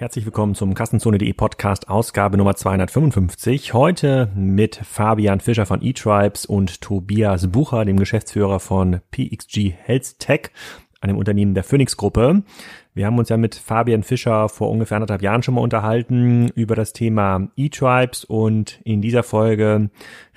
Herzlich 0.00 0.24
willkommen 0.24 0.54
zum 0.54 0.72
Kassenzone.de 0.72 1.30
Podcast, 1.34 1.90
Ausgabe 1.90 2.38
Nummer 2.38 2.56
255. 2.56 3.74
Heute 3.74 4.32
mit 4.34 4.76
Fabian 4.76 5.40
Fischer 5.40 5.66
von 5.66 5.82
eTribes 5.82 6.46
und 6.46 6.80
Tobias 6.80 7.48
Bucher, 7.48 7.84
dem 7.84 7.98
Geschäftsführer 7.98 8.60
von 8.60 9.02
PXG 9.10 9.74
Health 9.76 10.18
Tech, 10.18 10.52
einem 11.02 11.18
Unternehmen 11.18 11.52
der 11.52 11.64
Phoenix 11.64 11.98
Gruppe. 11.98 12.42
Wir 12.94 13.04
haben 13.04 13.18
uns 13.18 13.28
ja 13.28 13.36
mit 13.36 13.54
Fabian 13.54 14.02
Fischer 14.02 14.48
vor 14.48 14.70
ungefähr 14.70 14.96
anderthalb 14.96 15.20
Jahren 15.20 15.42
schon 15.42 15.56
mal 15.56 15.60
unterhalten 15.60 16.48
über 16.54 16.76
das 16.76 16.94
Thema 16.94 17.48
eTribes 17.58 18.24
und 18.24 18.80
in 18.84 19.02
dieser 19.02 19.22
Folge 19.22 19.90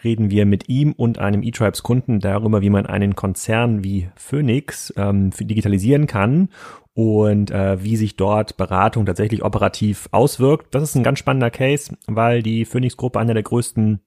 reden 0.04 0.30
wir 0.30 0.46
mit 0.46 0.68
ihm 0.68 0.92
und 0.92 1.20
einem 1.20 1.42
eTribes 1.42 1.84
Kunden 1.84 2.20
darüber, 2.20 2.62
wie 2.62 2.70
man 2.70 2.86
einen 2.86 3.16
Konzern 3.16 3.82
wie 3.82 4.10
Phoenix 4.18 4.94
ähm, 4.98 5.30
digitalisieren 5.30 6.06
kann 6.06 6.50
und 6.94 7.52
äh, 7.52 7.84
wie 7.84 7.98
sich 7.98 8.16
dort 8.16 8.58
Beratung 8.58 9.06
tatsächlich 9.06 9.44
operativ 9.44 10.08
auswirkt. 10.12 10.74
Das 10.76 10.84
ist 10.84 10.96
ein 10.96 11.04
ganz 11.04 11.20
spannender 11.20 11.50
Case, 11.50 11.96
weil 12.08 12.44
die 12.44 12.66
Phoenix-Gruppe 12.66 13.20
einer 13.20 13.34
der 13.34 13.44
größten 13.44 14.02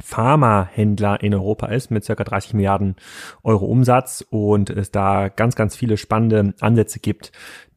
Pharmahändler 0.00 1.22
in 1.22 1.34
Europa 1.34 1.66
ist 1.66 1.90
mit 1.90 2.04
circa 2.04 2.24
30 2.24 2.54
Milliarden 2.54 2.96
Euro 3.42 3.66
Umsatz 3.66 4.24
und 4.28 4.70
es 4.70 4.90
da 4.90 5.28
ganz, 5.28 5.54
ganz 5.54 5.76
viele 5.76 5.96
spannende 5.96 6.54
Ansätze 6.60 6.98
gibt, 6.98 7.30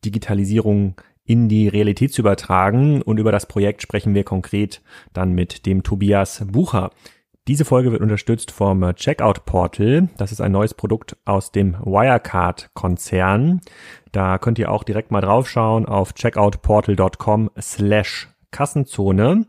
Digitalisierung 0.03 0.95
in 1.25 1.49
die 1.49 1.67
Realität 1.67 2.13
zu 2.13 2.21
übertragen. 2.21 3.01
Und 3.01 3.19
über 3.19 3.31
das 3.31 3.45
Projekt 3.45 3.81
sprechen 3.81 4.15
wir 4.15 4.23
konkret 4.23 4.81
dann 5.13 5.33
mit 5.33 5.65
dem 5.65 5.83
Tobias 5.83 6.43
Bucher. 6.47 6.91
Diese 7.47 7.63
Folge 7.63 7.93
wird 7.93 8.01
unterstützt 8.01 8.51
vom 8.51 8.93
Checkout 8.95 9.45
Portal. 9.45 10.09
Das 10.17 10.33
ist 10.33 10.41
ein 10.41 10.51
neues 10.51 10.73
Produkt 10.73 11.15
aus 11.23 11.53
dem 11.53 11.75
Wirecard-Konzern. 11.75 13.61
Da 14.11 14.37
könnt 14.37 14.59
ihr 14.59 14.69
auch 14.69 14.83
direkt 14.83 15.11
mal 15.11 15.21
draufschauen 15.21 15.85
auf 15.85 16.13
checkoutportal.com 16.13 17.51
slash 17.57 18.27
Kassenzone. 18.51 19.45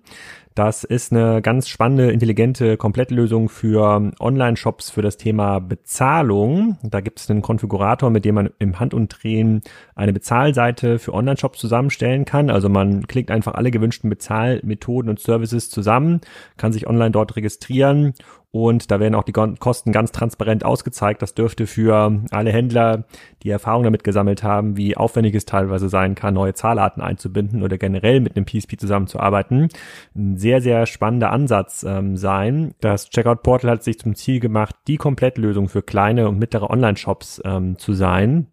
Das 0.59 0.83
ist 0.83 1.12
eine 1.12 1.41
ganz 1.41 1.69
spannende, 1.69 2.11
intelligente 2.11 2.77
Komplettlösung 2.77 3.48
für 3.48 4.11
Online-Shops 4.19 4.91
für 4.91 5.03
das 5.03 5.17
Thema 5.17 5.61
Bezahlung. 5.61 6.78
Da 6.83 7.00
gibt 7.00 7.20
es 7.20 7.31
einen 7.31 7.42
Konfigurator, 7.42 8.11
mit 8.11 8.25
dem 8.25 8.34
man 8.34 8.50
im 8.59 8.81
Handumdrehen 8.81 9.61
eine 9.95 10.12
Bezahlseite 10.12 10.98
für 10.98 11.15
Online-Shops 11.15 11.61
zusammenstellen 11.61 12.25
kann. 12.25 12.50
Also 12.50 12.69
man 12.69 13.06
klickt 13.06 13.31
einfach 13.31 13.55
alle 13.55 13.70
gewünschten 13.70 14.11
Bezahlmethoden 14.11 15.09
und 15.09 15.20
Services 15.20 15.70
zusammen, 15.70 16.23
kann 16.56 16.72
sich 16.72 16.89
online 16.89 17.12
dort 17.12 17.37
registrieren 17.37 18.15
und 18.51 18.91
da 18.91 18.99
werden 18.99 19.15
auch 19.15 19.25
die 19.25 19.33
Kosten 19.33 19.93
ganz 19.93 20.11
transparent 20.11 20.65
ausgezeigt. 20.65 21.21
Das 21.21 21.35
dürfte 21.35 21.67
für 21.67 22.23
alle 22.31 22.51
Händler, 22.51 23.05
die 23.43 23.51
Erfahrung 23.51 23.83
damit 23.83 24.05
gesammelt 24.05 24.43
haben, 24.43 24.77
wie 24.77 24.97
aufwendig 24.97 25.35
es 25.35 25.45
teilweise 25.45 25.91
sein 25.91 26.15
kann, 26.15 26.35
neue 26.35 26.55
Zahlarten 26.55 27.03
einzubinden 27.03 27.63
oder 27.63 27.77
generell 27.77 28.21
mit 28.21 28.37
einem 28.37 28.47
PSP 28.47 28.79
zusammenzuarbeiten, 28.79 29.69
ein 30.17 30.39
sehr, 30.39 30.63
sehr 30.63 30.87
spannender 30.87 31.31
Ansatz 31.31 31.85
ähm, 31.87 32.17
sein. 32.17 32.75
Das 32.81 33.11
Checkout 33.11 33.43
Portal 33.43 33.71
hat 33.71 33.85
sich 33.85 33.99
zum 33.99 34.15
Ziel 34.15 34.41
gemacht, 34.41 34.75
die 34.87 34.97
Komplettlösung 34.97 35.69
für 35.69 35.83
kleine 35.83 36.27
und 36.29 36.39
mittlere 36.39 36.71
Online-Shops 36.71 37.43
ähm, 37.45 37.77
zu 37.79 37.93
sein 37.93 38.47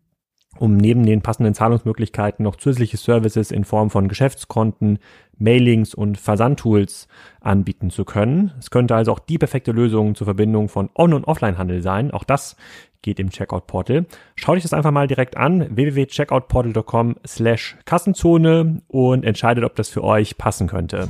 um 0.58 0.78
neben 0.78 1.06
den 1.06 1.22
passenden 1.22 1.54
Zahlungsmöglichkeiten 1.54 2.44
noch 2.44 2.56
zusätzliche 2.56 2.98
Services 2.98 3.52
in 3.52 3.66
Form 3.66 3.90
von 3.90 4.08
Geschäftskonten, 4.08 5.00
Mailings 5.38 5.94
und 5.94 6.17
Versandtools 6.17 7.08
anbieten 7.41 7.89
zu 7.89 8.05
können. 8.05 8.52
Es 8.59 8.69
könnte 8.69 8.95
also 8.95 9.11
auch 9.11 9.19
die 9.19 9.38
perfekte 9.38 9.72
Lösung 9.72 10.16
zur 10.16 10.25
Verbindung 10.25 10.69
von 10.69 10.89
On- 10.95 11.14
und 11.14 11.25
Offline-Handel 11.25 11.81
sein. 11.81 12.11
Auch 12.11 12.23
das 12.23 12.55
geht 13.02 13.19
im 13.19 13.30
Checkout-Portal. 13.30 14.06
Schaut 14.36 14.58
euch 14.58 14.63
das 14.63 14.73
einfach 14.73 14.91
mal 14.91 15.08
direkt 15.08 15.38
an, 15.38 15.75
www.checkoutportal.com 15.75 17.16
slash 17.25 17.78
Kassenzone 17.86 18.81
und 18.88 19.23
entscheidet, 19.23 19.63
ob 19.63 19.75
das 19.75 19.89
für 19.89 20.03
euch 20.03 20.38
passen 20.38 20.67
könnte. 20.67 21.09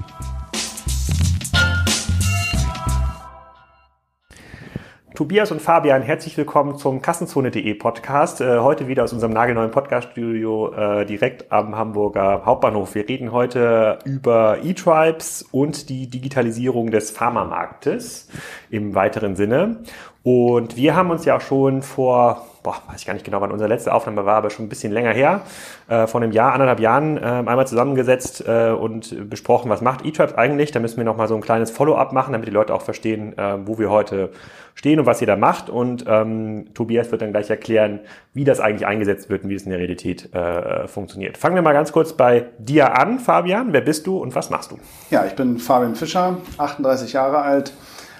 Tobias 5.15 5.49
und 5.49 5.61
Fabian, 5.61 6.01
herzlich 6.01 6.35
willkommen 6.35 6.77
zum 6.77 7.01
Kassenzone.de 7.01 7.73
Podcast. 7.75 8.41
Äh, 8.41 8.59
heute 8.59 8.89
wieder 8.89 9.05
aus 9.05 9.13
unserem 9.13 9.31
nagelneuen 9.31 9.71
Podcaststudio 9.71 10.73
äh, 10.73 11.05
direkt 11.05 11.53
am 11.53 11.77
Hamburger 11.77 12.45
Hauptbahnhof. 12.45 12.95
Wir 12.95 13.07
reden 13.07 13.31
heute 13.31 13.99
über 14.03 14.57
E-Tribes 14.61 15.43
und 15.53 15.87
die 15.87 16.09
Digitalisierung 16.09 16.91
des 16.91 17.11
Pharmamarktes 17.11 18.27
im 18.69 18.93
weiteren 18.93 19.37
Sinne. 19.37 19.83
Und 20.23 20.75
wir 20.75 20.95
haben 20.97 21.11
uns 21.11 21.23
ja 21.23 21.37
auch 21.37 21.41
schon 21.41 21.81
vor 21.81 22.45
boah, 22.65 22.81
weiß 22.87 22.99
ich 22.99 23.05
gar 23.05 23.13
nicht 23.13 23.23
genau, 23.23 23.41
wann 23.41 23.51
unsere 23.51 23.69
letzte 23.69 23.93
Aufnahme 23.93 24.25
war, 24.25 24.37
aber 24.37 24.49
schon 24.49 24.65
ein 24.65 24.69
bisschen 24.69 24.91
länger 24.91 25.13
her, 25.13 25.41
äh, 25.87 26.07
vor 26.07 26.19
einem 26.19 26.31
Jahr, 26.31 26.51
anderthalb 26.51 26.79
Jahren, 26.79 27.17
äh, 27.17 27.21
einmal 27.21 27.67
zusammengesetzt 27.67 28.43
äh, 28.47 28.71
und 28.71 29.29
besprochen, 29.29 29.69
was 29.69 29.81
macht 29.81 30.03
eTribes 30.03 30.35
eigentlich. 30.35 30.71
Da 30.71 30.79
müssen 30.79 30.97
wir 30.97 31.03
nochmal 31.03 31.27
so 31.27 31.35
ein 31.35 31.41
kleines 31.41 31.69
Follow-up 31.69 32.11
machen, 32.11 32.33
damit 32.33 32.47
die 32.47 32.51
Leute 32.51 32.73
auch 32.73 32.81
verstehen, 32.81 33.37
äh, 33.37 33.57
wo 33.65 33.77
wir 33.77 33.91
heute 33.91 34.31
stehen 34.75 34.99
und 34.99 35.05
was 35.05 35.21
ihr 35.21 35.27
da 35.27 35.35
macht. 35.35 35.69
Und 35.69 36.05
ähm, 36.07 36.67
Tobias 36.73 37.11
wird 37.11 37.21
dann 37.21 37.31
gleich 37.31 37.49
erklären, 37.49 38.01
wie 38.33 38.43
das 38.43 38.59
eigentlich 38.59 38.85
eingesetzt 38.85 39.29
wird 39.29 39.43
und 39.43 39.49
wie 39.49 39.55
es 39.55 39.63
in 39.63 39.71
der 39.71 39.79
Realität 39.79 40.33
äh, 40.33 40.87
funktioniert. 40.87 41.37
Fangen 41.37 41.55
wir 41.55 41.61
mal 41.61 41.73
ganz 41.73 41.91
kurz 41.91 42.13
bei 42.13 42.45
dir 42.59 42.99
an, 42.99 43.19
Fabian. 43.19 43.73
Wer 43.73 43.81
bist 43.81 44.05
du 44.05 44.17
und 44.17 44.35
was 44.35 44.49
machst 44.49 44.71
du? 44.71 44.77
Ja, 45.09 45.25
ich 45.25 45.33
bin 45.33 45.57
Fabian 45.57 45.95
Fischer, 45.95 46.37
38 46.57 47.13
Jahre 47.13 47.39
alt, 47.39 47.73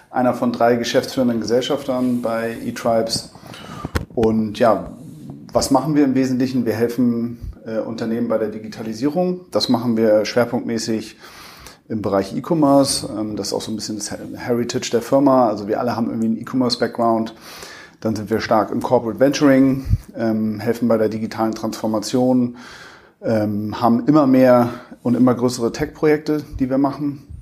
einer 0.09 0.33
von 0.33 0.51
drei 0.51 0.77
geschäftsführenden 0.77 1.41
Gesellschaftern 1.41 2.21
bei 2.21 2.55
eTribes 2.65 3.33
und 4.15 4.57
ja, 4.59 4.93
was 5.51 5.71
machen 5.71 5.95
wir 5.95 6.05
im 6.05 6.15
Wesentlichen? 6.15 6.65
Wir 6.65 6.73
helfen 6.73 7.37
äh, 7.65 7.79
Unternehmen 7.79 8.27
bei 8.27 8.37
der 8.37 8.49
Digitalisierung. 8.49 9.41
Das 9.51 9.69
machen 9.69 9.97
wir 9.97 10.25
schwerpunktmäßig 10.25 11.17
im 11.87 12.01
Bereich 12.01 12.35
E-Commerce. 12.35 13.07
Ähm, 13.17 13.35
das 13.35 13.47
ist 13.47 13.53
auch 13.53 13.61
so 13.61 13.71
ein 13.71 13.75
bisschen 13.75 13.97
das 13.97 14.11
Heritage 14.11 14.89
der 14.91 15.01
Firma. 15.01 15.47
Also 15.47 15.67
wir 15.67 15.79
alle 15.79 15.95
haben 15.95 16.07
irgendwie 16.07 16.27
einen 16.27 16.37
E-Commerce-Background. 16.37 17.33
Dann 18.01 18.15
sind 18.15 18.29
wir 18.29 18.39
stark 18.39 18.71
im 18.71 18.81
Corporate 18.81 19.19
Venturing, 19.19 19.85
ähm, 20.15 20.59
helfen 20.59 20.87
bei 20.87 20.97
der 20.97 21.09
digitalen 21.09 21.55
Transformation, 21.55 22.57
ähm, 23.21 23.81
haben 23.81 24.05
immer 24.05 24.27
mehr 24.27 24.69
und 25.01 25.15
immer 25.15 25.33
größere 25.33 25.71
Tech-Projekte, 25.71 26.43
die 26.59 26.69
wir 26.69 26.77
machen. 26.77 27.34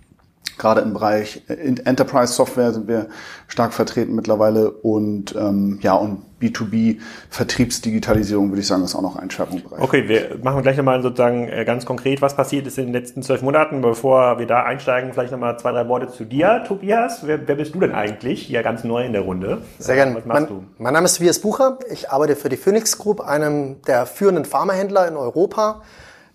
Gerade 0.58 0.82
im 0.82 0.94
Bereich 0.94 1.44
äh, 1.48 1.54
Enterprise 1.54 2.34
Software 2.34 2.72
sind 2.74 2.88
wir 2.88 3.08
stark 3.48 3.74
vertreten 3.74 4.16
mittlerweile 4.16 4.72
und 4.72 5.36
ähm, 5.36 5.80
ja 5.82 5.94
und 5.94 6.24
B2B 6.44 7.00
Vertriebsdigitalisierung 7.30 8.50
würde 8.50 8.62
ich 8.62 8.68
sagen 8.68 8.84
ist 8.84 8.96
auch 8.96 9.02
noch 9.02 9.16
ein 9.16 9.32
Schwerpunktbereich. 9.32 9.82
Okay, 9.82 10.08
wir 10.08 10.38
machen 10.44 10.62
gleich 10.62 10.78
nochmal 10.78 11.02
sozusagen 11.02 11.48
äh, 11.48 11.64
ganz 11.66 11.86
konkret, 11.86 12.22
was 12.22 12.36
passiert 12.36 12.68
ist 12.68 12.78
in 12.78 12.86
den 12.86 12.94
letzten 12.94 13.24
zwölf 13.24 13.42
Monaten. 13.42 13.82
Bevor 13.82 14.40
wir 14.40 14.46
da 14.46 14.64
einsteigen, 14.64 15.14
vielleicht 15.14 15.32
nochmal 15.32 15.58
zwei, 15.58 15.72
drei 15.72 15.88
Worte 15.88 16.10
zu 16.10 16.26
dir, 16.26 16.64
Tobias. 16.68 17.26
Wer, 17.26 17.48
wer 17.48 17.56
bist 17.56 17.74
du 17.74 17.80
denn 17.80 17.94
eigentlich? 17.94 18.42
Hier 18.42 18.62
ganz 18.62 18.84
neu 18.84 19.06
in 19.06 19.14
der 19.14 19.22
Runde. 19.22 19.62
Sehr 19.80 19.96
gerne. 19.96 20.16
Was 20.16 20.26
machst 20.26 20.42
mein, 20.42 20.48
du? 20.48 20.64
Mein 20.78 20.94
Name 20.94 21.06
ist 21.06 21.18
Tobias 21.18 21.40
Bucher. 21.40 21.80
Ich 21.92 22.12
arbeite 22.12 22.36
für 22.36 22.50
die 22.50 22.58
Phoenix 22.58 22.98
Group, 22.98 23.22
einem 23.22 23.82
der 23.84 24.06
führenden 24.06 24.46
Pharmahändler 24.46 25.08
in 25.08 25.16
Europa. 25.16 25.82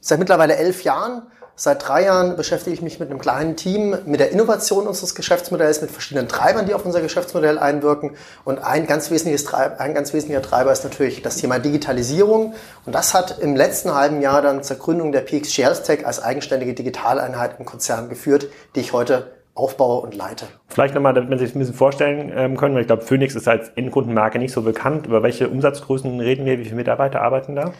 Seit 0.00 0.19
mittlerweile 0.19 0.56
elf 0.56 0.85
Jahren 0.85 1.23
Seit 1.61 1.89
drei 1.89 2.05
Jahren 2.05 2.37
beschäftige 2.37 2.73
ich 2.73 2.83
mich 2.83 3.01
mit 3.01 3.11
einem 3.11 3.19
kleinen 3.19 3.57
Team 3.57 3.97
mit 4.07 4.21
der 4.21 4.31
Innovation 4.31 4.87
unseres 4.87 5.17
Geschäftsmodells, 5.17 5.83
mit 5.83 5.91
verschiedenen 5.91 6.29
Treibern, 6.29 6.67
die 6.67 6.73
auf 6.73 6.87
unser 6.87 7.01
Geschäftsmodell 7.01 7.59
einwirken. 7.59 8.13
Und 8.45 8.59
ein 8.61 8.87
ganz, 8.87 9.11
wesentliches 9.11 9.53
ein 9.53 9.93
ganz 9.93 10.15
wesentlicher 10.15 10.41
Treiber 10.41 10.71
ist 10.71 10.85
natürlich 10.85 11.21
das 11.21 11.39
Thema 11.39 11.59
Digitalisierung. 11.59 12.55
Und 12.87 12.95
das 12.95 13.13
hat 13.13 13.41
im 13.41 13.57
letzten 13.57 13.93
halben 13.93 14.23
Jahr 14.23 14.41
dann 14.41 14.63
zur 14.63 14.77
Gründung 14.77 15.11
der 15.11 15.23
PXG 15.23 15.65
Health 15.65 15.83
Tech 15.83 16.07
als 16.07 16.23
eigenständige 16.23 16.75
Digitaleinheit 16.75 17.59
im 17.59 17.65
Konzern 17.65 18.09
geführt, 18.09 18.47
die 18.77 18.81
ich 18.81 18.93
heute 18.93 19.33
aufbaue 19.57 20.03
und 20.03 20.15
leite. 20.15 20.47
Vielleicht 20.69 20.95
nochmal, 20.95 21.13
damit 21.13 21.29
man 21.29 21.41
sich 21.41 21.57
ein 21.57 21.59
bisschen 21.59 21.75
vorstellen 21.75 22.33
ähm, 22.37 22.57
können, 22.57 22.77
weil 22.77 22.83
ich 22.83 22.87
glaube, 22.87 23.03
Phoenix 23.03 23.35
ist 23.35 23.49
als 23.49 23.71
Endkundenmarke 23.71 24.39
nicht 24.39 24.53
so 24.53 24.63
bekannt. 24.63 25.09
Über 25.09 25.25
welche 25.25 25.49
Umsatzgrößen 25.49 26.21
reden 26.21 26.47
wir? 26.47 26.61
Wie 26.61 26.65
viele 26.65 26.77
Mitarbeiter 26.77 27.21
arbeiten 27.21 27.57
da? 27.57 27.73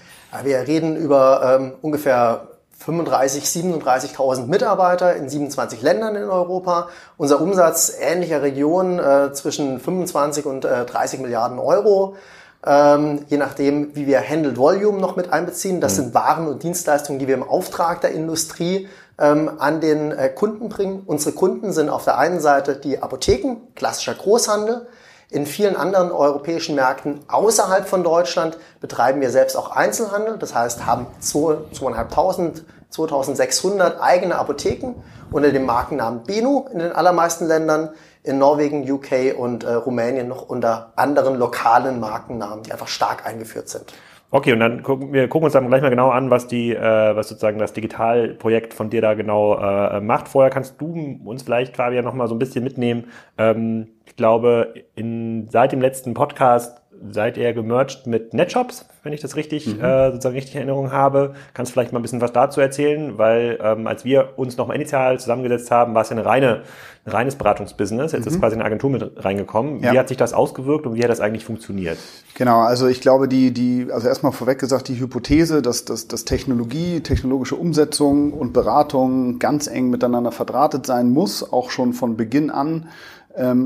Wir 0.43 0.67
reden 0.67 0.97
über 0.97 1.58
ähm, 1.61 1.75
ungefähr 1.81 2.57
35, 2.78 3.44
37.000 3.44 4.46
Mitarbeiter 4.46 5.14
in 5.16 5.28
27 5.28 5.82
Ländern 5.82 6.14
in 6.14 6.25
Europa. 6.25 6.88
Unser 7.16 7.40
Umsatz 7.40 7.92
ähnlicher 8.00 8.40
Regionen 8.42 8.98
äh, 8.98 9.32
zwischen 9.32 9.80
25 9.80 10.46
und 10.46 10.64
äh, 10.64 10.84
30 10.84 11.20
Milliarden 11.20 11.58
Euro. 11.58 12.16
Ähm, 12.64 13.25
je 13.28 13.36
nachdem, 13.36 13.94
wie 13.94 14.06
wir 14.06 14.20
Handled 14.20 14.56
Volume 14.56 14.98
noch 14.98 15.16
mit 15.16 15.32
einbeziehen. 15.32 15.80
Das 15.80 15.92
mhm. 15.92 16.02
sind 16.02 16.14
Waren 16.14 16.46
und 16.46 16.62
Dienstleistungen, 16.62 17.19
die 17.19 17.26
wir 17.26 17.34
im 17.34 17.42
Auftrag 17.42 18.00
der 18.00 18.12
Industrie 18.12 18.88
ähm, 19.19 19.50
an 19.58 19.80
den 19.80 20.12
äh, 20.12 20.28
Kunden 20.28 20.69
bringen. 20.69 21.02
Unsere 21.06 21.34
Kunden 21.34 21.72
sind 21.72 21.88
auf 21.88 22.04
der 22.04 22.19
einen 22.19 22.40
Seite 22.40 22.76
die 22.76 23.02
Apotheken, 23.02 23.56
klassischer 23.75 24.14
Großhandel. 24.14 24.86
In 25.30 25.44
vielen 25.44 25.76
anderen 25.76 26.10
europäischen 26.10 26.75
Märkten 26.75 27.20
außerhalb 27.28 27.86
von 27.86 28.02
Deutschland 28.02 28.56
betreiben 28.80 29.20
wir 29.20 29.30
selbst 29.30 29.56
auch 29.56 29.70
Einzelhandel. 29.70 30.38
Das 30.38 30.54
heißt, 30.54 30.86
haben 30.86 31.06
2.500, 31.22 32.62
2.600 32.90 34.00
eigene 34.00 34.36
Apotheken 34.36 34.94
unter 35.30 35.52
dem 35.52 35.66
Markennamen 35.66 36.22
Benu 36.22 36.64
in 36.72 36.78
den 36.78 36.92
allermeisten 36.92 37.46
Ländern. 37.46 37.90
In 38.22 38.38
Norwegen, 38.38 38.90
UK 38.90 39.38
und 39.38 39.64
äh, 39.64 39.72
Rumänien 39.72 40.28
noch 40.28 40.48
unter 40.48 40.92
anderen 40.96 41.36
lokalen 41.36 42.00
Markennamen, 42.00 42.62
die 42.62 42.72
einfach 42.72 42.88
stark 42.88 43.25
eingeführt 43.25 43.69
sind. 43.69 43.84
Okay, 44.30 44.52
und 44.52 44.60
dann 44.60 44.82
gucken 44.82 45.14
wir 45.14 45.26
gucken 45.26 45.44
uns 45.46 45.54
dann 45.54 45.69
gleich 45.69 45.80
mal 45.80 45.88
genau 45.88 46.10
an, 46.10 46.28
was 46.28 46.46
die, 46.46 46.75
äh, 46.75 47.16
was 47.16 47.28
sozusagen 47.30 47.58
das 47.58 47.72
Digitalprojekt 47.72 48.75
von 48.75 48.90
dir 48.90 49.00
da 49.00 49.14
genau 49.14 49.56
äh, 49.56 50.02
macht. 50.02 50.28
Vorher 50.28 50.50
kannst 50.50 50.78
du 50.80 51.19
uns 51.25 51.42
vielleicht, 51.44 51.76
Fabian, 51.78 52.04
noch 52.04 52.12
mal 52.12 52.28
so 52.28 52.34
ein 52.34 52.38
bisschen 52.38 52.62
mitnehmen. 52.62 53.06
Ähm, 53.38 53.88
ich 54.04 54.16
glaube, 54.16 54.75
in, 54.94 55.48
seit 55.48 55.72
dem 55.72 55.80
letzten 55.80 56.12
Podcast 56.12 56.82
seid 57.11 57.37
ihr 57.37 57.53
gemerged 57.53 58.06
mit 58.06 58.35
NetShops, 58.35 58.87
wenn 59.03 59.12
ich 59.12 59.21
das 59.21 59.37
richtig, 59.37 59.67
mhm. 59.67 59.83
äh, 59.83 60.11
sozusagen 60.11 60.35
richtig 60.35 60.55
in 60.55 60.61
Erinnerung 60.61 60.93
habe. 60.93 61.35
Kannst 61.55 61.71
du 61.71 61.73
vielleicht 61.75 61.93
mal 61.93 61.99
ein 61.99 62.03
bisschen 62.03 62.21
was 62.21 62.33
dazu 62.33 62.61
erzählen, 62.61 63.19
weil 63.19 63.59
ähm, 63.62 63.87
als 63.87 64.05
wir 64.05 64.35
uns 64.37 64.56
nochmal 64.56 64.77
initial 64.77 65.19
zusammengesetzt 65.19 65.71
haben, 65.71 65.95
war 65.95 66.03
es 66.03 66.11
ja 66.11 66.17
eine 66.17 66.27
reine, 66.27 66.62
ein 67.05 67.12
reines 67.12 67.37
Beratungsbusiness. 67.37 68.12
Jetzt 68.12 68.27
mhm. 68.27 68.33
ist 68.33 68.41
quasi 68.41 68.56
eine 68.56 68.65
Agentur 68.65 68.91
mit 68.91 69.25
reingekommen. 69.25 69.83
Ja. 69.83 69.93
Wie 69.93 69.99
hat 69.99 70.09
sich 70.09 70.17
das 70.17 70.33
ausgewirkt 70.33 70.87
und 70.87 70.95
wie 70.95 71.03
hat 71.03 71.11
das 71.11 71.21
eigentlich 71.21 71.45
funktioniert? 71.45 71.99
Genau, 72.35 72.61
also 72.61 72.87
ich 72.87 73.00
glaube, 73.00 73.29
die, 73.29 73.53
die, 73.53 73.89
also 73.91 74.09
erstmal 74.09 74.33
vorweg 74.33 74.59
gesagt, 74.59 74.89
die 74.89 74.99
Hypothese, 75.00 75.62
dass, 75.62 75.85
dass, 75.85 76.09
dass 76.09 76.25
Technologie, 76.25 77.00
technologische 77.00 77.56
Umsetzung 77.56 78.33
und 78.33 78.53
Beratung 78.53 79.39
ganz 79.39 79.67
eng 79.67 79.91
miteinander 79.91 80.33
verdrahtet 80.33 80.87
sein 80.87 81.11
muss, 81.11 81.53
auch 81.53 81.71
schon 81.71 81.93
von 81.93 82.17
Beginn 82.17 82.50
an, 82.50 82.89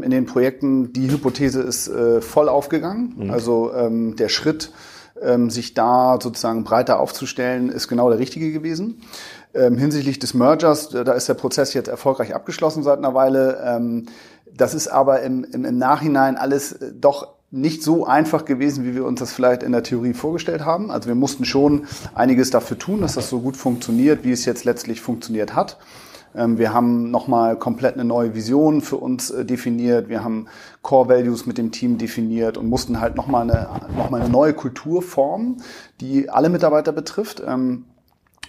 in 0.02 0.10
den 0.10 0.26
Projekten. 0.26 0.92
Die 0.92 1.10
Hypothese 1.10 1.62
ist 1.62 1.88
äh, 1.88 2.20
voll 2.20 2.48
aufgegangen. 2.48 3.14
Mhm. 3.16 3.30
Also 3.30 3.72
ähm, 3.74 4.16
der 4.16 4.28
Schritt, 4.28 4.72
ähm, 5.22 5.50
sich 5.50 5.74
da 5.74 6.18
sozusagen 6.20 6.64
breiter 6.64 7.00
aufzustellen, 7.00 7.68
ist 7.68 7.88
genau 7.88 8.10
der 8.10 8.18
richtige 8.18 8.52
gewesen. 8.52 9.00
Ähm, 9.54 9.76
hinsichtlich 9.76 10.18
des 10.18 10.34
Mergers, 10.34 10.94
äh, 10.94 11.04
da 11.04 11.12
ist 11.12 11.28
der 11.28 11.34
Prozess 11.34 11.74
jetzt 11.74 11.88
erfolgreich 11.88 12.34
abgeschlossen 12.34 12.82
seit 12.82 12.98
einer 12.98 13.14
Weile. 13.14 13.62
Ähm, 13.64 14.06
das 14.54 14.74
ist 14.74 14.88
aber 14.88 15.22
im, 15.22 15.44
im, 15.44 15.64
im 15.64 15.78
Nachhinein 15.78 16.36
alles 16.36 16.72
äh, 16.72 16.92
doch 16.94 17.28
nicht 17.50 17.82
so 17.82 18.06
einfach 18.06 18.46
gewesen, 18.46 18.84
wie 18.86 18.94
wir 18.94 19.04
uns 19.04 19.20
das 19.20 19.32
vielleicht 19.32 19.62
in 19.62 19.72
der 19.72 19.82
Theorie 19.82 20.14
vorgestellt 20.14 20.64
haben. 20.64 20.90
Also 20.90 21.08
wir 21.08 21.14
mussten 21.14 21.44
schon 21.44 21.86
einiges 22.14 22.50
dafür 22.50 22.78
tun, 22.78 23.02
dass 23.02 23.14
das 23.14 23.28
so 23.28 23.40
gut 23.40 23.58
funktioniert, 23.58 24.24
wie 24.24 24.32
es 24.32 24.46
jetzt 24.46 24.64
letztlich 24.64 25.02
funktioniert 25.02 25.54
hat. 25.54 25.76
Ähm, 26.34 26.58
wir 26.58 26.72
haben 26.72 27.10
nochmal 27.10 27.56
komplett 27.56 27.94
eine 27.94 28.04
neue 28.04 28.34
Vision 28.34 28.80
für 28.80 28.96
uns 28.96 29.30
äh, 29.30 29.44
definiert. 29.44 30.08
Wir 30.08 30.24
haben 30.24 30.46
Core 30.82 31.08
Values 31.08 31.46
mit 31.46 31.58
dem 31.58 31.72
Team 31.72 31.98
definiert 31.98 32.56
und 32.56 32.68
mussten 32.68 33.00
halt 33.00 33.16
nochmal 33.16 33.42
eine, 33.42 33.68
noch 33.96 34.12
eine 34.12 34.28
neue 34.28 34.54
Kultur 34.54 35.02
formen, 35.02 35.62
die 36.00 36.30
alle 36.30 36.48
Mitarbeiter 36.48 36.92
betrifft. 36.92 37.42
Ähm, 37.46 37.84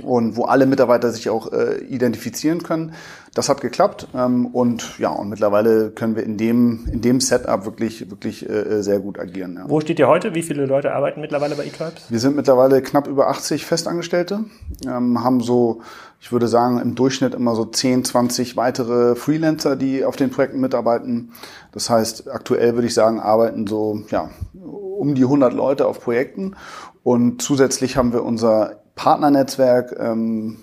und 0.01 0.35
wo 0.35 0.45
alle 0.45 0.65
Mitarbeiter 0.65 1.11
sich 1.11 1.29
auch 1.29 1.51
äh, 1.51 1.77
identifizieren 1.83 2.63
können. 2.63 2.93
Das 3.35 3.47
hat 3.47 3.61
geklappt 3.61 4.07
ähm, 4.15 4.47
und 4.47 4.97
ja 4.97 5.09
und 5.09 5.29
mittlerweile 5.29 5.91
können 5.91 6.15
wir 6.15 6.23
in 6.23 6.37
dem 6.37 6.87
in 6.91 7.01
dem 7.01 7.19
Setup 7.19 7.65
wirklich 7.65 8.09
wirklich 8.09 8.47
äh, 8.49 8.81
sehr 8.81 8.99
gut 8.99 9.19
agieren. 9.19 9.55
Ja. 9.55 9.69
Wo 9.69 9.79
steht 9.81 9.99
ihr 9.99 10.07
heute? 10.07 10.33
Wie 10.33 10.41
viele 10.41 10.65
Leute 10.65 10.93
arbeiten 10.93 11.21
mittlerweile 11.21 11.55
bei 11.55 11.65
eTribes? 11.65 12.09
Wir 12.09 12.19
sind 12.19 12.35
mittlerweile 12.35 12.81
knapp 12.81 13.07
über 13.07 13.27
80 13.29 13.65
Festangestellte, 13.65 14.45
ähm, 14.85 15.23
haben 15.23 15.41
so 15.41 15.81
ich 16.19 16.31
würde 16.31 16.47
sagen 16.47 16.79
im 16.79 16.95
Durchschnitt 16.95 17.35
immer 17.35 17.53
so 17.53 17.65
10, 17.65 18.05
20 18.05 18.55
weitere 18.55 19.15
Freelancer, 19.15 19.75
die 19.75 20.05
auf 20.05 20.15
den 20.15 20.31
Projekten 20.31 20.59
mitarbeiten. 20.59 21.33
Das 21.71 21.89
heißt 21.89 22.31
aktuell 22.31 22.73
würde 22.73 22.87
ich 22.87 22.95
sagen 22.95 23.19
arbeiten 23.19 23.67
so 23.67 24.01
ja 24.09 24.31
um 24.53 25.13
die 25.13 25.23
100 25.23 25.53
Leute 25.53 25.85
auf 25.85 25.99
Projekten 25.99 26.55
und 27.03 27.41
zusätzlich 27.41 27.97
haben 27.97 28.13
wir 28.13 28.23
unser 28.23 28.82
Partnernetzwerk, 28.95 29.95
ähm, 29.99 30.57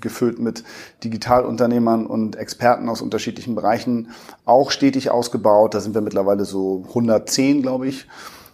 gefüllt 0.00 0.38
mit 0.38 0.62
Digitalunternehmern 1.04 2.06
und 2.06 2.36
Experten 2.36 2.88
aus 2.88 3.00
unterschiedlichen 3.00 3.54
Bereichen, 3.54 4.08
auch 4.44 4.70
stetig 4.70 5.10
ausgebaut. 5.10 5.74
Da 5.74 5.80
sind 5.80 5.94
wir 5.94 6.02
mittlerweile 6.02 6.44
so 6.44 6.84
110, 6.88 7.62
glaube 7.62 7.88
ich. 7.88 8.06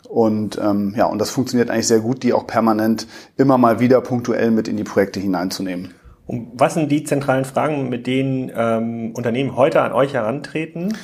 Und 0.09 0.59
ähm, 0.63 0.95
ja, 0.97 1.07
und 1.07 1.19
das 1.19 1.31
funktioniert 1.31 1.71
eigentlich 1.71 1.89
sehr 1.89 2.01
gut, 2.01 2.23
die 2.23 2.33
auch 2.33 2.47
permanent 2.47 3.07
immer 3.37 3.59
mal 3.59 3.81
wieder 3.81 4.01
punktuell 4.01 4.51
mit 4.51 4.69
in 4.69 4.77
die 4.77 4.85
Projekte 4.85 5.21
hineinzunehmen. 5.21 5.95
Und 6.27 6.49
was 6.55 6.75
sind 6.75 6.91
die 6.93 7.05
zentralen 7.05 7.45
Fragen, 7.45 7.89
mit 7.89 8.07
denen 8.07 8.51
ähm, 8.55 9.13
Unternehmen 9.15 9.57
heute 9.57 9.83
an 9.83 9.93
euch 9.93 10.15
herantreten? 10.15 10.95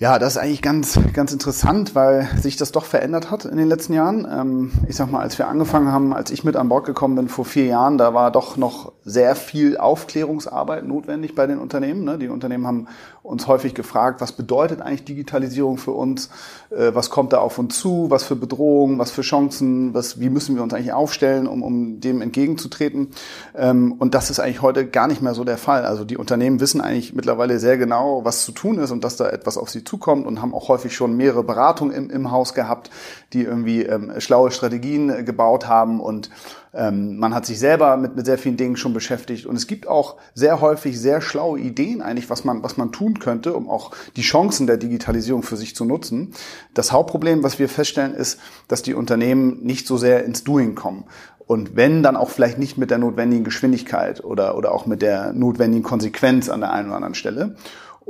Ja, 0.00 0.18
das 0.18 0.32
ist 0.32 0.38
eigentlich 0.38 0.62
ganz, 0.62 0.98
ganz 1.12 1.30
interessant, 1.30 1.94
weil 1.94 2.26
sich 2.40 2.56
das 2.56 2.72
doch 2.72 2.86
verändert 2.86 3.30
hat 3.30 3.44
in 3.44 3.58
den 3.58 3.68
letzten 3.68 3.92
Jahren. 3.92 4.26
Ähm, 4.32 4.72
ich 4.88 4.96
sag 4.96 5.10
mal, 5.10 5.20
als 5.20 5.36
wir 5.36 5.46
angefangen 5.46 5.92
haben, 5.92 6.14
als 6.14 6.30
ich 6.30 6.42
mit 6.42 6.56
an 6.56 6.70
Bord 6.70 6.86
gekommen 6.86 7.16
bin 7.16 7.28
vor 7.28 7.44
vier 7.44 7.66
Jahren, 7.66 7.98
da 7.98 8.14
war 8.14 8.30
doch 8.30 8.56
noch 8.56 8.92
sehr 9.04 9.36
viel 9.36 9.76
Aufklärungsarbeit 9.76 10.86
notwendig 10.86 11.34
bei 11.34 11.46
den 11.46 11.58
Unternehmen. 11.58 12.04
Ne? 12.04 12.16
Die 12.16 12.28
Unternehmen 12.28 12.66
haben 12.66 12.88
uns 13.22 13.46
häufig 13.46 13.74
gefragt, 13.74 14.22
was 14.22 14.32
bedeutet 14.32 14.80
eigentlich 14.80 15.04
Digitalisierung 15.04 15.76
für 15.76 15.90
uns? 15.90 16.30
Äh, 16.70 16.94
was 16.94 17.10
kommt 17.10 17.34
da 17.34 17.38
auf 17.38 17.58
uns 17.58 17.78
zu? 17.78 18.06
Was 18.08 18.24
für 18.24 18.36
Bedrohungen? 18.36 18.98
Was 18.98 19.10
für 19.10 19.20
Chancen? 19.20 19.92
Was, 19.92 20.18
wie 20.18 20.30
müssen 20.30 20.56
wir 20.56 20.62
uns 20.62 20.72
eigentlich 20.72 20.94
aufstellen, 20.94 21.46
um, 21.46 21.62
um 21.62 22.00
dem 22.00 22.22
entgegenzutreten? 22.22 23.08
Ähm, 23.54 23.92
und 23.98 24.14
das 24.14 24.30
ist 24.30 24.40
eigentlich 24.40 24.62
heute 24.62 24.86
gar 24.86 25.08
nicht 25.08 25.20
mehr 25.20 25.34
so 25.34 25.44
der 25.44 25.58
Fall. 25.58 25.84
Also 25.84 26.06
die 26.06 26.16
Unternehmen 26.16 26.58
wissen 26.60 26.80
eigentlich 26.80 27.12
mittlerweile 27.12 27.58
sehr 27.58 27.76
genau, 27.76 28.24
was 28.24 28.46
zu 28.46 28.52
tun 28.52 28.78
ist 28.78 28.92
und 28.92 29.04
dass 29.04 29.16
da 29.16 29.28
etwas 29.28 29.58
auf 29.58 29.68
sie 29.68 29.84
zukommt 29.90 30.26
und 30.26 30.40
haben 30.40 30.54
auch 30.54 30.68
häufig 30.68 30.94
schon 30.94 31.16
mehrere 31.16 31.42
Beratungen 31.42 31.92
im, 31.92 32.10
im 32.10 32.30
Haus 32.30 32.54
gehabt, 32.54 32.90
die 33.32 33.42
irgendwie 33.42 33.82
ähm, 33.82 34.12
schlaue 34.18 34.52
Strategien 34.52 35.10
äh, 35.10 35.24
gebaut 35.24 35.66
haben 35.66 36.00
und 36.00 36.30
ähm, 36.72 37.18
man 37.18 37.34
hat 37.34 37.44
sich 37.44 37.58
selber 37.58 37.96
mit, 37.96 38.14
mit 38.14 38.26
sehr 38.26 38.38
vielen 38.38 38.56
Dingen 38.56 38.76
schon 38.76 38.94
beschäftigt 38.94 39.46
und 39.46 39.56
es 39.56 39.66
gibt 39.66 39.88
auch 39.88 40.16
sehr 40.34 40.60
häufig 40.60 41.00
sehr 41.00 41.20
schlaue 41.20 41.58
Ideen 41.58 42.02
eigentlich, 42.02 42.30
was 42.30 42.44
man, 42.44 42.62
was 42.62 42.76
man 42.76 42.92
tun 42.92 43.18
könnte, 43.18 43.54
um 43.54 43.68
auch 43.68 43.90
die 44.14 44.22
Chancen 44.22 44.68
der 44.68 44.76
Digitalisierung 44.76 45.42
für 45.42 45.56
sich 45.56 45.74
zu 45.74 45.84
nutzen. 45.84 46.32
Das 46.72 46.92
Hauptproblem, 46.92 47.42
was 47.42 47.58
wir 47.58 47.68
feststellen, 47.68 48.14
ist, 48.14 48.38
dass 48.68 48.82
die 48.82 48.94
Unternehmen 48.94 49.64
nicht 49.64 49.88
so 49.88 49.96
sehr 49.96 50.24
ins 50.24 50.44
Doing 50.44 50.76
kommen. 50.76 51.04
Und 51.50 51.74
wenn, 51.74 52.04
dann 52.04 52.16
auch 52.16 52.30
vielleicht 52.30 52.58
nicht 52.58 52.78
mit 52.78 52.92
der 52.92 52.98
notwendigen 52.98 53.42
Geschwindigkeit 53.42 54.22
oder, 54.22 54.56
oder 54.56 54.70
auch 54.70 54.86
mit 54.86 55.02
der 55.02 55.32
notwendigen 55.32 55.82
Konsequenz 55.82 56.48
an 56.48 56.60
der 56.60 56.72
einen 56.72 56.86
oder 56.86 56.94
anderen 56.94 57.16
Stelle. 57.16 57.56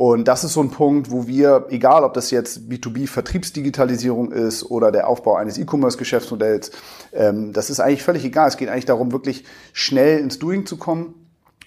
Und 0.00 0.28
das 0.28 0.44
ist 0.44 0.54
so 0.54 0.62
ein 0.62 0.70
Punkt, 0.70 1.10
wo 1.10 1.26
wir, 1.26 1.66
egal 1.68 2.04
ob 2.04 2.14
das 2.14 2.30
jetzt 2.30 2.70
B2B-Vertriebsdigitalisierung 2.70 4.32
ist 4.32 4.64
oder 4.64 4.90
der 4.90 5.06
Aufbau 5.06 5.34
eines 5.34 5.58
E-Commerce-Geschäftsmodells, 5.58 6.70
ähm, 7.12 7.52
das 7.52 7.68
ist 7.68 7.80
eigentlich 7.80 8.02
völlig 8.02 8.24
egal. 8.24 8.48
Es 8.48 8.56
geht 8.56 8.70
eigentlich 8.70 8.86
darum, 8.86 9.12
wirklich 9.12 9.44
schnell 9.74 10.18
ins 10.20 10.38
Doing 10.38 10.64
zu 10.64 10.78
kommen 10.78 11.19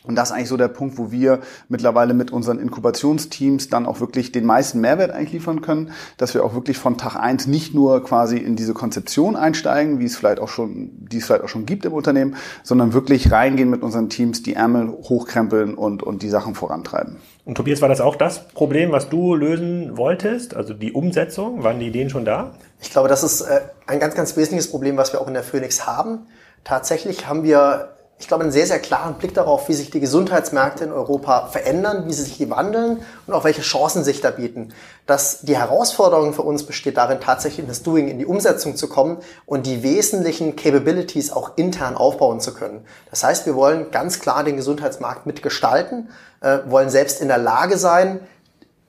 und 0.05 0.15
das 0.15 0.29
ist 0.29 0.35
eigentlich 0.35 0.49
so 0.49 0.57
der 0.57 0.67
Punkt, 0.67 0.97
wo 0.97 1.11
wir 1.11 1.39
mittlerweile 1.69 2.13
mit 2.13 2.31
unseren 2.31 2.59
Inkubationsteams 2.59 3.69
dann 3.69 3.85
auch 3.85 4.01
wirklich 4.01 4.33
den 4.33 4.45
meisten 4.45 4.81
Mehrwert 4.81 5.11
eigentlich 5.11 5.31
liefern 5.31 5.61
können, 5.61 5.91
dass 6.17 6.33
wir 6.33 6.43
auch 6.43 6.53
wirklich 6.53 6.77
von 6.77 6.97
Tag 6.97 7.15
eins 7.15 7.47
nicht 7.47 7.73
nur 7.73 8.03
quasi 8.03 8.37
in 8.37 8.57
diese 8.57 8.73
Konzeption 8.73 9.37
einsteigen, 9.37 9.99
wie 9.99 10.05
es 10.05 10.17
vielleicht 10.17 10.39
auch 10.39 10.49
schon, 10.49 10.91
die 11.09 11.17
es 11.17 11.25
vielleicht 11.25 11.43
auch 11.43 11.49
schon 11.49 11.65
gibt 11.65 11.85
im 11.85 11.93
Unternehmen, 11.93 12.35
sondern 12.63 12.91
wirklich 12.91 13.31
reingehen 13.31 13.69
mit 13.69 13.81
unseren 13.81 14.09
Teams, 14.09 14.43
die 14.43 14.55
Ärmel 14.55 14.89
hochkrempeln 14.89 15.73
und, 15.75 16.03
und 16.03 16.21
die 16.21 16.29
Sachen 16.29 16.53
vorantreiben. 16.53 17.17
Und 17.45 17.55
Tobias, 17.55 17.81
war 17.81 17.89
das 17.89 18.01
auch 18.01 18.17
das 18.17 18.47
Problem, 18.49 18.91
was 18.91 19.09
du 19.09 19.35
lösen 19.35 19.97
wolltest? 19.97 20.53
Also 20.53 20.73
die 20.73 20.91
Umsetzung? 20.91 21.63
Waren 21.63 21.79
die 21.79 21.87
Ideen 21.87 22.09
schon 22.09 22.25
da? 22.25 22.55
Ich 22.81 22.89
glaube, 22.89 23.07
das 23.07 23.23
ist 23.23 23.41
äh, 23.41 23.61
ein 23.87 23.99
ganz, 23.99 24.15
ganz 24.15 24.35
wesentliches 24.35 24.69
Problem, 24.69 24.97
was 24.97 25.13
wir 25.13 25.21
auch 25.21 25.27
in 25.27 25.33
der 25.33 25.43
Phoenix 25.43 25.87
haben. 25.87 26.27
Tatsächlich 26.63 27.27
haben 27.27 27.43
wir 27.43 27.89
ich 28.23 28.29
glaube, 28.29 28.43
einen 28.43 28.53
sehr, 28.53 28.65
sehr 28.65 28.79
klaren 28.79 29.15
Blick 29.15 29.33
darauf, 29.33 29.67
wie 29.67 29.73
sich 29.73 29.91
die 29.91 29.99
Gesundheitsmärkte 29.99 30.85
in 30.85 30.93
Europa 30.93 31.47
verändern, 31.47 32.05
wie 32.07 32.13
sie 32.13 32.23
sich 32.23 32.49
wandeln 32.49 33.01
und 33.27 33.33
auch 33.33 33.43
welche 33.43 33.61
Chancen 33.61 34.05
sich 34.05 34.21
da 34.21 34.31
bieten. 34.31 34.69
Dass 35.05 35.41
die 35.41 35.57
Herausforderung 35.57 36.33
für 36.33 36.43
uns 36.43 36.63
besteht 36.65 36.95
darin, 36.95 37.19
tatsächlich 37.19 37.59
in 37.59 37.67
das 37.67 37.83
Doing, 37.83 38.07
in 38.07 38.19
die 38.19 38.25
Umsetzung 38.25 38.77
zu 38.77 38.87
kommen 38.87 39.17
und 39.45 39.65
die 39.65 39.83
wesentlichen 39.83 40.55
Capabilities 40.55 41.33
auch 41.33 41.57
intern 41.57 41.97
aufbauen 41.97 42.39
zu 42.39 42.53
können. 42.53 42.85
Das 43.09 43.25
heißt, 43.25 43.45
wir 43.45 43.55
wollen 43.55 43.91
ganz 43.91 44.21
klar 44.21 44.45
den 44.45 44.55
Gesundheitsmarkt 44.55 45.25
mitgestalten, 45.25 46.07
äh, 46.39 46.59
wollen 46.67 46.89
selbst 46.89 47.19
in 47.19 47.27
der 47.27 47.39
Lage 47.39 47.77
sein, 47.77 48.21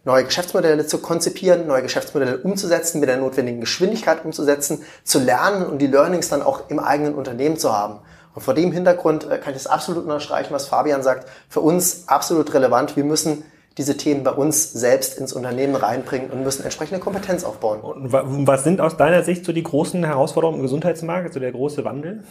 neue 0.04 0.22
Geschäftsmodelle 0.22 0.86
zu 0.86 0.98
konzipieren, 0.98 1.66
neue 1.66 1.82
Geschäftsmodelle 1.82 2.38
umzusetzen, 2.38 3.00
mit 3.00 3.08
der 3.08 3.16
notwendigen 3.16 3.60
Geschwindigkeit 3.60 4.24
umzusetzen, 4.24 4.84
zu 5.02 5.18
lernen 5.18 5.66
und 5.66 5.78
die 5.78 5.88
Learnings 5.88 6.28
dann 6.28 6.40
auch 6.40 6.70
im 6.70 6.78
eigenen 6.78 7.16
Unternehmen 7.16 7.56
zu 7.56 7.76
haben. 7.76 7.98
Und 8.34 8.42
vor 8.42 8.54
dem 8.54 8.72
Hintergrund 8.72 9.30
äh, 9.30 9.38
kann 9.38 9.54
ich 9.54 9.62
das 9.62 9.66
absolut 9.66 10.04
unterstreichen, 10.04 10.52
was 10.52 10.66
Fabian 10.66 11.02
sagt. 11.02 11.28
Für 11.48 11.60
uns 11.60 12.04
absolut 12.08 12.52
relevant. 12.54 12.96
Wir 12.96 13.04
müssen 13.04 13.44
diese 13.78 13.96
Themen 13.96 14.22
bei 14.22 14.30
uns 14.30 14.72
selbst 14.72 15.18
ins 15.18 15.32
Unternehmen 15.32 15.74
reinbringen 15.74 16.30
und 16.30 16.42
müssen 16.44 16.62
entsprechende 16.62 17.00
Kompetenz 17.00 17.44
aufbauen. 17.44 17.80
Und 17.80 18.12
was 18.46 18.62
sind 18.62 18.80
aus 18.80 18.96
deiner 18.96 19.24
Sicht 19.24 19.44
so 19.44 19.52
die 19.52 19.64
großen 19.64 20.04
Herausforderungen 20.04 20.58
im 20.58 20.62
Gesundheitsmarkt, 20.62 21.32
so 21.32 21.40
der 21.40 21.50
große 21.50 21.84
Wandel? 21.84 22.22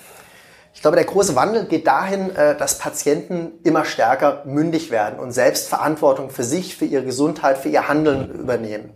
Ich 0.74 0.82
glaube, 0.82 0.96
der 0.96 1.06
große 1.06 1.36
Wandel 1.36 1.66
geht 1.66 1.86
dahin, 1.86 2.36
äh, 2.36 2.58
dass 2.58 2.80
Patienten 2.80 3.52
immer 3.64 3.86
stärker 3.86 4.44
mündig 4.46 4.90
werden 4.90 5.20
und 5.20 5.32
selbst 5.32 5.70
Verantwortung 5.70 6.30
für 6.30 6.44
sich, 6.44 6.76
für 6.76 6.86
ihre 6.86 7.04
Gesundheit, 7.04 7.58
für 7.58 7.70
ihr 7.70 7.88
Handeln 7.88 8.32
übernehmen. 8.32 8.92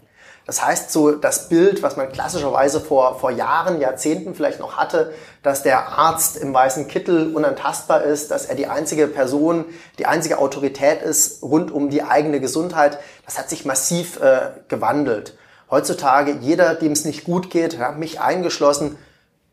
Das 0.48 0.66
heißt, 0.66 0.92
so 0.94 1.12
das 1.12 1.50
Bild, 1.50 1.84
was 1.84 1.98
man 1.98 2.10
klassischerweise 2.10 2.80
vor, 2.80 3.20
vor 3.20 3.32
Jahren, 3.32 3.82
Jahrzehnten 3.82 4.34
vielleicht 4.34 4.62
noch 4.62 4.77
hatte, 4.77 5.13
dass 5.44 5.62
der 5.62 5.89
Arzt 5.89 6.38
im 6.38 6.54
weißen 6.54 6.88
Kittel 6.88 7.36
unantastbar 7.36 8.04
ist, 8.04 8.32
dass 8.32 8.46
er 8.46 8.56
die 8.56 8.68
einzige 8.68 9.08
Person, 9.08 9.66
die 10.00 10.06
einzige 10.06 10.39
Autorität 10.39 11.01
ist 11.01 11.44
rund 11.44 11.70
um 11.70 11.89
die 11.89 12.01
eigene 12.01 12.39
Gesundheit, 12.39 12.98
das 13.25 13.38
hat 13.38 13.50
sich 13.50 13.66
massiv 13.66 14.22
äh, 14.22 14.51
gewandelt. 14.70 15.38
Heutzutage, 15.70 16.38
jeder, 16.39 16.75
dem 16.75 16.94
es 16.94 17.04
nicht 17.04 17.25
gut 17.25 17.50
geht, 17.50 17.74
ja, 17.74 17.92
mich 17.92 18.22
eingeschlossen, 18.22 18.98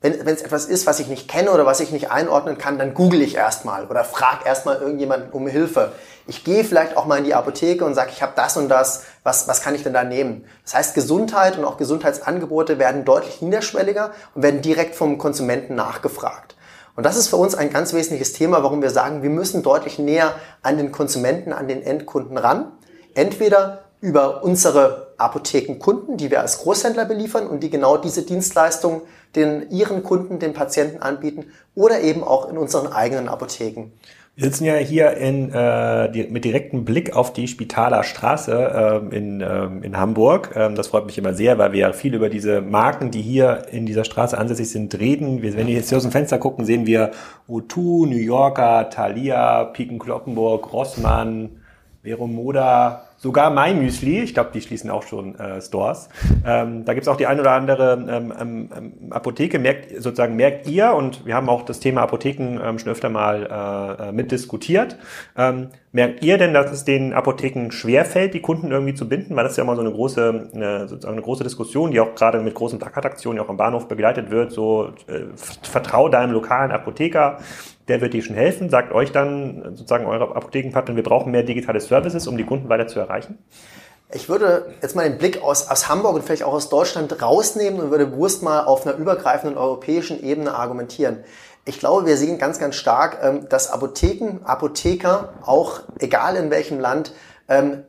wenn 0.05 0.35
es 0.35 0.43
etwas 0.43 0.67
ist, 0.67 0.87
was 0.87 1.01
ich 1.01 1.09
nicht 1.09 1.29
kenne 1.29 1.51
oder 1.51 1.65
was 1.65 1.81
ich 1.81 1.91
nicht 1.91 2.11
einordnen 2.11 2.59
kann, 2.59 2.79
dann 2.79 2.93
google 2.93 3.23
ich 3.23 3.37
erstmal 3.37 3.87
oder 3.87 4.05
frage 4.05 4.45
erstmal 4.45 4.77
irgendjemanden 4.77 5.31
um 5.31 5.47
Hilfe. 5.47 5.93
Ich 6.27 6.45
gehe 6.45 6.63
vielleicht 6.63 6.99
auch 6.99 7.07
mal 7.07 7.17
in 7.17 7.25
die 7.25 7.35
Apotheke 7.35 7.87
und 7.87 7.95
sage, 7.95 8.11
ich 8.13 8.23
habe 8.23 8.33
das 8.37 8.59
und 8.59 8.69
das, 8.69 9.05
was, 9.23 9.49
was 9.49 9.63
kann 9.63 9.75
ich 9.75 9.83
denn 9.83 9.95
da 9.95 10.05
nehmen? 10.05 10.45
Das 10.63 10.75
heißt, 10.75 10.95
Gesundheit 10.95 11.57
und 11.57 11.65
auch 11.65 11.79
Gesundheitsangebote 11.79 12.79
werden 12.79 13.07
deutlich 13.07 13.41
niederschwelliger 13.41 14.13
und 14.35 14.43
werden 14.43 14.61
direkt 14.61 14.95
vom 14.95 15.17
Konsumenten 15.17 15.75
nachgefragt. 15.75 16.55
Und 16.97 17.05
das 17.05 17.17
ist 17.17 17.29
für 17.29 17.37
uns 17.37 17.55
ein 17.55 17.71
ganz 17.71 17.95
wesentliches 17.95 18.35
Thema, 18.35 18.63
warum 18.63 18.83
wir 18.83 18.91
sagen, 18.91 19.23
wir 19.23 19.31
müssen 19.31 19.63
deutlich 19.63 19.99
näher 19.99 20.35
an 20.63 20.77
den 20.77 20.93
Konsumenten, 20.93 21.55
an 21.55 21.67
den 21.67 21.83
Endkunden 21.83 22.37
ran. 22.37 22.73
Entweder 23.15 23.85
über 24.01 24.45
unsere 24.45 25.04
Apothekenkunden, 25.19 26.17
die 26.17 26.31
wir 26.31 26.41
als 26.41 26.59
Großhändler 26.59 27.05
beliefern 27.05 27.47
und 27.47 27.63
die 27.63 27.71
genau 27.71 27.97
diese 27.97 28.23
Dienstleistungen 28.23 29.03
den 29.37 29.71
ihren 29.71 30.03
Kunden, 30.03 30.39
den 30.39 30.53
Patienten 30.53 31.03
anbieten 31.03 31.47
oder 31.75 32.01
eben 32.01 32.23
auch 32.23 32.49
in 32.49 32.57
unseren 32.57 32.93
eigenen 32.93 33.29
Apotheken. 33.29 33.93
Wir 34.37 34.47
sitzen 34.47 34.65
ja 34.65 34.75
hier 34.75 35.17
in, 35.17 35.53
äh, 35.55 36.09
mit 36.29 36.45
direktem 36.45 36.85
Blick 36.85 37.15
auf 37.15 37.33
die 37.33 37.47
Spitaler 37.47 38.03
Straße 38.03 39.03
äh, 39.13 39.17
in, 39.17 39.41
äh, 39.41 39.67
in 39.83 39.97
Hamburg. 39.97 40.51
Ähm, 40.57 40.75
das 40.75 40.89
freut 40.89 41.07
mich 41.07 41.17
immer 41.19 41.35
sehr, 41.35 41.57
weil 41.59 41.73
wir 41.73 41.81
ja 41.81 41.93
viel 41.93 42.15
über 42.15 42.29
diese 42.29 42.61
Marken, 42.61 43.13
die 43.13 43.23
hier 43.23 43.67
in 43.71 43.87
dieser 43.87 44.05
Straße 44.05 44.37
ansässig 44.37 44.71
sind, 44.71 44.99
reden. 44.99 45.43
Wir, 45.43 45.57
wenn 45.57 45.69
wir 45.69 45.75
jetzt 45.75 45.91
hier 45.91 45.99
aus 45.99 46.03
dem 46.03 46.11
Fenster 46.11 46.39
gucken, 46.39 46.65
sehen 46.65 46.85
wir 46.85 47.13
O2, 47.49 48.09
New 48.09 48.17
Yorker, 48.17 48.91
Thalia, 48.91 49.65
Piken 49.67 50.01
Kloppenburg, 50.01 50.73
Rossmann, 50.73 51.61
Veromoda, 52.03 53.05
sogar 53.25 53.49
MyMüsli, 53.49 54.21
ich 54.21 54.35
glaube, 54.35 54.51
die 54.53 54.61
schließen 54.61 54.91
auch 54.91 55.03
schon 55.03 55.35
äh, 55.37 55.59
Stores. 55.63 56.11
Ähm, 56.45 56.85
da 56.85 56.93
gibt's 56.93 57.09
auch 57.09 57.17
die 57.17 57.27
ein 57.27 57.41
oder 57.41 57.53
andere 57.53 57.95
ähm, 58.07 58.35
ähm, 58.39 58.69
ähm, 58.77 59.13
Apotheke, 59.13 59.59
merkt 59.59 59.91
sozusagen 60.03 60.37
merkt 60.37 60.69
ihr, 60.69 60.93
und 60.93 61.25
wir 61.25 61.35
haben 61.35 61.49
auch 61.49 61.63
das 61.63 61.81
Thema 61.81 62.03
Apotheken 62.03 62.61
ähm, 62.63 62.79
schon 62.79 62.93
öfter 62.93 63.09
mal 63.09 63.99
äh, 63.99 64.09
äh 64.09 64.13
mitdiskutiert. 64.13 64.99
Ähm, 65.39 65.69
merkt 65.95 66.23
ihr 66.23 66.37
denn, 66.37 66.53
dass 66.53 66.71
es 66.71 66.85
den 66.85 67.15
Apotheken 67.15 67.71
schwerfällt, 67.71 68.35
die 68.35 68.41
Kunden 68.41 68.71
irgendwie 68.71 68.95
zu 68.95 69.09
binden? 69.09 69.35
Weil 69.35 69.45
das 69.45 69.53
ist 69.53 69.57
ja 69.57 69.65
immer 69.65 69.77
so 69.77 69.81
eine 69.81 69.93
große, 69.93 70.51
eine, 70.53 70.89
sozusagen 70.89 71.15
eine 71.15 71.23
große 71.23 71.45
Diskussion, 71.45 71.91
die 71.91 72.01
auch 72.01 72.15
gerade 72.15 72.41
mit 72.41 72.55
großen 72.55 72.79
Plakataktionen 72.79 73.43
auch 73.43 73.49
am 73.49 73.57
Bahnhof 73.57 73.89
begleitet 73.89 74.31
wird. 74.31 74.53
So, 74.53 74.93
äh, 75.07 75.21
vertrau 75.63 76.11
deinem 76.11 76.33
lokalen 76.33 76.71
Apotheker 76.71 77.39
der 77.89 78.01
wird 78.01 78.15
dir 78.15 78.23
schon 78.23 78.37
helfen, 78.37 78.71
sagt 78.71 78.93
euch 78.93 79.13
dann 79.13 79.63
sozusagen 79.77 80.07
eure 80.07 80.35
Apothekenpartner, 80.35 80.97
wir 80.97 81.03
brauchen 81.03 81.33
mehr 81.33 81.43
digitale 81.43 81.81
Services, 81.81 82.27
um 82.27 82.37
die 82.37 82.45
Kunden 82.45 82.69
weiter 82.69 82.87
zu 82.87 82.99
erreichen? 82.99 83.39
Ich 84.13 84.29
würde 84.29 84.75
jetzt 84.81 84.95
mal 84.95 85.09
den 85.09 85.19
Blick 85.19 85.43
aus, 85.43 85.69
aus 85.69 85.89
Hamburg 85.89 86.15
und 86.15 86.25
vielleicht 86.25 86.45
auch 86.45 86.53
aus 86.53 86.69
Deutschland 86.69 87.21
rausnehmen 87.21 87.81
und 87.81 87.91
würde 87.91 88.07
bewusst 88.07 88.43
mal 88.43 88.65
auf 88.65 88.87
einer 88.87 88.97
übergreifenden 88.97 89.59
europäischen 89.59 90.23
Ebene 90.23 90.55
argumentieren. 90.55 91.25
Ich 91.67 91.79
glaube, 91.79 92.07
wir 92.07 92.17
sehen 92.17 92.39
ganz, 92.39 92.59
ganz 92.59 92.77
stark, 92.77 93.19
ähm, 93.23 93.49
dass 93.49 93.71
Apotheken, 93.71 94.45
Apotheker, 94.45 95.33
auch 95.43 95.81
egal 95.99 96.37
in 96.37 96.51
welchem 96.51 96.79
Land, 96.79 97.13
ähm, 97.49 97.85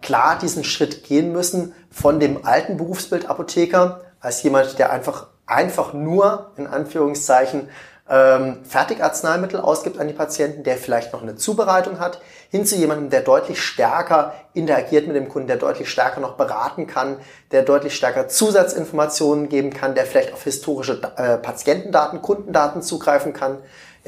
klar 0.00 0.38
diesen 0.38 0.64
Schritt 0.64 1.04
gehen 1.04 1.32
müssen 1.32 1.74
von 1.90 2.20
dem 2.20 2.46
alten 2.46 2.76
Berufsbild 2.76 3.28
Apotheker 3.28 4.02
als 4.20 4.42
jemand, 4.42 4.78
der 4.78 4.90
einfach, 4.90 5.28
einfach 5.46 5.92
nur 5.92 6.52
in 6.56 6.66
Anführungszeichen 6.66 7.68
ähm, 8.10 8.58
Fertigarzneimittel 8.64 9.60
ausgibt 9.60 9.98
an 9.98 10.08
die 10.08 10.14
Patienten, 10.14 10.62
der 10.62 10.76
vielleicht 10.76 11.12
noch 11.12 11.22
eine 11.22 11.36
Zubereitung 11.36 12.00
hat, 12.00 12.20
hin 12.50 12.64
zu 12.64 12.76
jemandem, 12.76 13.10
der 13.10 13.20
deutlich 13.20 13.60
stärker 13.62 14.34
interagiert 14.54 15.06
mit 15.06 15.16
dem 15.16 15.28
Kunden, 15.28 15.48
der 15.48 15.58
deutlich 15.58 15.90
stärker 15.90 16.20
noch 16.20 16.36
beraten 16.36 16.86
kann, 16.86 17.18
der 17.52 17.62
deutlich 17.62 17.94
stärker 17.94 18.28
Zusatzinformationen 18.28 19.48
geben 19.48 19.70
kann, 19.70 19.94
der 19.94 20.06
vielleicht 20.06 20.32
auf 20.32 20.44
historische 20.44 21.00
äh, 21.16 21.36
Patientendaten, 21.36 22.22
Kundendaten 22.22 22.82
zugreifen 22.82 23.32
kann, 23.32 23.58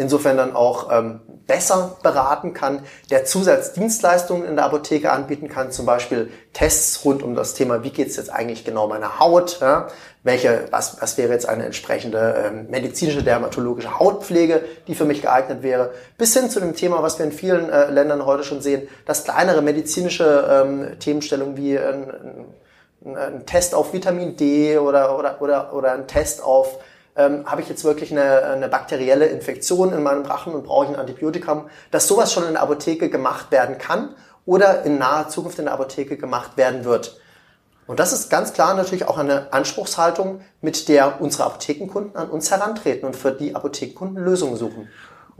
insofern 0.01 0.37
dann 0.39 0.57
auch 0.57 0.91
ähm, 0.91 1.21
besser 1.47 1.97
beraten 2.03 2.55
kann, 2.55 2.81
der 3.11 3.25
Zusatzdienstleistungen 3.25 4.49
in 4.49 4.57
der 4.57 4.65
Apotheke 4.65 5.13
anbieten 5.13 5.49
kann, 5.49 5.71
zum 5.71 5.85
Beispiel 5.85 6.31
Tests 6.53 7.05
rund 7.05 7.23
um 7.23 7.35
das 7.35 7.55
Thema, 7.55 7.85
wie 7.85 7.91
geht's 7.91 8.17
jetzt 8.17 8.33
eigentlich 8.33 8.65
genau 8.65 8.89
meiner 8.89 9.21
Haut, 9.21 9.59
ja? 9.61 9.89
welche, 10.23 10.67
was, 10.71 11.01
was 11.01 11.19
wäre 11.19 11.33
jetzt 11.33 11.49
eine 11.49 11.65
entsprechende 11.67 12.45
ähm, 12.47 12.67
medizinische, 12.71 13.23
dermatologische 13.23 13.99
Hautpflege, 13.99 14.63
die 14.87 14.95
für 14.95 15.05
mich 15.05 15.23
geeignet 15.23 15.63
wäre, 15.63 15.93
bis 16.17 16.35
hin 16.35 16.51
zu 16.51 16.61
dem 16.61 16.75
Thema, 16.75 17.03
was 17.03 17.19
wir 17.19 17.27
in 17.27 17.33
vielen 17.33 17.69
äh, 17.69 17.91
Ländern 17.91 18.25
heute 18.25 18.45
schon 18.45 18.63
sehen, 18.63 18.89
dass 19.05 19.25
kleinere 19.25 19.61
medizinische 19.61 20.49
ähm, 20.51 20.99
Themenstellungen 20.99 21.57
wie 21.57 21.79
ein, 21.79 22.47
ein, 23.05 23.17
ein 23.17 23.47
Test 23.47 23.75
auf 23.75 23.93
Vitamin 23.93 24.37
D 24.37 24.79
oder, 24.79 25.19
oder, 25.19 25.43
oder, 25.43 25.73
oder 25.75 25.93
ein 25.93 26.07
Test 26.07 26.43
auf 26.43 26.79
ähm, 27.21 27.51
habe 27.51 27.61
ich 27.61 27.69
jetzt 27.69 27.85
wirklich 27.85 28.11
eine, 28.13 28.45
eine 28.45 28.69
bakterielle 28.69 29.27
Infektion 29.27 29.93
in 29.93 30.03
meinem 30.03 30.25
Rachen 30.25 30.55
und 30.55 30.65
brauche 30.65 30.87
ich 30.87 30.91
ein 30.91 30.97
Antibiotikum, 30.97 31.69
dass 31.91 32.09
sowas 32.09 32.33
schon 32.33 32.47
in 32.47 32.53
der 32.53 32.63
Apotheke 32.63 33.11
gemacht 33.11 33.51
werden 33.51 33.79
kann 33.79 34.15
oder 34.47 34.85
in 34.85 34.99
naher 34.99 35.29
Zukunft 35.29 35.59
in 35.59 35.67
der 35.67 35.75
Apotheke 35.75 36.17
gemacht 36.17 36.57
werden 36.57 36.85
wird. 36.85 37.21
Und 37.87 37.99
das 37.99 38.13
ist 38.13 38.31
ganz 38.31 38.53
klar 38.53 38.75
natürlich 38.75 39.09
auch 39.09 39.19
eine 39.19 39.53
Anspruchshaltung, 39.53 40.43
mit 40.61 40.89
der 40.89 41.21
unsere 41.21 41.45
Apothekenkunden 41.45 42.17
an 42.17 42.31
uns 42.31 42.51
herantreten 42.51 43.05
und 43.05 43.17
für 43.17 43.33
die 43.33 43.57
Apothekenkunden 43.57 44.23
Lösungen 44.23 44.57
suchen. 44.57 44.89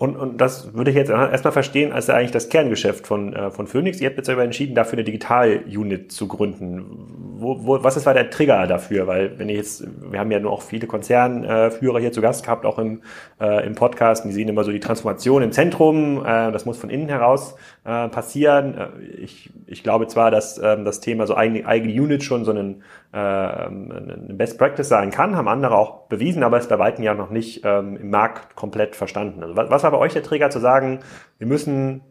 Und, 0.01 0.17
und 0.17 0.41
das 0.41 0.73
würde 0.73 0.91
ich 0.91 0.97
jetzt 0.97 1.11
erstmal 1.11 1.53
verstehen 1.53 1.93
als 1.93 2.09
eigentlich 2.09 2.31
das 2.31 2.49
Kerngeschäft 2.49 3.07
von, 3.07 3.35
äh, 3.35 3.51
von 3.51 3.67
Phoenix. 3.67 4.01
Ihr 4.01 4.09
habt 4.09 4.17
jetzt 4.17 4.31
aber 4.31 4.43
entschieden, 4.43 4.75
dafür 4.75 4.95
eine 4.95 5.05
Digital-Unit 5.05 6.11
zu 6.11 6.27
gründen. 6.27 7.37
Wo, 7.37 7.67
wo, 7.67 7.85
was 7.85 7.99
ist 7.99 8.07
war 8.07 8.15
der 8.15 8.31
Trigger 8.31 8.67
dafür? 8.67 9.07
Weil 9.07 9.39
wenn 9.39 9.51
ich 9.51 9.59
jetzt, 9.59 9.85
wir 10.11 10.19
haben 10.19 10.31
ja 10.31 10.41
nur 10.41 10.53
auch 10.53 10.63
viele 10.63 10.87
Konzernführer 10.87 12.01
hier 12.01 12.13
zu 12.13 12.23
Gast 12.23 12.45
gehabt, 12.45 12.65
auch 12.65 12.79
im, 12.79 13.03
äh, 13.43 13.67
im 13.67 13.75
Podcast, 13.75 14.25
die 14.25 14.33
sehen 14.33 14.49
immer 14.49 14.65
so 14.65 14.73
die 14.73 14.81
Transformation 14.81 15.43
im 15.43 15.53
Zentrum, 15.53 16.25
äh, 16.25 16.51
das 16.51 16.65
muss 16.65 16.79
von 16.79 16.89
innen 16.89 17.11
heraus 17.11 17.57
äh, 17.85 18.09
passieren. 18.09 18.79
Äh, 18.79 19.05
ich, 19.23 19.51
ich 19.67 19.83
glaube 19.83 20.07
zwar, 20.07 20.31
dass 20.31 20.57
ähm, 20.57 20.87
das 20.87 21.01
Thema 21.01 21.27
so 21.27 21.37
eigene, 21.37 21.67
eigene 21.67 21.93
Unit 21.93 22.25
schon 22.25 22.47
so 22.47 22.53
einen, 22.53 22.85
eine 23.13 24.35
Best 24.35 24.57
Practice 24.57 24.89
sein 24.89 25.11
kann, 25.11 25.37
haben 25.37 25.49
andere 25.49 25.77
auch 25.77 26.07
bewiesen, 26.07 26.45
aber 26.45 26.59
ist 26.59 26.69
bei 26.69 26.79
Weitem 26.79 27.03
ja 27.03 27.15
noch 27.15 27.31
nicht 27.31 27.63
ähm, 27.65 27.97
im 27.97 28.11
Markt 28.11 28.55
komplett 28.55 28.95
verstanden. 28.95 29.43
Also 29.43 29.57
was, 29.57 29.83
war 29.83 29.91
bei 29.91 29.99
euch 29.99 30.13
der 30.13 30.23
Trigger 30.23 30.51
zu 30.51 30.61
sagen, 30.61 31.01
wir 31.39 31.49
müssen 31.49 32.03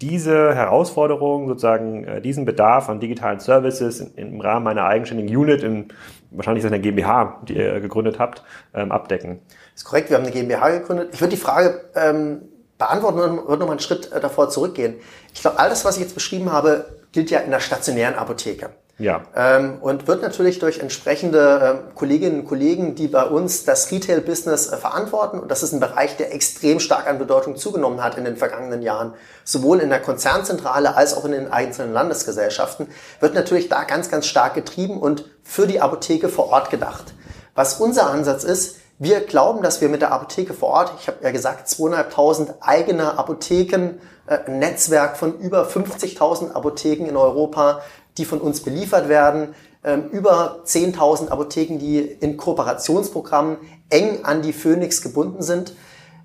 diese 0.00 0.54
Herausforderung, 0.54 1.48
sozusagen 1.48 2.04
äh, 2.04 2.20
diesen 2.20 2.44
Bedarf 2.44 2.88
an 2.88 3.00
digitalen 3.00 3.40
Services 3.40 4.00
im 4.00 4.40
Rahmen 4.40 4.66
einer 4.66 4.86
eigenständigen 4.86 5.36
Unit, 5.36 5.62
in, 5.62 5.88
wahrscheinlich 6.30 6.64
ist 6.64 6.70
das 6.70 6.72
eine 6.72 6.82
GmbH, 6.82 7.42
die 7.46 7.56
ihr 7.56 7.80
gegründet 7.80 8.18
habt, 8.18 8.42
ähm, 8.72 8.92
abdecken. 8.92 9.40
Ist 9.74 9.84
korrekt, 9.84 10.10
wir 10.10 10.16
haben 10.16 10.24
eine 10.24 10.32
GmbH 10.32 10.70
gegründet. 10.70 11.10
Ich 11.12 11.20
würde 11.20 11.34
die 11.34 11.40
Frage 11.40 11.82
ähm, 11.94 12.42
beantworten 12.78 13.18
und 13.18 13.48
würde 13.48 13.60
noch 13.60 13.66
mal 13.66 13.72
einen 13.72 13.80
Schritt 13.80 14.10
äh, 14.12 14.20
davor 14.20 14.48
zurückgehen. 14.48 14.94
Ich 15.32 15.42
glaube, 15.42 15.58
alles, 15.58 15.84
was 15.84 15.96
ich 15.96 16.02
jetzt 16.02 16.14
beschrieben 16.14 16.50
habe, 16.50 16.86
gilt 17.12 17.30
ja 17.30 17.40
in 17.40 17.50
der 17.50 17.60
stationären 17.60 18.14
Apotheke. 18.14 18.70
Ja. 18.96 19.22
Ähm, 19.34 19.78
und 19.80 20.06
wird 20.06 20.22
natürlich 20.22 20.60
durch 20.60 20.78
entsprechende 20.78 21.82
äh, 21.90 21.96
Kolleginnen 21.96 22.40
und 22.40 22.46
Kollegen, 22.46 22.94
die 22.94 23.08
bei 23.08 23.24
uns 23.24 23.64
das 23.64 23.90
Retail-Business 23.90 24.70
äh, 24.70 24.76
verantworten, 24.76 25.40
und 25.40 25.50
das 25.50 25.64
ist 25.64 25.72
ein 25.72 25.80
Bereich, 25.80 26.16
der 26.16 26.32
extrem 26.32 26.78
stark 26.78 27.08
an 27.08 27.18
Bedeutung 27.18 27.56
zugenommen 27.56 28.04
hat 28.04 28.16
in 28.16 28.24
den 28.24 28.36
vergangenen 28.36 28.82
Jahren, 28.82 29.14
sowohl 29.42 29.80
in 29.80 29.88
der 29.88 30.00
Konzernzentrale 30.00 30.96
als 30.96 31.16
auch 31.16 31.24
in 31.24 31.32
den 31.32 31.52
einzelnen 31.52 31.92
Landesgesellschaften, 31.92 32.86
wird 33.18 33.34
natürlich 33.34 33.68
da 33.68 33.82
ganz, 33.82 34.10
ganz 34.10 34.26
stark 34.26 34.54
getrieben 34.54 34.98
und 35.00 35.24
für 35.42 35.66
die 35.66 35.80
Apotheke 35.80 36.28
vor 36.28 36.50
Ort 36.50 36.70
gedacht. 36.70 37.14
Was 37.56 37.80
unser 37.80 38.08
Ansatz 38.10 38.44
ist, 38.44 38.76
wir 39.00 39.20
glauben, 39.22 39.62
dass 39.62 39.80
wir 39.80 39.88
mit 39.88 40.02
der 40.02 40.12
Apotheke 40.12 40.54
vor 40.54 40.68
Ort, 40.68 40.92
ich 41.00 41.08
habe 41.08 41.18
ja 41.22 41.32
gesagt, 41.32 41.66
2.500 41.66 42.54
eigene 42.60 43.18
Apotheken, 43.18 43.98
äh, 44.26 44.38
ein 44.46 44.60
Netzwerk 44.60 45.16
von 45.16 45.38
über 45.40 45.66
50.000 45.66 46.52
Apotheken 46.52 47.06
in 47.06 47.16
Europa, 47.16 47.82
die 48.18 48.24
von 48.24 48.40
uns 48.40 48.60
beliefert 48.60 49.08
werden, 49.08 49.54
ähm, 49.84 50.08
über 50.10 50.62
10.000 50.64 51.28
Apotheken, 51.28 51.78
die 51.78 51.98
in 51.98 52.36
Kooperationsprogrammen 52.36 53.58
eng 53.90 54.24
an 54.24 54.42
die 54.42 54.52
Phoenix 54.52 55.02
gebunden 55.02 55.42
sind. 55.42 55.74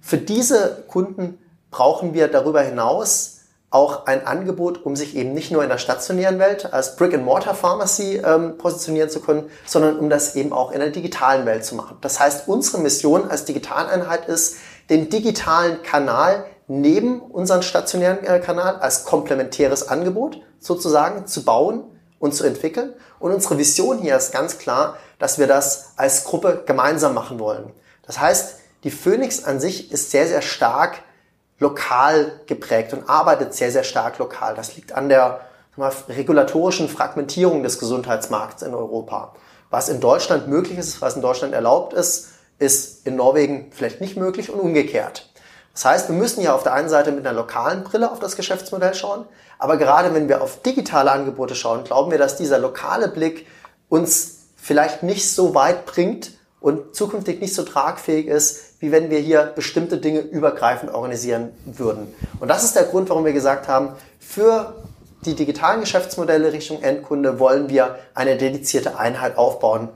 Für 0.02 0.18
diese 0.18 0.84
Kunden 0.88 1.38
brauchen 1.72 2.14
wir 2.14 2.28
darüber 2.28 2.62
hinaus 2.62 3.40
auch 3.72 4.08
ein 4.08 4.26
Angebot, 4.26 4.84
um 4.84 4.96
sich 4.96 5.16
eben 5.16 5.34
nicht 5.34 5.52
nur 5.52 5.62
in 5.62 5.70
der 5.70 5.78
stationären 5.78 6.40
Welt 6.40 6.74
als 6.74 6.96
Brick-and-Mortar-Pharmacy 6.96 8.22
ähm, 8.26 8.58
positionieren 8.58 9.10
zu 9.10 9.20
können, 9.20 9.50
sondern 9.66 10.00
um 10.00 10.10
das 10.10 10.36
eben 10.36 10.54
auch 10.54 10.72
in 10.72 10.80
der 10.80 10.90
digitalen 10.90 11.46
Welt 11.46 11.66
zu 11.66 11.76
machen. 11.76 11.98
Das 12.02 12.20
heißt, 12.20 12.48
unsere 12.48 12.82
Mission 12.82 13.30
als 13.30 13.46
Digitaleinheit 13.46 14.28
ist, 14.28 14.56
den 14.90 15.10
digitalen 15.10 15.84
Kanal 15.84 16.46
neben 16.70 17.20
unseren 17.20 17.64
stationären 17.64 18.24
äh, 18.24 18.40
Kanal 18.40 18.78
als 18.78 19.04
komplementäres 19.04 19.90
Angebot 19.90 20.42
sozusagen 20.60 21.26
zu 21.26 21.44
bauen 21.44 21.84
und 22.20 22.34
zu 22.34 22.46
entwickeln. 22.46 22.94
Und 23.20 23.34
unsere 23.34 23.58
Vision 23.58 23.98
hier 23.98 24.16
ist 24.16 24.32
ganz 24.32 24.60
klar, 24.60 24.98
dass 25.18 25.40
wir 25.40 25.48
das 25.48 25.94
als 25.98 26.24
Gruppe 26.24 26.64
gemeinsam 26.66 27.14
machen 27.14 27.40
wollen. 27.40 27.72
Das 28.06 28.20
heißt, 28.20 28.56
die 28.84 28.92
Phoenix 28.92 29.44
an 29.44 29.60
sich 29.60 29.92
ist 29.92 30.12
sehr, 30.12 30.28
sehr 30.28 30.42
stark 30.42 31.02
lokal 31.58 32.40
geprägt 32.46 32.94
und 32.94 33.10
arbeitet 33.10 33.54
sehr, 33.54 33.72
sehr 33.72 33.84
stark 33.84 34.20
lokal. 34.20 34.56
Das 34.56 34.76
liegt 34.76 34.94
an 34.94 35.10
der 35.10 35.42
mal, 35.76 35.92
regulatorischen 36.08 36.88
Fragmentierung 36.88 37.64
des 37.64 37.80
Gesundheitsmarkts 37.80 38.62
in 38.62 38.74
Europa. 38.74 39.34
Was 39.72 39.90
in 39.90 40.00
Deutschland 40.00 40.48
möglich 40.48 40.78
ist, 40.78 41.02
was 41.02 41.16
in 41.16 41.22
Deutschland 41.22 41.54
erlaubt 41.54 41.94
ist, 41.94 42.30
ist 42.60 43.08
in 43.08 43.16
Norwegen 43.16 43.72
vielleicht 43.72 44.02
nicht 44.02 44.18
möglich 44.18 44.52
und 44.52 44.60
umgekehrt. 44.60 45.29
Das 45.74 45.86
heißt, 45.86 46.10
wir 46.10 46.16
müssen 46.16 46.42
ja 46.42 46.54
auf 46.54 46.64
der 46.64 46.74
einen 46.74 46.90
Seite 46.90 47.12
mit 47.12 47.26
einer 47.26 47.36
lokalen 47.36 47.84
Brille 47.84 48.12
auf 48.12 48.20
das 48.20 48.36
Geschäftsmodell 48.36 48.94
schauen, 48.94 49.26
aber 49.58 49.78
gerade 49.78 50.14
wenn 50.14 50.28
wir 50.28 50.42
auf 50.42 50.62
digitale 50.62 51.12
Angebote 51.12 51.56
schauen, 51.56 51.84
glauben 51.84 52.12
wir, 52.12 52.18
dass 52.18 52.38
dieser 52.38 52.60
lokale 52.60 53.08
Blick 53.08 53.46
uns 53.88 54.40
vielleicht 54.56 55.04
nicht 55.04 55.30
so 55.30 55.56
weit 55.56 55.86
bringt 55.86 56.32
und 56.60 56.96
zukünftig 56.96 57.40
nicht 57.40 57.56
so 57.56 57.64
tragfähig 57.64 58.28
ist, 58.28 58.74
wie 58.80 58.92
wenn 58.92 59.10
wir 59.10 59.20
hier 59.20 59.52
bestimmte 59.56 59.98
Dinge 59.98 60.20
übergreifend 60.20 60.94
organisieren 60.94 61.52
würden. 61.66 62.14
Und 62.40 62.48
das 62.48 62.64
ist 62.64 62.76
der 62.76 62.84
Grund, 62.84 63.10
warum 63.10 63.26
wir 63.26 63.34
gesagt 63.34 63.68
haben, 63.68 63.94
für 64.20 64.76
die 65.26 65.36
digitalen 65.36 65.82
Geschäftsmodelle 65.82 66.54
Richtung 66.54 66.82
Endkunde 66.82 67.40
wollen 67.40 67.70
wir 67.70 68.00
eine 68.14 68.38
dedizierte 68.38 68.98
Einheit 68.98 69.38
aufbauen 69.38 69.90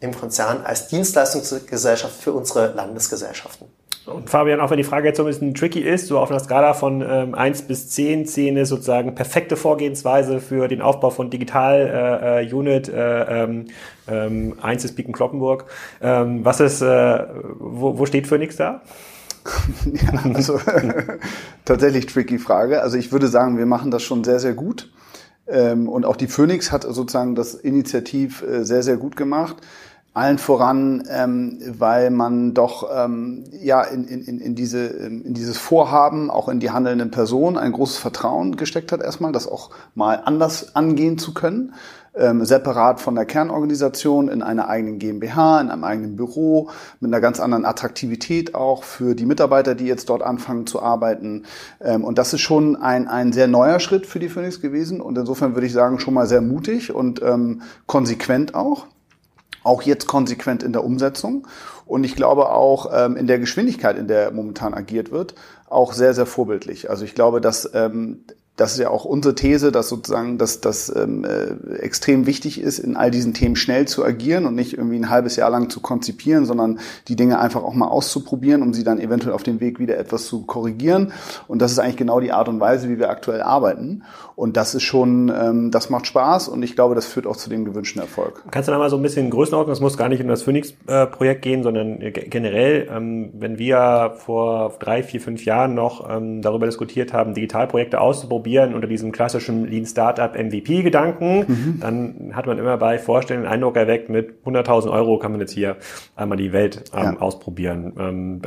im 0.00 0.14
Konzern 0.14 0.62
als 0.62 0.88
Dienstleistungsgesellschaft 0.88 2.20
für 2.20 2.32
unsere 2.32 2.72
Landesgesellschaften. 2.72 3.66
Und 4.06 4.30
Fabian, 4.30 4.60
auch 4.60 4.70
wenn 4.70 4.76
die 4.76 4.84
Frage 4.84 5.08
jetzt 5.08 5.16
so 5.16 5.24
ein 5.24 5.26
bisschen 5.26 5.54
tricky 5.54 5.80
ist, 5.80 6.06
so 6.06 6.18
auf 6.18 6.30
einer 6.30 6.38
Skala 6.38 6.74
von 6.74 7.02
ähm, 7.02 7.34
1 7.34 7.62
bis 7.62 7.90
10, 7.90 8.26
10 8.26 8.56
ist 8.56 8.68
sozusagen 8.68 9.14
perfekte 9.16 9.56
Vorgehensweise 9.56 10.40
für 10.40 10.68
den 10.68 10.80
Aufbau 10.80 11.10
von 11.10 11.28
Digital-Unit, 11.28 12.88
äh, 12.88 12.92
äh, 12.92 13.42
ähm, 13.42 13.66
ähm, 14.06 14.54
1 14.62 14.84
ist 14.84 14.94
Bieken 14.94 15.12
Kloppenburg. 15.12 15.66
Ähm, 16.00 16.44
was 16.44 16.60
ist, 16.60 16.82
äh, 16.82 17.24
wo, 17.58 17.98
wo 17.98 18.06
steht 18.06 18.28
Phoenix 18.28 18.56
da? 18.56 18.82
ja, 19.92 20.20
also 20.34 20.60
tatsächlich 21.64 22.06
tricky 22.06 22.38
Frage. 22.38 22.82
Also 22.82 22.98
ich 22.98 23.10
würde 23.10 23.26
sagen, 23.26 23.58
wir 23.58 23.66
machen 23.66 23.90
das 23.90 24.04
schon 24.04 24.22
sehr, 24.22 24.38
sehr 24.38 24.54
gut. 24.54 24.90
Ähm, 25.48 25.88
und 25.88 26.04
auch 26.04 26.16
die 26.16 26.26
Phoenix 26.26 26.72
hat 26.72 26.82
sozusagen 26.82 27.34
das 27.34 27.54
Initiativ 27.54 28.42
äh, 28.42 28.64
sehr, 28.64 28.82
sehr 28.82 28.96
gut 28.96 29.16
gemacht. 29.16 29.56
Allen 30.16 30.38
voran, 30.38 31.04
ähm, 31.10 31.58
weil 31.78 32.10
man 32.10 32.54
doch 32.54 32.88
ähm, 32.90 33.44
ja 33.52 33.82
in, 33.82 34.04
in, 34.08 34.40
in, 34.40 34.54
diese, 34.54 34.86
in 34.86 35.34
dieses 35.34 35.58
Vorhaben, 35.58 36.30
auch 36.30 36.48
in 36.48 36.58
die 36.58 36.70
handelnden 36.70 37.10
Personen, 37.10 37.58
ein 37.58 37.72
großes 37.72 37.98
Vertrauen 37.98 38.56
gesteckt 38.56 38.92
hat 38.92 39.02
erstmal, 39.02 39.32
das 39.32 39.46
auch 39.46 39.70
mal 39.94 40.22
anders 40.24 40.74
angehen 40.74 41.18
zu 41.18 41.34
können 41.34 41.74
ähm, 42.16 42.44
separat 42.44 43.00
von 43.00 43.14
der 43.14 43.26
Kernorganisation 43.26 44.28
in 44.28 44.42
einer 44.42 44.68
eigenen 44.68 44.98
GmbH, 44.98 45.60
in 45.60 45.70
einem 45.70 45.84
eigenen 45.84 46.16
Büro, 46.16 46.70
mit 47.00 47.12
einer 47.12 47.20
ganz 47.20 47.40
anderen 47.40 47.64
Attraktivität 47.64 48.54
auch 48.54 48.84
für 48.84 49.14
die 49.14 49.26
Mitarbeiter, 49.26 49.74
die 49.74 49.86
jetzt 49.86 50.08
dort 50.08 50.22
anfangen 50.22 50.66
zu 50.66 50.82
arbeiten. 50.82 51.44
Ähm, 51.80 52.04
und 52.04 52.18
das 52.18 52.32
ist 52.32 52.40
schon 52.40 52.76
ein, 52.76 53.06
ein 53.06 53.32
sehr 53.32 53.48
neuer 53.48 53.80
Schritt 53.80 54.06
für 54.06 54.18
die 54.18 54.28
Phoenix 54.28 54.60
gewesen 54.60 55.00
und 55.00 55.18
insofern 55.18 55.54
würde 55.54 55.66
ich 55.66 55.72
sagen, 55.72 55.98
schon 55.98 56.14
mal 56.14 56.26
sehr 56.26 56.40
mutig 56.40 56.94
und 56.94 57.22
ähm, 57.22 57.62
konsequent 57.86 58.54
auch. 58.54 58.86
Auch 59.66 59.82
jetzt 59.82 60.06
konsequent 60.06 60.62
in 60.62 60.72
der 60.72 60.84
Umsetzung. 60.84 61.46
Und 61.84 62.04
ich 62.04 62.14
glaube 62.14 62.50
auch 62.50 62.90
ähm, 62.92 63.16
in 63.16 63.26
der 63.26 63.38
Geschwindigkeit, 63.38 63.98
in 63.98 64.08
der 64.08 64.30
momentan 64.30 64.74
agiert 64.74 65.10
wird, 65.10 65.34
auch 65.68 65.92
sehr, 65.92 66.14
sehr 66.14 66.26
vorbildlich. 66.26 66.88
Also 66.88 67.04
ich 67.04 67.14
glaube, 67.14 67.40
dass 67.40 67.70
ähm, 67.74 68.24
das 68.56 68.72
ist 68.72 68.78
ja 68.78 68.88
auch 68.88 69.04
unsere 69.04 69.34
These, 69.34 69.70
dass 69.70 69.88
sozusagen 69.88 70.38
dass 70.38 70.60
das 70.60 70.94
ähm, 70.94 71.24
äh, 71.24 71.76
extrem 71.76 72.26
wichtig 72.26 72.60
ist, 72.60 72.78
in 72.78 72.96
all 72.96 73.10
diesen 73.10 73.34
Themen 73.34 73.54
schnell 73.54 73.86
zu 73.86 74.04
agieren 74.04 74.46
und 74.46 74.54
nicht 74.54 74.76
irgendwie 74.78 74.96
ein 74.96 75.10
halbes 75.10 75.36
Jahr 75.36 75.50
lang 75.50 75.68
zu 75.68 75.80
konzipieren, 75.80 76.46
sondern 76.46 76.78
die 77.08 77.16
Dinge 77.16 77.38
einfach 77.38 77.62
auch 77.62 77.74
mal 77.74 77.88
auszuprobieren, 77.88 78.62
um 78.62 78.72
sie 78.72 78.82
dann 78.82 78.98
eventuell 78.98 79.34
auf 79.34 79.42
dem 79.42 79.60
Weg 79.60 79.78
wieder 79.78 79.98
etwas 79.98 80.26
zu 80.26 80.42
korrigieren. 80.42 81.12
Und 81.48 81.60
das 81.60 81.70
ist 81.70 81.78
eigentlich 81.78 81.98
genau 81.98 82.18
die 82.18 82.32
Art 82.32 82.48
und 82.48 82.58
Weise, 82.58 82.88
wie 82.88 82.98
wir 82.98 83.10
aktuell 83.10 83.42
arbeiten. 83.42 84.02
Und 84.36 84.56
das 84.56 84.74
ist 84.74 84.82
schon, 84.82 85.30
ähm, 85.34 85.70
das 85.70 85.90
macht 85.90 86.06
Spaß 86.06 86.48
und 86.48 86.62
ich 86.62 86.74
glaube, 86.74 86.94
das 86.94 87.06
führt 87.06 87.26
auch 87.26 87.36
zu 87.36 87.50
dem 87.50 87.64
gewünschten 87.64 88.00
Erfolg. 88.00 88.42
Kannst 88.50 88.68
du 88.68 88.72
da 88.72 88.78
mal 88.78 88.90
so 88.90 88.96
ein 88.96 89.02
bisschen 89.02 89.28
Größenordnung, 89.30 89.72
das 89.72 89.80
muss 89.80 89.96
gar 89.98 90.08
nicht 90.08 90.22
um 90.22 90.28
das 90.28 90.42
Phoenix-Projekt 90.42 91.42
gehen, 91.42 91.62
sondern 91.62 91.98
generell, 92.00 92.88
ähm, 92.90 93.30
wenn 93.34 93.58
wir 93.58 94.14
vor 94.16 94.74
drei, 94.78 95.02
vier, 95.02 95.20
fünf 95.20 95.44
Jahren 95.44 95.74
noch 95.74 96.08
ähm, 96.08 96.40
darüber 96.40 96.66
diskutiert 96.66 97.12
haben, 97.12 97.34
Digitalprojekte 97.34 98.00
auszuprobieren, 98.00 98.45
probieren 98.46 98.74
unter 98.74 98.86
diesem 98.86 99.10
klassischen 99.10 99.66
Lean 99.66 99.86
Startup 99.86 100.32
MVP 100.32 100.82
Gedanken, 100.82 101.44
mhm. 101.48 101.80
dann 101.80 102.36
hat 102.36 102.46
man 102.46 102.58
immer 102.58 102.76
bei 102.76 102.96
Vorstellen 102.96 103.42
den 103.42 103.50
Eindruck 103.50 103.74
erweckt, 103.74 104.08
mit 104.08 104.44
100.000 104.44 104.88
Euro 104.88 105.18
kann 105.18 105.32
man 105.32 105.40
jetzt 105.40 105.50
hier 105.50 105.76
einmal 106.14 106.38
die 106.38 106.52
Welt 106.52 106.84
ähm, 106.94 107.02
ja. 107.02 107.16
ausprobieren. 107.18 107.92
Ähm, 107.98 108.40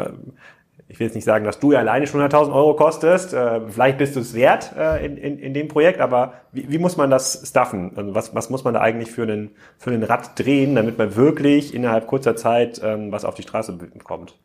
ich 0.88 1.00
will 1.00 1.06
jetzt 1.06 1.16
nicht 1.16 1.26
sagen, 1.26 1.44
dass 1.44 1.60
du 1.60 1.74
ja 1.74 1.80
alleine 1.80 2.08
schon 2.08 2.22
100.000 2.22 2.54
Euro 2.54 2.76
kostest. 2.76 3.34
Äh, 3.34 3.62
vielleicht 3.68 3.98
bist 3.98 4.16
du 4.16 4.22
es 4.22 4.34
wert 4.34 4.74
äh, 4.78 5.06
in, 5.06 5.18
in, 5.18 5.38
in 5.38 5.54
dem 5.54 5.68
Projekt, 5.68 6.00
aber 6.00 6.34
wie, 6.54 6.72
wie 6.72 6.78
muss 6.78 6.96
man 6.96 7.12
das 7.12 7.44
stuffen? 7.46 7.92
Also 7.96 8.16
was, 8.16 8.34
was 8.34 8.50
muss 8.50 8.64
man 8.64 8.74
da 8.74 8.80
eigentlich 8.80 9.12
für 9.12 9.24
einen, 9.24 9.52
für 9.78 9.92
einen 9.92 10.04
Rad 10.04 10.40
drehen, 10.40 10.76
damit 10.76 10.98
man 10.98 11.18
wirklich 11.18 11.76
innerhalb 11.76 12.08
kurzer 12.08 12.38
Zeit 12.38 12.80
ähm, 12.84 13.12
was 13.12 13.26
auf 13.26 13.36
die 13.36 13.44
Straße 13.44 13.74
bekommt? 13.74 14.36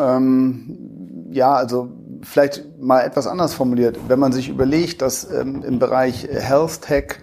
Ähm, 0.00 1.28
ja, 1.30 1.52
also 1.52 1.90
vielleicht 2.24 2.78
mal 2.80 3.00
etwas 3.00 3.26
anders 3.26 3.54
formuliert. 3.54 3.98
Wenn 4.08 4.18
man 4.18 4.32
sich 4.32 4.48
überlegt, 4.48 5.02
dass 5.02 5.30
ähm, 5.30 5.62
im 5.62 5.78
Bereich 5.78 6.28
Health 6.30 6.82
Tech 6.82 7.16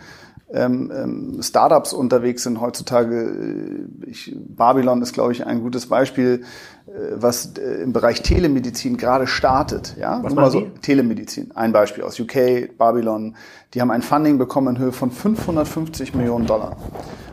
ähm, 0.53 0.91
ähm, 0.93 1.39
Startups 1.41 1.93
unterwegs 1.93 2.43
sind 2.43 2.59
heutzutage. 2.59 3.87
Äh, 4.05 4.09
ich, 4.09 4.35
Babylon 4.35 5.01
ist, 5.01 5.13
glaube 5.13 5.31
ich, 5.31 5.45
ein 5.45 5.61
gutes 5.61 5.87
Beispiel, 5.87 6.43
äh, 6.87 6.91
was 7.15 7.53
äh, 7.57 7.83
im 7.83 7.93
Bereich 7.93 8.21
Telemedizin 8.21 8.97
gerade 8.97 9.27
startet. 9.27 9.95
Ja, 9.99 10.19
was 10.23 10.33
mal 10.33 10.51
so 10.51 10.67
Telemedizin. 10.81 11.51
Ein 11.55 11.71
Beispiel 11.71 12.03
aus 12.03 12.19
UK, 12.19 12.77
Babylon. 12.77 13.35
Die 13.73 13.81
haben 13.81 13.91
ein 13.91 14.01
Funding 14.01 14.37
bekommen 14.37 14.75
in 14.75 14.81
Höhe 14.81 14.91
von 14.91 15.11
550 15.11 16.13
Millionen 16.15 16.45
Dollar. 16.45 16.75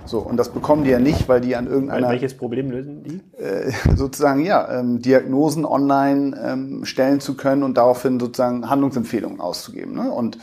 So, 0.09 0.21
und 0.21 0.39
das 0.39 0.49
bekommen 0.49 0.85
die 0.85 0.91
ja 0.91 0.99
nicht, 0.99 1.29
weil 1.29 1.41
die 1.43 1.55
an 1.55 1.67
irgendeiner... 1.67 2.09
Welches 2.09 2.35
Problem 2.35 2.71
lösen 2.71 3.03
die? 3.03 3.43
Äh, 3.43 3.73
sozusagen, 3.97 4.45
ja, 4.45 4.79
ähm, 4.79 5.03
Diagnosen 5.03 5.67
online 5.67 6.39
ähm, 6.43 6.85
stellen 6.85 7.21
zu 7.21 7.37
können 7.37 7.63
und 7.63 7.77
daraufhin 7.77 8.19
sozusagen 8.19 8.71
Handlungsempfehlungen 8.71 9.41
auszugeben. 9.41 9.95
Ne? 9.95 10.11
Und 10.11 10.39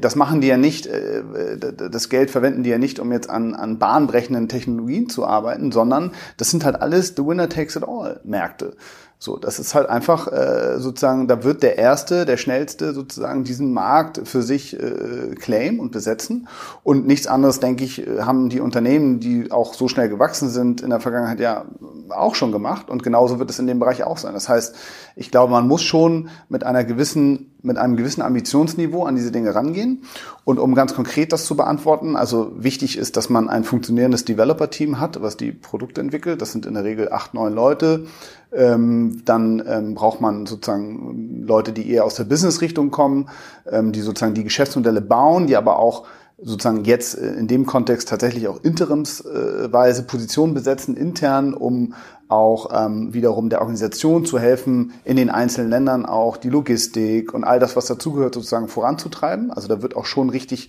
das 0.00 0.16
machen 0.16 0.40
die 0.40 0.48
ja 0.48 0.56
nicht, 0.56 0.86
äh, 0.86 1.22
das 1.58 2.08
Geld 2.08 2.30
verwenden 2.30 2.62
die 2.62 2.70
ja 2.70 2.78
nicht, 2.78 2.98
um 2.98 3.12
jetzt 3.12 3.30
an, 3.30 3.54
an 3.54 3.78
bahnbrechenden 3.78 4.48
Technologien 4.48 5.08
zu 5.08 5.26
arbeiten, 5.26 5.72
sondern 5.72 6.12
das 6.36 6.50
sind 6.50 6.64
halt 6.64 6.80
alles 6.80 7.14
the 7.16 7.24
winner 7.24 7.48
takes 7.48 7.76
it 7.76 7.84
all 7.84 8.20
Märkte. 8.24 8.76
So, 9.20 9.36
das 9.36 9.58
ist 9.58 9.74
halt 9.74 9.88
einfach 9.88 10.30
äh, 10.30 10.78
sozusagen, 10.78 11.26
da 11.26 11.42
wird 11.42 11.64
der 11.64 11.76
Erste, 11.76 12.24
der 12.24 12.36
Schnellste 12.36 12.92
sozusagen 12.92 13.42
diesen 13.42 13.72
Markt 13.72 14.20
für 14.28 14.42
sich 14.42 14.78
äh, 14.78 15.34
claim 15.34 15.80
und 15.80 15.90
besetzen. 15.90 16.46
Und 16.84 17.08
nichts 17.08 17.26
anderes, 17.26 17.58
denke 17.58 17.82
ich, 17.82 18.06
haben 18.20 18.48
die 18.48 18.60
Unternehmen, 18.60 19.18
die 19.18 19.50
auch 19.50 19.74
so 19.74 19.88
schnell 19.88 20.08
gewachsen 20.08 20.48
sind, 20.50 20.82
in 20.82 20.90
der 20.90 21.00
Vergangenheit 21.00 21.40
ja 21.40 21.64
auch 22.10 22.36
schon 22.36 22.52
gemacht. 22.52 22.90
Und 22.90 23.02
genauso 23.02 23.40
wird 23.40 23.50
es 23.50 23.58
in 23.58 23.66
dem 23.66 23.80
Bereich 23.80 24.04
auch 24.04 24.18
sein. 24.18 24.34
Das 24.34 24.48
heißt, 24.48 24.76
ich 25.16 25.32
glaube, 25.32 25.50
man 25.50 25.66
muss 25.66 25.82
schon 25.82 26.28
mit 26.48 26.62
einer 26.62 26.84
gewissen 26.84 27.50
mit 27.60 27.76
einem 27.76 27.96
gewissen 27.96 28.22
Ambitionsniveau 28.22 29.04
an 29.04 29.16
diese 29.16 29.32
Dinge 29.32 29.54
rangehen. 29.54 30.04
Und 30.48 30.58
um 30.58 30.74
ganz 30.74 30.94
konkret 30.94 31.34
das 31.34 31.44
zu 31.44 31.58
beantworten, 31.58 32.16
also 32.16 32.52
wichtig 32.56 32.96
ist, 32.96 33.18
dass 33.18 33.28
man 33.28 33.50
ein 33.50 33.64
funktionierendes 33.64 34.24
Developer-Team 34.24 34.98
hat, 34.98 35.20
was 35.20 35.36
die 35.36 35.52
Produkte 35.52 36.00
entwickelt. 36.00 36.40
Das 36.40 36.52
sind 36.52 36.64
in 36.64 36.72
der 36.72 36.84
Regel 36.84 37.12
acht, 37.12 37.34
neun 37.34 37.52
Leute. 37.52 38.06
Ähm, 38.50 39.20
dann 39.26 39.62
ähm, 39.68 39.94
braucht 39.94 40.22
man 40.22 40.46
sozusagen 40.46 41.44
Leute, 41.46 41.72
die 41.72 41.90
eher 41.90 42.06
aus 42.06 42.14
der 42.14 42.24
Business-Richtung 42.24 42.90
kommen, 42.90 43.28
ähm, 43.70 43.92
die 43.92 44.00
sozusagen 44.00 44.32
die 44.32 44.42
Geschäftsmodelle 44.42 45.02
bauen, 45.02 45.48
die 45.48 45.56
aber 45.58 45.78
auch 45.78 46.06
sozusagen 46.40 46.84
jetzt 46.84 47.18
äh, 47.18 47.34
in 47.34 47.48
dem 47.48 47.66
Kontext 47.66 48.08
tatsächlich 48.08 48.48
auch 48.48 48.62
interimsweise 48.62 50.04
Positionen 50.04 50.54
besetzen 50.54 50.96
intern, 50.96 51.54
um 51.54 51.94
auch 52.28 52.68
ähm, 52.72 53.14
wiederum 53.14 53.48
der 53.48 53.60
Organisation 53.60 54.24
zu 54.24 54.38
helfen, 54.38 54.92
in 55.04 55.16
den 55.16 55.30
einzelnen 55.30 55.70
Ländern 55.70 56.06
auch 56.06 56.36
die 56.36 56.50
Logistik 56.50 57.32
und 57.32 57.44
all 57.44 57.58
das, 57.58 57.74
was 57.74 57.86
dazugehört, 57.86 58.34
sozusagen 58.34 58.68
voranzutreiben. 58.68 59.50
Also 59.50 59.66
da 59.66 59.82
wird 59.82 59.96
auch 59.96 60.04
schon 60.04 60.28
richtig 60.28 60.68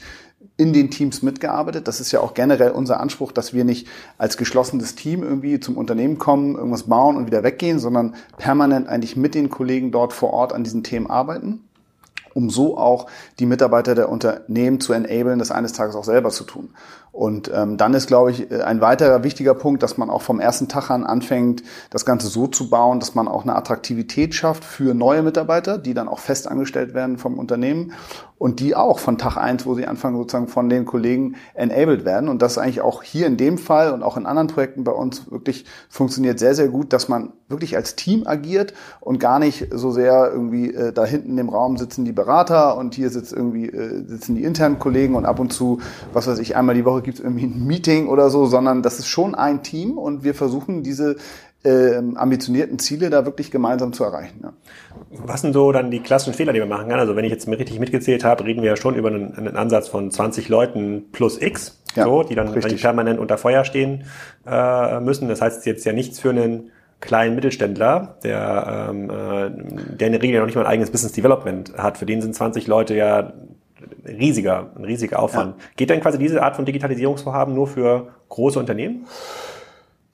in 0.56 0.72
den 0.74 0.90
Teams 0.90 1.22
mitgearbeitet. 1.22 1.88
Das 1.88 2.00
ist 2.00 2.12
ja 2.12 2.22
auch 2.22 2.34
generell 2.34 2.72
unser 2.72 3.00
Anspruch, 3.00 3.32
dass 3.34 3.54
wir 3.54 3.66
nicht 3.66 3.88
als 4.18 4.38
geschlossenes 4.38 4.96
Team 4.96 5.22
irgendwie 5.22 5.60
zum 5.60 5.78
Unternehmen 5.78 6.18
kommen, 6.18 6.56
irgendwas 6.56 6.84
bauen 6.84 7.18
und 7.18 7.28
wieder 7.28 7.44
weggehen, 7.44 7.80
sondern 7.80 8.16
permanent 8.38 8.88
eigentlich 8.88 9.18
mit 9.18 9.36
den 9.36 9.50
Kollegen 9.50 9.92
dort 9.92 10.14
vor 10.14 10.32
Ort 10.34 10.54
an 10.54 10.64
diesen 10.64 10.84
Themen 10.84 11.10
arbeiten 11.10 11.69
um 12.40 12.50
so 12.50 12.78
auch 12.78 13.08
die 13.38 13.46
Mitarbeiter 13.46 13.96
der 13.96 14.08
Unternehmen 14.08 14.80
zu 14.80 14.94
enablen, 14.94 15.40
das 15.40 15.52
eines 15.52 15.74
Tages 15.74 15.96
auch 15.96 16.06
selber 16.06 16.30
zu 16.30 16.46
tun. 16.46 16.70
Und 17.12 17.52
ähm, 17.54 17.78
dann 17.78 17.94
ist, 17.94 18.08
glaube 18.08 18.32
ich, 18.32 18.52
äh, 18.52 18.62
ein 18.62 18.82
weiterer 18.82 19.24
wichtiger 19.24 19.54
Punkt, 19.54 19.84
dass 19.84 19.98
man 19.98 20.10
auch 20.10 20.22
vom 20.22 20.40
ersten 20.40 20.68
Tag 20.68 20.90
an 20.90 21.04
anfängt, 21.04 21.64
das 21.90 22.06
Ganze 22.06 22.28
so 22.28 22.48
zu 22.48 22.70
bauen, 22.70 23.00
dass 23.00 23.16
man 23.16 23.28
auch 23.28 23.44
eine 23.44 23.56
Attraktivität 23.56 24.36
schafft 24.36 24.64
für 24.64 24.94
neue 24.94 25.22
Mitarbeiter, 25.22 25.78
die 25.78 25.94
dann 25.94 26.08
auch 26.08 26.20
fest 26.20 26.48
angestellt 26.48 26.94
werden 26.94 27.18
vom 27.18 27.38
Unternehmen 27.40 27.94
und 28.40 28.62
die 28.62 28.74
auch 28.74 29.00
von 29.00 29.18
Tag 29.18 29.38
eins, 29.38 29.66
wo 29.66 29.76
sie 29.76 29.86
anfangen, 29.86 30.16
sozusagen 30.16 30.48
von 30.48 30.70
den 30.70 30.86
Kollegen 30.86 31.36
enabled 31.54 32.06
werden. 32.06 32.30
Und 32.30 32.42
das 32.42 32.54
ist 32.54 32.58
eigentlich 32.58 32.82
auch 32.82 33.04
hier 33.04 33.28
in 33.28 33.36
dem 33.36 33.58
Fall 33.58 33.92
und 33.92 34.02
auch 34.02 34.16
in 34.16 34.26
anderen 34.26 34.48
Projekten 34.48 34.86
bei 34.86 34.94
uns 34.94 35.30
wirklich 35.30 35.66
funktioniert 35.90 36.40
sehr, 36.40 36.56
sehr 36.56 36.70
gut, 36.70 36.94
dass 36.94 37.10
man 37.10 37.34
wirklich 37.50 37.76
als 37.76 37.96
Team 37.96 38.26
agiert 38.26 38.74
und 39.02 39.20
gar 39.20 39.40
nicht 39.40 39.68
so 39.74 39.92
sehr 39.92 40.32
irgendwie 40.32 40.74
äh, 40.74 40.94
da 40.94 41.04
hinten 41.04 41.38
im 41.38 41.50
Raum 41.50 41.78
sitzen 41.78 42.06
die 42.06 42.14
Berater 42.14 42.78
und 42.78 42.96
hier 42.96 43.10
sitzt 43.10 43.34
irgendwie, 43.34 43.68
äh, 43.68 44.06
sitzen 44.08 44.36
die 44.36 44.44
internen 44.44 44.80
Kollegen 44.80 45.16
und 45.16 45.26
ab 45.26 45.40
und 45.40 45.52
zu, 45.52 45.80
was 46.14 46.28
weiß 46.28 46.40
ich, 46.40 46.56
einmal 46.56 46.76
die 46.76 46.86
Woche 46.86 46.99
gibt 47.02 47.20
es 47.20 47.24
irgendwie 47.24 47.46
ein 47.46 47.66
Meeting 47.66 48.08
oder 48.08 48.30
so, 48.30 48.46
sondern 48.46 48.82
das 48.82 49.00
ist 49.00 49.08
schon 49.08 49.36
ein 49.36 49.64
Team 49.64 49.98
und 49.98 50.24
wir 50.24 50.34
versuchen 50.34 50.84
diese 50.84 51.18
äh, 51.64 51.96
ambitionierten 52.16 52.80
Ziele 52.80 53.10
da 53.10 53.26
wirklich 53.26 53.52
gemeinsam 53.52 53.92
zu 53.92 54.04
erreichen. 54.04 54.40
Ja. 54.44 54.54
Was 55.26 55.42
sind 55.42 55.54
so 55.54 55.72
dann 55.72 55.92
die 55.92 56.00
klassischen 56.00 56.34
Fehler, 56.34 56.54
die 56.54 56.60
man 56.60 56.70
machen 56.70 56.90
kann? 56.90 57.00
Also 57.00 57.16
wenn 57.16 57.26
ich 57.26 57.32
jetzt 57.32 57.48
richtig 57.48 57.80
mitgezählt 57.80 58.24
habe, 58.24 58.46
reden 58.46 58.62
wir 58.62 58.70
ja 58.70 58.78
schon 58.78 58.96
über 58.96 59.10
einen, 59.10 59.36
einen 59.36 59.58
Ansatz 59.58 59.88
von 59.88 60.10
20 60.10 60.48
Leuten 60.48 61.06
plus 61.12 61.42
X, 61.42 61.82
ja, 61.96 62.06
so, 62.06 62.24
die 62.24 62.36
dann 62.36 62.50
richtig. 62.50 62.82
permanent 62.82 63.20
unter 63.20 63.38
Feuer 63.38 63.66
stehen 63.66 64.06
äh, 64.48 65.00
müssen. 65.02 65.28
Das 65.28 65.42
heißt 65.42 65.66
jetzt 65.66 65.86
ja 65.86 65.92
nichts 65.92 66.20
für 66.20 66.30
einen 66.30 66.72
kleinen 67.02 67.36
Mittelständler, 67.36 68.18
der, 68.24 68.90
ähm, 68.90 69.10
äh, 69.10 69.96
der 69.96 70.08
in 70.08 70.14
der 70.14 70.22
Regel 70.22 70.40
noch 70.40 70.46
nicht 70.46 70.56
mal 70.56 70.62
ein 70.62 70.72
eigenes 70.72 70.92
Business 70.92 71.14
Development 71.14 71.74
hat. 71.78 71.98
Für 71.98 72.06
den 72.06 72.22
sind 72.22 72.36
20 72.36 72.68
Leute 72.68 72.96
ja 72.96 73.34
riesiger, 74.18 74.72
ein 74.76 74.86
riesiger 74.86 75.20
Aufwand. 75.20 75.56
Ja. 75.58 75.64
Geht 75.76 75.90
denn 75.90 76.02
quasi 76.02 76.18
diese 76.18 76.42
Art 76.42 76.56
von 76.56 76.66
Digitalisierungsvorhaben 76.66 77.54
nur 77.54 77.68
für 77.68 78.10
große 78.30 78.60
Unternehmen? 78.60 79.06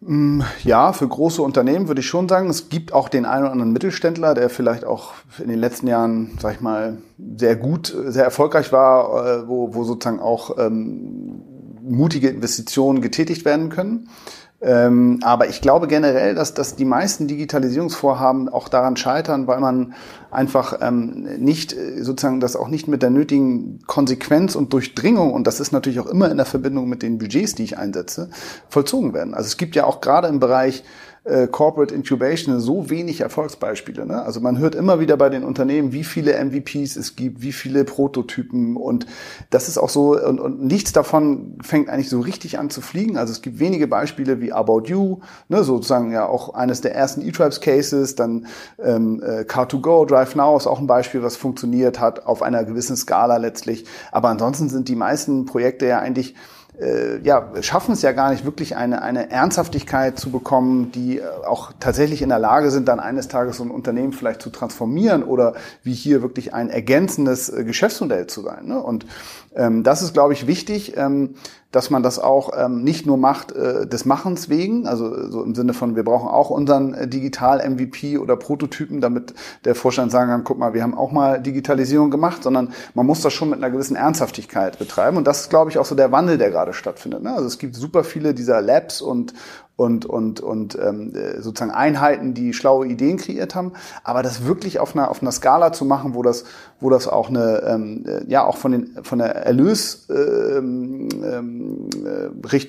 Mm, 0.01 0.41
ja, 0.63 0.93
für 0.93 1.07
große 1.07 1.41
Unternehmen 1.41 1.87
würde 1.87 2.01
ich 2.01 2.07
schon 2.07 2.29
sagen, 2.29 2.49
es 2.49 2.69
gibt 2.69 2.93
auch 2.93 3.09
den 3.09 3.25
einen 3.25 3.43
oder 3.43 3.51
anderen 3.51 3.73
Mittelständler, 3.73 4.33
der 4.33 4.49
vielleicht 4.49 4.85
auch 4.85 5.13
in 5.39 5.47
den 5.47 5.59
letzten 5.59 5.87
Jahren, 5.87 6.37
sag 6.39 6.55
ich 6.55 6.61
mal, 6.61 6.97
sehr 7.37 7.55
gut, 7.55 7.95
sehr 8.05 8.23
erfolgreich 8.23 8.71
war, 8.71 9.25
äh, 9.25 9.47
wo, 9.47 9.73
wo 9.73 9.83
sozusagen 9.83 10.19
auch 10.19 10.57
ähm, 10.59 11.41
mutige 11.81 12.29
Investitionen 12.29 13.01
getätigt 13.01 13.45
werden 13.45 13.69
können. 13.69 14.09
Ähm, 14.65 15.19
aber 15.21 15.47
ich 15.47 15.61
glaube 15.61 15.85
generell, 15.85 16.33
dass, 16.33 16.55
dass 16.55 16.75
die 16.75 16.85
meisten 16.85 17.27
Digitalisierungsvorhaben 17.27 18.49
auch 18.49 18.67
daran 18.67 18.97
scheitern, 18.97 19.45
weil 19.45 19.59
man 19.59 19.93
einfach 20.31 20.79
ähm, 20.81 21.27
nicht 21.37 21.73
äh, 21.73 22.01
sozusagen 22.01 22.39
das 22.39 22.55
auch 22.55 22.67
nicht 22.67 22.87
mit 22.87 23.03
der 23.03 23.11
nötigen 23.11 23.81
Konsequenz 23.85 24.55
und 24.55 24.73
Durchdringung, 24.73 25.33
und 25.33 25.45
das 25.45 25.59
ist 25.59 25.71
natürlich 25.71 25.99
auch 25.99 26.07
immer 26.07 26.31
in 26.31 26.37
der 26.37 26.47
Verbindung 26.47 26.89
mit 26.89 27.03
den 27.03 27.19
Budgets, 27.19 27.53
die 27.53 27.63
ich 27.63 27.77
einsetze, 27.77 28.31
vollzogen 28.67 29.13
werden. 29.13 29.35
Also 29.35 29.45
es 29.45 29.57
gibt 29.57 29.75
ja 29.75 29.85
auch 29.85 30.01
gerade 30.01 30.29
im 30.29 30.39
Bereich 30.39 30.83
äh, 31.25 31.47
Corporate 31.47 31.93
Incubation 31.93 32.59
so 32.59 32.89
wenig 32.89 33.21
Erfolgsbeispiele. 33.21 34.05
Ne? 34.05 34.21
Also 34.21 34.39
man 34.41 34.59
hört 34.59 34.75
immer 34.75 34.99
wieder 34.99 35.17
bei 35.17 35.29
den 35.29 35.43
Unternehmen, 35.43 35.91
wie 35.91 36.03
viele 36.03 36.33
MVPs 36.43 36.95
es 36.95 37.15
gibt, 37.15 37.41
wie 37.41 37.51
viele 37.51 37.83
Prototypen 37.83 38.77
und 38.77 39.07
das 39.49 39.67
ist 39.67 39.77
auch 39.77 39.89
so 39.89 40.19
und, 40.19 40.39
und 40.39 40.63
nichts 40.63 40.93
davon 40.93 41.57
fängt 41.61 41.89
eigentlich 41.89 42.09
so 42.09 42.19
richtig 42.19 42.59
an 42.59 42.69
zu 42.69 42.81
fliegen. 42.81 43.17
Also 43.17 43.33
es 43.33 43.41
gibt 43.41 43.59
wenige 43.59 43.87
Beispiele 43.87 44.39
wie 44.39 44.53
About 44.53 44.83
You, 44.85 45.19
ne, 45.49 45.63
sozusagen 45.63 46.11
ja 46.11 46.27
auch 46.27 46.53
eines 46.53 46.81
der 46.81 46.95
ersten 46.95 47.21
E-Tribes 47.21 47.59
Cases, 47.59 48.15
dann 48.15 48.45
ähm, 48.77 49.21
äh, 49.23 49.41
Car2Go, 49.41 50.05
Drive 50.05 50.35
Now 50.35 50.55
ist 50.57 50.67
auch 50.67 50.79
ein 50.79 50.87
Beispiel, 50.87 51.23
was 51.23 51.35
funktioniert 51.35 51.99
hat 51.99 52.25
auf 52.27 52.43
einer 52.43 52.63
gewissen 52.63 52.95
Skala 52.95 53.37
letztlich. 53.37 53.85
Aber 54.11 54.29
ansonsten 54.29 54.69
sind 54.69 54.87
die 54.89 54.95
meisten 54.95 55.45
Projekte 55.45 55.87
ja 55.87 55.99
eigentlich 55.99 56.35
äh, 56.79 57.19
ja, 57.23 57.51
schaffen 57.61 57.93
es 57.93 58.01
ja 58.01 58.11
gar 58.11 58.31
nicht 58.31 58.45
wirklich 58.45 58.75
eine, 58.75 59.01
eine 59.01 59.31
Ernsthaftigkeit 59.31 60.19
zu 60.19 60.31
bekommen, 60.31 60.91
die 60.91 61.19
äh, 61.19 61.23
auch 61.45 61.71
tatsächlich 61.79 62.21
in 62.21 62.29
der 62.29 62.39
Lage 62.39 62.71
sind, 62.71 62.87
dann 62.87 62.99
eines 62.99 63.27
Tages 63.27 63.57
so 63.57 63.63
ein 63.63 63.71
Unternehmen 63.71 64.13
vielleicht 64.13 64.41
zu 64.41 64.49
transformieren 64.49 65.23
oder 65.23 65.53
wie 65.83 65.93
hier 65.93 66.21
wirklich 66.21 66.53
ein 66.53 66.69
ergänzendes 66.69 67.49
äh, 67.49 67.63
Geschäftsmodell 67.63 68.27
zu 68.27 68.41
sein. 68.41 68.65
Ne? 68.65 68.81
Und 68.81 69.05
ähm, 69.55 69.83
das 69.83 70.01
ist, 70.01 70.13
glaube 70.13 70.33
ich, 70.33 70.47
wichtig, 70.47 70.97
ähm, 70.97 71.35
dass 71.71 71.89
man 71.89 72.03
das 72.03 72.19
auch 72.19 72.51
ähm, 72.57 72.83
nicht 72.83 73.05
nur 73.05 73.17
macht 73.17 73.51
äh, 73.51 73.85
des 73.85 74.05
Machens 74.05 74.47
wegen, 74.47 74.87
also 74.87 75.29
so 75.29 75.43
im 75.43 75.55
Sinne 75.55 75.73
von, 75.73 75.95
wir 75.95 76.03
brauchen 76.03 76.29
auch 76.29 76.49
unseren 76.49 76.93
äh, 76.93 77.07
Digital-MVP 77.07 78.17
oder 78.17 78.37
Prototypen, 78.37 79.01
damit 79.01 79.33
der 79.65 79.75
Vorstand 79.75 80.11
sagen 80.11 80.31
kann, 80.31 80.43
guck 80.45 80.57
mal, 80.57 80.73
wir 80.73 80.83
haben 80.83 80.93
auch 80.95 81.11
mal 81.11 81.41
Digitalisierung 81.41 82.11
gemacht, 82.11 82.43
sondern 82.43 82.71
man 82.93 83.05
muss 83.05 83.21
das 83.21 83.33
schon 83.33 83.49
mit 83.49 83.57
einer 83.57 83.71
gewissen 83.71 83.97
Ernsthaftigkeit 83.97 84.79
betreiben. 84.79 85.17
Und 85.17 85.27
das 85.27 85.41
ist, 85.41 85.49
glaube 85.49 85.69
ich, 85.69 85.77
auch 85.77 85.85
so 85.85 85.95
der 85.95 86.11
Wandel, 86.11 86.37
der 86.37 86.49
gerade 86.49 86.73
stattfindet. 86.73 87.23
Ne? 87.23 87.33
Also 87.33 87.45
es 87.45 87.57
gibt 87.57 87.75
super 87.75 88.03
viele 88.05 88.33
dieser 88.33 88.61
Labs 88.61 89.01
und 89.01 89.33
und, 89.77 90.05
und, 90.05 90.39
und 90.39 90.77
ähm, 90.81 91.13
äh, 91.15 91.41
sozusagen 91.41 91.71
Einheiten, 91.71 92.33
die 92.33 92.53
schlaue 92.53 92.87
Ideen 92.87 93.17
kreiert 93.17 93.55
haben. 93.55 93.73
Aber 94.03 94.23
das 94.23 94.45
wirklich 94.45 94.79
auf 94.79 94.95
einer, 94.95 95.11
auf 95.11 95.21
einer 95.21 95.31
Skala 95.31 95.73
zu 95.73 95.83
machen, 95.83 96.15
wo 96.15 96.23
das, 96.23 96.45
wo 96.79 96.89
das 96.89 97.07
auch 97.07 97.29
eine, 97.29 97.61
ähm, 97.67 98.05
äh, 98.07 98.23
ja, 98.27 98.45
auch 98.45 98.57
von, 98.57 98.71
den, 98.71 98.97
von 99.03 99.19
der 99.19 99.35
Erlösrichtung 99.35 101.09
ähm, 101.23 101.61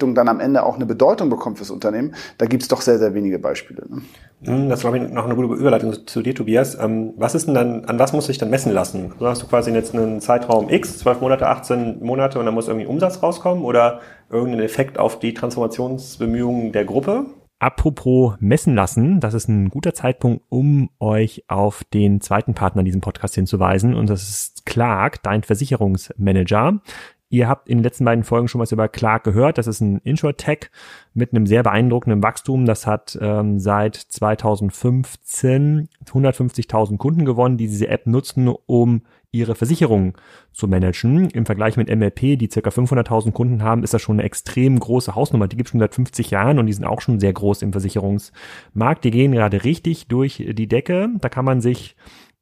ähm, 0.03 0.15
dann 0.15 0.29
am 0.29 0.41
Ende 0.41 0.65
auch 0.65 0.77
eine 0.77 0.87
Bedeutung 0.87 1.31
bekommt 1.31 1.59
fürs 1.59 1.71
Unternehmen, 1.71 2.15
da 2.39 2.47
gibt's 2.47 2.69
doch 2.69 2.81
sehr, 2.81 2.99
sehr 2.99 3.15
wenige 3.15 3.39
Beispiele. 3.39 3.83
Ne? 3.89 4.03
Hm, 4.43 4.69
das 4.69 4.83
war 4.85 4.97
noch 4.97 5.25
eine 5.25 5.35
gute 5.35 5.55
Überleitung 5.55 6.07
zu 6.07 6.23
dir, 6.23 6.35
Tobias. 6.35 6.77
Ähm, 6.81 7.15
was 7.17 7.35
ist 7.35 7.47
denn 7.47 7.55
dann, 7.55 7.85
an 7.85 7.99
was 7.99 8.13
muss 8.13 8.29
ich 8.29 8.39
dann 8.39 8.51
messen 8.51 8.73
lassen? 8.73 9.13
Du 9.19 9.27
hast 9.27 9.43
du 9.43 9.47
quasi 9.47 9.71
jetzt 9.71 9.95
einen 9.95 10.21
Zeitraum 10.21 10.69
X, 10.69 10.99
12 10.99 11.21
Monate, 11.21 11.47
18 11.47 12.05
Monate 12.05 12.39
und 12.39 12.47
dann 12.47 12.55
muss 12.55 12.69
irgendwie 12.69 12.87
Umsatz 12.87 13.23
rauskommen 13.23 13.65
oder 13.65 14.01
irgendeinen 14.31 14.65
Effekt 14.65 14.99
auf 14.99 15.19
die 15.19 15.35
Transformationsbemühungen 15.35 16.73
der 16.73 16.85
Gruppe? 16.85 17.27
Apropos 17.59 18.35
messen 18.39 18.75
lassen, 18.75 19.19
das 19.19 19.33
ist 19.33 19.49
ein 19.49 19.71
guter 19.71 19.95
Zeitpunkt, 19.95 20.45
um 20.51 20.91
euch 21.01 21.45
auf 21.49 21.85
den 21.85 22.21
zweiten 22.21 22.53
Partner 22.53 22.81
in 22.81 22.87
diesem 22.87 23.01
Podcast 23.01 23.35
hinzuweisen. 23.35 23.95
Und 23.95 24.11
das 24.11 24.29
ist 24.29 24.67
Clark, 24.67 25.23
dein 25.23 25.43
Versicherungsmanager. 25.43 26.81
Ihr 27.29 27.49
habt 27.49 27.69
in 27.69 27.79
den 27.79 27.85
letzten 27.85 28.05
beiden 28.05 28.25
Folgen 28.25 28.47
schon 28.47 28.61
was 28.61 28.73
über 28.73 28.89
Clark 28.89 29.25
gehört. 29.25 29.59
Das 29.59 29.67
ist 29.67 29.81
ein 29.81 29.99
Intro-Tech 29.99 30.71
mit 31.13 31.33
einem 31.33 31.47
sehr 31.47 31.63
beeindruckenden 31.63 32.23
Wachstum. 32.23 32.67
Das 32.67 32.87
hat 32.87 33.19
ähm, 33.21 33.59
seit 33.59 33.97
2015 33.97 35.89
150.000 36.05 36.99
Kunden 36.99 37.25
gewonnen, 37.25 37.57
die 37.57 37.67
diese 37.67 37.89
App 37.89 38.07
nutzen, 38.07 38.49
um 38.49 39.03
ihre 39.37 39.55
Versicherung 39.55 40.15
zu 40.53 40.69
managen. 40.69 41.31
Im 41.31 41.47
Vergleich 41.47 41.77
mit 41.77 41.89
MLP, 41.89 42.39
die 42.39 42.49
circa 42.51 42.71
500.000 42.71 43.33
Kunden 43.33 43.63
haben, 43.63 43.83
ist 43.83 43.95
das 43.95 44.03
schon 44.03 44.17
eine 44.17 44.25
extrem 44.25 44.79
große 44.79 45.15
Hausnummer. 45.15 45.49
Die 45.49 45.57
gibt 45.57 45.69
es 45.69 45.71
schon 45.73 45.81
seit 45.81 45.95
50 45.95 46.31
Jahren 46.31 46.59
und 46.59 46.67
die 46.67 46.73
sind 46.73 46.85
auch 46.85 47.01
schon 47.01 47.21
sehr 47.21 47.33
groß 47.33 47.63
im 47.63 47.73
Versicherungsmarkt. 47.73 49.05
Die 49.05 49.11
gehen 49.11 49.33
gerade 49.33 49.65
richtig 49.65 50.09
durch 50.09 50.45
die 50.49 50.69
Decke. 50.69 51.09
Da 51.21 51.29
kann 51.29 51.45
man 51.45 51.61
sich 51.61 51.97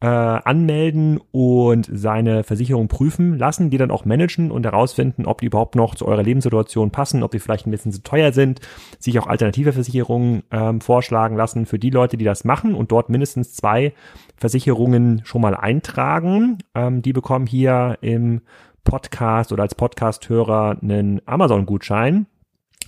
äh, 0.04 0.06
anmelden 0.06 1.18
und 1.32 1.88
seine 1.90 2.44
Versicherung 2.44 2.88
prüfen 2.88 3.38
lassen, 3.38 3.70
die 3.70 3.78
dann 3.78 3.90
auch 3.90 4.04
managen 4.04 4.50
und 4.50 4.66
herausfinden, 4.66 5.24
ob 5.24 5.40
die 5.40 5.46
überhaupt 5.46 5.76
noch 5.76 5.94
zu 5.94 6.06
eurer 6.06 6.22
Lebenssituation 6.22 6.90
passen, 6.90 7.22
ob 7.22 7.30
die 7.30 7.38
vielleicht 7.38 7.66
ein 7.66 7.70
bisschen 7.70 7.90
zu 7.90 8.02
teuer 8.02 8.32
sind, 8.32 8.60
sich 8.98 9.18
auch 9.18 9.26
alternative 9.26 9.72
Versicherungen 9.72 10.42
ähm, 10.50 10.82
vorschlagen 10.82 11.36
lassen 11.36 11.64
für 11.64 11.78
die 11.78 11.88
Leute, 11.88 12.18
die 12.18 12.24
das 12.26 12.44
machen 12.44 12.74
und 12.74 12.92
dort 12.92 13.08
mindestens 13.08 13.54
zwei 13.54 13.94
Versicherungen 14.36 15.22
schon 15.24 15.40
mal 15.42 15.54
eintragen. 15.54 16.58
Ähm, 16.74 17.02
die 17.02 17.12
bekommen 17.12 17.46
hier 17.46 17.98
im 18.00 18.42
Podcast 18.84 19.52
oder 19.52 19.62
als 19.62 19.74
Podcast-Hörer 19.74 20.78
einen 20.82 21.20
Amazon-Gutschein. 21.26 22.26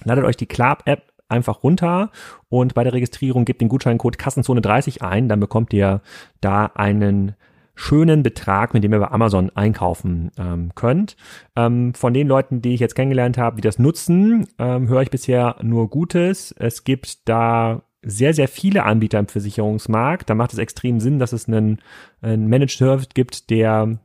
Ladet 0.04 0.24
euch 0.24 0.37
die 0.37 0.46
Club-App 0.46 1.12
einfach 1.28 1.62
runter 1.62 2.11
und 2.48 2.74
bei 2.74 2.85
der 2.85 2.92
Registrierung 2.92 3.44
gebt 3.44 3.61
den 3.61 3.68
Gutscheincode 3.68 4.18
Kassenzone 4.18 4.61
30 4.61 5.02
ein, 5.02 5.28
dann 5.28 5.40
bekommt 5.40 5.72
ihr 5.72 6.00
da 6.40 6.66
einen 6.66 7.35
schönen 7.74 8.22
Betrag, 8.22 8.74
mit 8.74 8.82
dem 8.85 8.92
ihr 8.92 9.00
bei 9.00 9.11
Amazon 9.11 9.50
einkaufen 9.54 10.30
ähm, 10.38 10.72
könnt. 10.74 11.16
Ähm, 11.56 11.94
von 11.94 12.14
den 12.14 12.26
Leuten, 12.26 12.62
die 12.62 12.74
ich 12.74 12.80
jetzt 12.80 12.94
kennengelernt 12.94 13.38
habe, 13.38 13.56
die 13.56 13.62
das 13.62 13.78
nutzen, 13.78 14.48
ähm, 14.59 14.88
höre 14.88 15.02
ich 15.02 15.11
bisher 15.11 15.56
nur 15.62 15.90
Gutes. 15.90 16.52
Es 16.52 16.85
gibt 16.85 17.28
da 17.28 17.82
sehr, 18.07 18.33
sehr 18.33 18.49
viele 18.49 18.85
Anbieter 18.85 19.19
im 19.19 19.27
Versicherungsmarkt. 19.27 20.31
Da 20.31 20.35
macht 20.35 20.53
es 20.53 20.59
extrem 20.59 21.01
Sinn, 21.01 21.19
dass 21.19 21.33
es 21.33 21.49
einen, 21.49 21.81
einen 22.23 22.49
Managed 22.49 22.79
Service 22.79 23.09
gibt, 23.14 23.51
der 23.51 23.99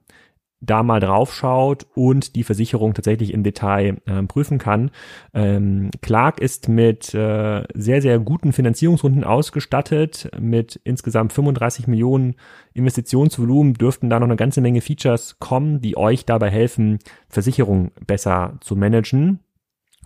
da 0.62 0.84
mal 0.84 1.00
drauf 1.00 1.34
schaut 1.34 1.88
und 1.96 2.36
die 2.36 2.44
Versicherung 2.44 2.94
tatsächlich 2.94 3.34
im 3.34 3.44
Detail 3.44 3.98
äh, 4.06 4.24
prüfen 4.24 4.60
kann. 4.60 4.92
Ähm, 5.34 5.90
Clark 6.02 6.40
ist 6.40 6.70
mit 6.70 7.14
äh, 7.16 7.64
sehr, 7.74 8.02
sehr 8.02 8.20
guten 8.20 8.54
Finanzierungsrunden 8.54 9.24
ausgestattet. 9.24 10.30
Mit 10.40 10.80
insgesamt 10.84 11.34
35 11.34 11.88
Millionen 11.88 12.36
Investitionsvolumen 12.74 13.74
dürften 13.74 14.10
da 14.10 14.20
noch 14.20 14.28
eine 14.28 14.36
ganze 14.36 14.62
Menge 14.62 14.82
Features 14.82 15.38
kommen, 15.40 15.82
die 15.82 15.98
euch 15.98 16.26
dabei 16.26 16.52
helfen, 16.52 17.00
Versicherungen 17.28 17.92
besser 18.06 18.58
zu 18.62 18.76
managen. 18.76 19.40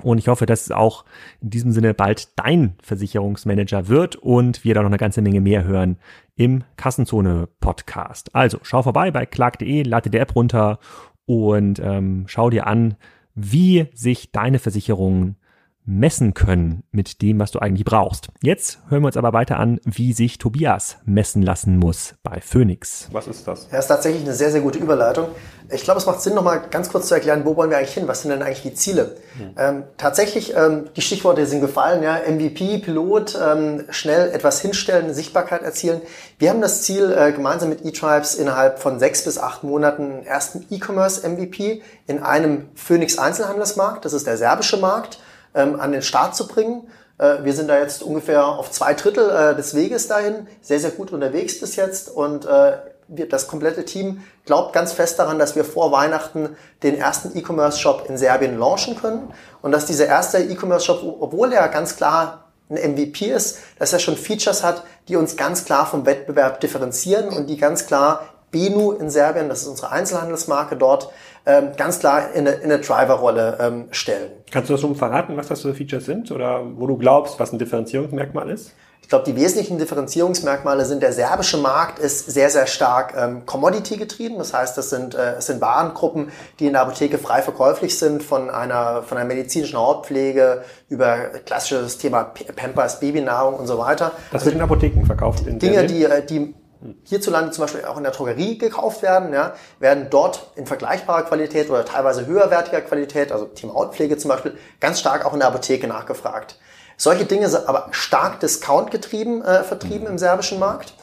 Und 0.04 0.18
ich 0.18 0.28
hoffe, 0.28 0.46
dass 0.46 0.64
es 0.64 0.72
auch 0.72 1.06
in 1.42 1.50
diesem 1.52 1.72
Sinne 1.72 1.94
bald 1.94 2.38
dein 2.38 2.76
Versicherungsmanager 2.82 3.88
wird 3.88 4.18
und 4.18 4.64
wir 4.64 4.74
da 4.74 4.82
noch 4.82 4.90
eine 4.90 4.98
ganze 4.98 5.22
Menge 5.22 5.42
mehr 5.42 5.64
hören 5.64 5.98
im 6.36 6.64
Kassenzone 6.76 7.48
Podcast. 7.62 8.36
Also 8.36 8.60
schau 8.62 8.84
vorbei 8.84 9.12
bei 9.12 9.26
clark.de, 9.26 9.84
lade 9.84 10.10
die 10.10 10.18
App 10.18 10.36
runter 10.36 10.80
und 11.26 11.80
ähm, 11.80 12.26
schau 12.28 12.50
dir 12.50 12.68
an, 12.68 12.96
wie 13.36 13.88
sich 13.94 14.32
deine 14.32 14.60
Versicherungen 14.60 15.38
messen 15.86 16.34
können 16.34 16.84
mit 16.92 17.22
dem, 17.22 17.40
was 17.40 17.52
du 17.52 17.60
eigentlich 17.60 17.86
brauchst. 17.86 18.30
Jetzt 18.42 18.80
hören 18.90 19.04
wir 19.04 19.08
uns 19.08 19.18
aber 19.18 19.34
weiter 19.34 19.58
an, 19.58 19.80
wie 19.84 20.14
sich 20.14 20.40
Tobias 20.40 20.98
messen 21.06 21.42
lassen 21.44 21.78
muss 21.78 22.16
bei 22.24 22.42
Phoenix. 22.42 23.08
Was 23.12 23.28
ist 23.28 23.48
das? 23.48 23.68
Ja, 23.72 23.80
ist 23.80 23.88
tatsächlich 23.88 24.24
eine 24.24 24.34
sehr, 24.34 24.52
sehr 24.52 24.62
gute 24.62 24.80
Überleitung. 24.80 25.28
Ich 25.72 25.84
glaube, 25.84 26.00
es 26.00 26.06
macht 26.06 26.22
Sinn, 26.22 26.36
nochmal 26.36 26.62
ganz 26.70 26.90
kurz 26.90 27.08
zu 27.08 27.16
erklären, 27.16 27.44
wo 27.44 27.56
wollen 27.56 27.70
wir 27.70 27.78
eigentlich 27.78 27.94
hin? 27.94 28.08
Was 28.08 28.22
sind 28.22 28.32
denn 28.32 28.42
eigentlich 28.42 28.62
die 28.62 28.74
Ziele? 28.74 29.18
Hm. 29.38 29.50
Ähm, 29.58 29.84
tatsächlich, 29.98 30.56
ähm, 30.56 30.90
die 30.96 31.02
Stichworte 31.02 31.46
sind 31.46 31.62
gefallen, 31.62 32.04
ja, 32.04 32.18
MVP, 32.28 32.80
Pilot, 32.80 33.38
ähm, 33.42 33.86
schnell 33.90 34.32
etwas 34.32 34.62
hinstellen, 34.62 35.14
Sichtbarkeit 35.14 35.64
erzielen. 35.64 36.02
Wir 36.38 36.50
haben 36.50 36.62
das 36.62 36.84
Ziel, 36.84 37.12
äh, 37.12 37.32
gemeinsam 37.32 37.70
mit 37.70 37.84
eTribes 37.84 38.36
innerhalb 38.36 38.80
von 38.80 39.00
sechs 39.00 39.24
bis 39.24 39.38
acht 39.38 39.64
Monaten 39.64 40.24
ersten 40.24 40.66
E-Commerce 40.70 41.28
MVP 41.28 41.82
in 42.08 42.22
einem 42.22 42.70
Phoenix 42.76 43.18
Einzelhandelsmarkt, 43.18 44.06
das 44.06 44.14
ist 44.14 44.28
der 44.28 44.38
serbische 44.38 44.78
Markt, 44.78 45.20
ähm, 45.56 45.80
an 45.80 45.92
den 45.92 46.02
Start 46.02 46.36
zu 46.36 46.48
bringen. 46.48 46.90
Äh, 47.18 47.44
wir 47.44 47.54
sind 47.54 47.68
da 47.70 47.80
jetzt 47.80 48.04
ungefähr 48.04 48.46
auf 48.46 48.72
zwei 48.72 48.94
Drittel 48.94 49.30
äh, 49.30 49.56
des 49.56 49.74
Weges 49.74 50.08
dahin, 50.08 50.48
sehr, 50.62 50.80
sehr 50.80 50.92
gut 50.92 51.12
unterwegs 51.12 51.60
bis 51.60 51.76
jetzt 51.76 52.10
und 52.10 52.46
äh, 52.46 52.78
wir, 53.08 53.30
das 53.30 53.48
komplette 53.48 53.86
Team 53.86 54.24
glaubt 54.46 54.74
ganz 54.74 54.92
fest 54.92 55.20
daran, 55.20 55.40
dass 55.40 55.56
wir 55.56 55.64
vor 55.64 55.92
Weihnachten 55.92 56.56
den 56.84 56.96
ersten 56.98 57.38
E-Commerce-Shop 57.38 58.06
in 58.10 58.18
Serbien 58.18 58.58
launchen 58.58 58.96
können 58.96 59.32
und 59.62 59.72
dass 59.72 59.86
dieser 59.86 60.08
erste 60.08 60.40
E-Commerce-Shop, 60.40 61.02
obwohl 61.20 61.54
er 61.54 61.68
ganz 61.70 61.96
klar 61.96 62.46
ein 62.70 62.94
MVP 62.94 63.26
ist, 63.26 63.60
dass 63.78 63.94
er 63.94 64.00
schon 64.00 64.18
Features 64.18 64.64
hat, 64.64 64.84
die 65.08 65.18
uns 65.18 65.38
ganz 65.38 65.66
klar 65.66 65.86
vom 65.86 66.06
Wettbewerb 66.06 66.60
differenzieren 66.62 67.30
und 67.30 67.48
die 67.48 67.58
ganz 67.58 67.86
klar 67.86 68.28
Benu 68.56 68.94
in 68.94 69.10
Serbien, 69.10 69.50
das 69.50 69.64
ist 69.64 69.68
unsere 69.68 69.92
Einzelhandelsmarke 69.92 70.78
dort, 70.78 71.10
ähm, 71.46 71.72
ganz 71.76 72.00
klar 72.00 72.32
in 72.34 72.48
eine, 72.48 72.56
in 72.56 72.72
eine 72.72 72.80
Driver-Rolle 72.80 73.58
ähm, 73.60 73.88
stellen. 73.92 74.32
Kannst 74.50 74.70
du 74.70 74.76
das 74.76 74.82
schon 74.82 74.96
verraten, 74.96 75.36
was 75.36 75.50
das 75.50 75.62
für 75.62 75.74
Features 75.74 76.06
sind 76.06 76.32
oder 76.32 76.62
wo 76.78 76.88
du 76.88 76.98
glaubst, 76.98 77.38
was 77.38 77.52
ein 77.52 77.60
Differenzierungsmerkmal 77.60 78.50
ist? 78.50 78.72
Ich 79.02 79.10
glaube, 79.10 79.26
die 79.26 79.36
wesentlichen 79.36 79.78
Differenzierungsmerkmale 79.78 80.86
sind, 80.86 81.04
der 81.04 81.12
serbische 81.12 81.58
Markt 81.58 82.00
ist 82.00 82.32
sehr, 82.32 82.50
sehr 82.50 82.66
stark 82.66 83.14
ähm, 83.16 83.46
Commodity 83.46 83.98
getrieben. 83.98 84.38
Das 84.38 84.54
heißt, 84.54 84.78
das 84.78 84.90
sind, 84.90 85.14
äh, 85.14 85.36
das 85.36 85.48
sind 85.48 85.60
Warengruppen, 85.60 86.32
die 86.60 86.68
in 86.68 86.74
der 86.74 86.82
Apotheke 86.82 87.18
frei 87.18 87.42
verkäuflich 87.42 88.00
sind, 88.00 88.24
von 88.24 88.50
einer, 88.50 89.04
von 89.04 89.18
einer 89.18 89.28
medizinischen 89.28 89.78
Hautpflege 89.78 90.64
über 90.90 91.18
klassisches 91.46 91.98
Thema 91.98 92.24
Pampers, 92.56 93.02
Babynahrung 93.02 93.56
und 93.56 93.68
so 93.68 93.78
weiter. 93.78 94.14
Das 94.32 94.46
wird 94.46 94.56
in 94.56 94.62
Apotheken 94.62 95.06
verkauft. 95.06 95.46
In 95.46 95.60
Dinge, 95.60 95.86
die, 95.86 96.06
äh, 96.06 96.26
die 96.26 96.56
hierzulande 97.04 97.52
zum 97.52 97.64
Beispiel 97.64 97.86
auch 97.86 97.98
in 97.98 98.04
der 98.04 98.12
Drogerie 98.12 98.58
gekauft 98.58 99.02
werden, 99.02 99.34
ja, 99.34 99.54
werden 99.80 100.08
dort 100.10 100.52
in 100.56 100.66
vergleichbarer 100.66 101.24
Qualität 101.24 101.70
oder 101.70 101.86
teilweise 101.86 102.26
höherwertiger 102.26 102.82
Qualität, 102.82 103.32
also 103.32 103.46
Thema 103.46 103.74
Hautpflege 103.74 104.18
zum 104.18 104.30
Beispiel, 104.30 104.58
ganz 104.80 105.00
stark 105.00 105.26
auch 105.26 105.34
in 105.34 105.40
der 105.40 105.48
Apotheke 105.48 105.88
nachgefragt. 105.88 106.60
Solche 106.98 107.26
Dinge 107.26 107.50
sind 107.50 107.68
aber 107.68 107.88
stark 107.92 108.40
Discount 108.40 108.92
getrieben, 108.92 109.42
äh, 109.42 109.64
vertrieben 109.64 110.08
im 110.08 110.18
serbischen 110.18 110.60
Markt. 110.60 110.94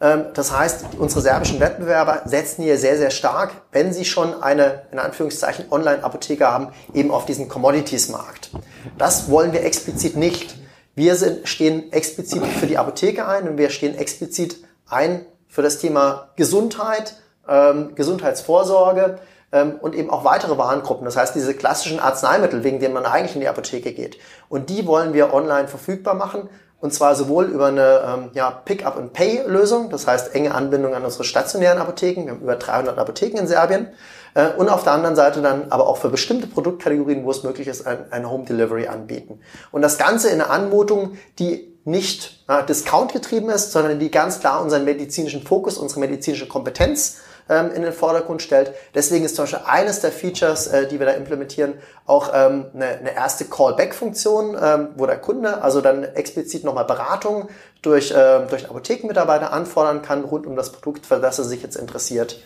Ähm, 0.00 0.26
das 0.34 0.56
heißt, 0.56 0.86
unsere 0.98 1.20
serbischen 1.20 1.60
Wettbewerber 1.60 2.22
setzen 2.24 2.62
hier 2.62 2.78
sehr, 2.78 2.98
sehr 2.98 3.10
stark, 3.10 3.52
wenn 3.70 3.92
sie 3.92 4.04
schon 4.04 4.42
eine, 4.42 4.82
in 4.90 4.98
Anführungszeichen, 4.98 5.66
Online-Apotheke 5.70 6.50
haben, 6.50 6.68
eben 6.92 7.10
auf 7.10 7.24
diesen 7.24 7.48
Commodities-Markt. 7.48 8.50
Das 8.98 9.30
wollen 9.30 9.52
wir 9.52 9.62
explizit 9.64 10.16
nicht. 10.16 10.56
Wir 10.94 11.14
sind, 11.16 11.48
stehen 11.48 11.92
explizit 11.92 12.44
für 12.44 12.66
die 12.66 12.76
Apotheke 12.76 13.26
ein 13.26 13.48
und 13.48 13.56
wir 13.56 13.70
stehen 13.70 13.96
explizit 13.96 14.56
ein 14.92 15.26
für 15.48 15.62
das 15.62 15.78
Thema 15.78 16.30
Gesundheit, 16.36 17.16
ähm, 17.48 17.94
Gesundheitsvorsorge 17.94 19.18
ähm, 19.52 19.78
und 19.80 19.94
eben 19.94 20.10
auch 20.10 20.24
weitere 20.24 20.56
Warengruppen. 20.56 21.04
Das 21.04 21.16
heißt, 21.16 21.34
diese 21.34 21.54
klassischen 21.54 22.00
Arzneimittel, 22.00 22.64
wegen 22.64 22.80
denen 22.80 22.94
man 22.94 23.04
eigentlich 23.04 23.34
in 23.34 23.40
die 23.40 23.48
Apotheke 23.48 23.92
geht. 23.92 24.18
Und 24.48 24.70
die 24.70 24.86
wollen 24.86 25.12
wir 25.12 25.34
online 25.34 25.68
verfügbar 25.68 26.14
machen. 26.14 26.48
Und 26.80 26.92
zwar 26.92 27.14
sowohl 27.14 27.44
über 27.44 27.66
eine 27.66 28.02
ähm, 28.04 28.30
ja, 28.34 28.50
Pick-up-and-Pay-Lösung, 28.50 29.88
das 29.90 30.08
heißt 30.08 30.34
enge 30.34 30.52
Anbindung 30.52 30.94
an 30.94 31.04
unsere 31.04 31.22
stationären 31.22 31.78
Apotheken. 31.78 32.24
Wir 32.24 32.32
haben 32.32 32.40
über 32.40 32.56
300 32.56 32.98
Apotheken 32.98 33.38
in 33.38 33.46
Serbien. 33.46 33.88
Äh, 34.34 34.48
und 34.56 34.68
auf 34.68 34.82
der 34.82 34.92
anderen 34.92 35.14
Seite 35.14 35.42
dann 35.42 35.70
aber 35.70 35.86
auch 35.86 35.98
für 35.98 36.08
bestimmte 36.08 36.48
Produktkategorien, 36.48 37.24
wo 37.24 37.30
es 37.30 37.44
möglich 37.44 37.68
ist, 37.68 37.86
ein, 37.86 38.10
ein 38.10 38.28
Home 38.28 38.44
Delivery 38.46 38.88
anbieten. 38.88 39.40
Und 39.70 39.82
das 39.82 39.96
Ganze 39.96 40.30
in 40.30 40.40
einer 40.40 40.50
Anmutung, 40.50 41.18
die 41.38 41.71
nicht 41.84 42.44
äh, 42.48 42.64
Discount 42.64 43.12
getrieben 43.12 43.50
ist, 43.50 43.72
sondern 43.72 43.98
die 43.98 44.10
ganz 44.10 44.40
klar 44.40 44.62
unseren 44.62 44.84
medizinischen 44.84 45.42
Fokus, 45.42 45.78
unsere 45.78 46.00
medizinische 46.00 46.46
Kompetenz 46.46 47.18
ähm, 47.48 47.72
in 47.72 47.82
den 47.82 47.92
Vordergrund 47.92 48.42
stellt. 48.42 48.72
Deswegen 48.94 49.24
ist 49.24 49.36
zum 49.36 49.44
Beispiel 49.44 49.62
eines 49.66 50.00
der 50.00 50.12
Features, 50.12 50.68
äh, 50.68 50.86
die 50.86 50.98
wir 50.98 51.06
da 51.06 51.12
implementieren, 51.12 51.74
auch 52.06 52.30
ähm, 52.32 52.66
eine, 52.74 52.86
eine 52.86 53.14
erste 53.14 53.44
Callback-Funktion, 53.46 54.56
ähm, 54.60 54.88
wo 54.96 55.06
der 55.06 55.18
Kunde 55.18 55.62
also 55.62 55.80
dann 55.80 56.04
explizit 56.04 56.64
nochmal 56.64 56.84
Beratung 56.84 57.48
durch, 57.82 58.12
äh, 58.12 58.46
durch 58.48 58.62
einen 58.62 58.70
Apothekenmitarbeiter 58.70 59.52
anfordern 59.52 60.02
kann 60.02 60.24
rund 60.24 60.46
um 60.46 60.56
das 60.56 60.72
Produkt, 60.72 61.06
für 61.06 61.18
das 61.18 61.38
er 61.38 61.44
sich 61.44 61.62
jetzt 61.62 61.76
interessiert. 61.76 62.42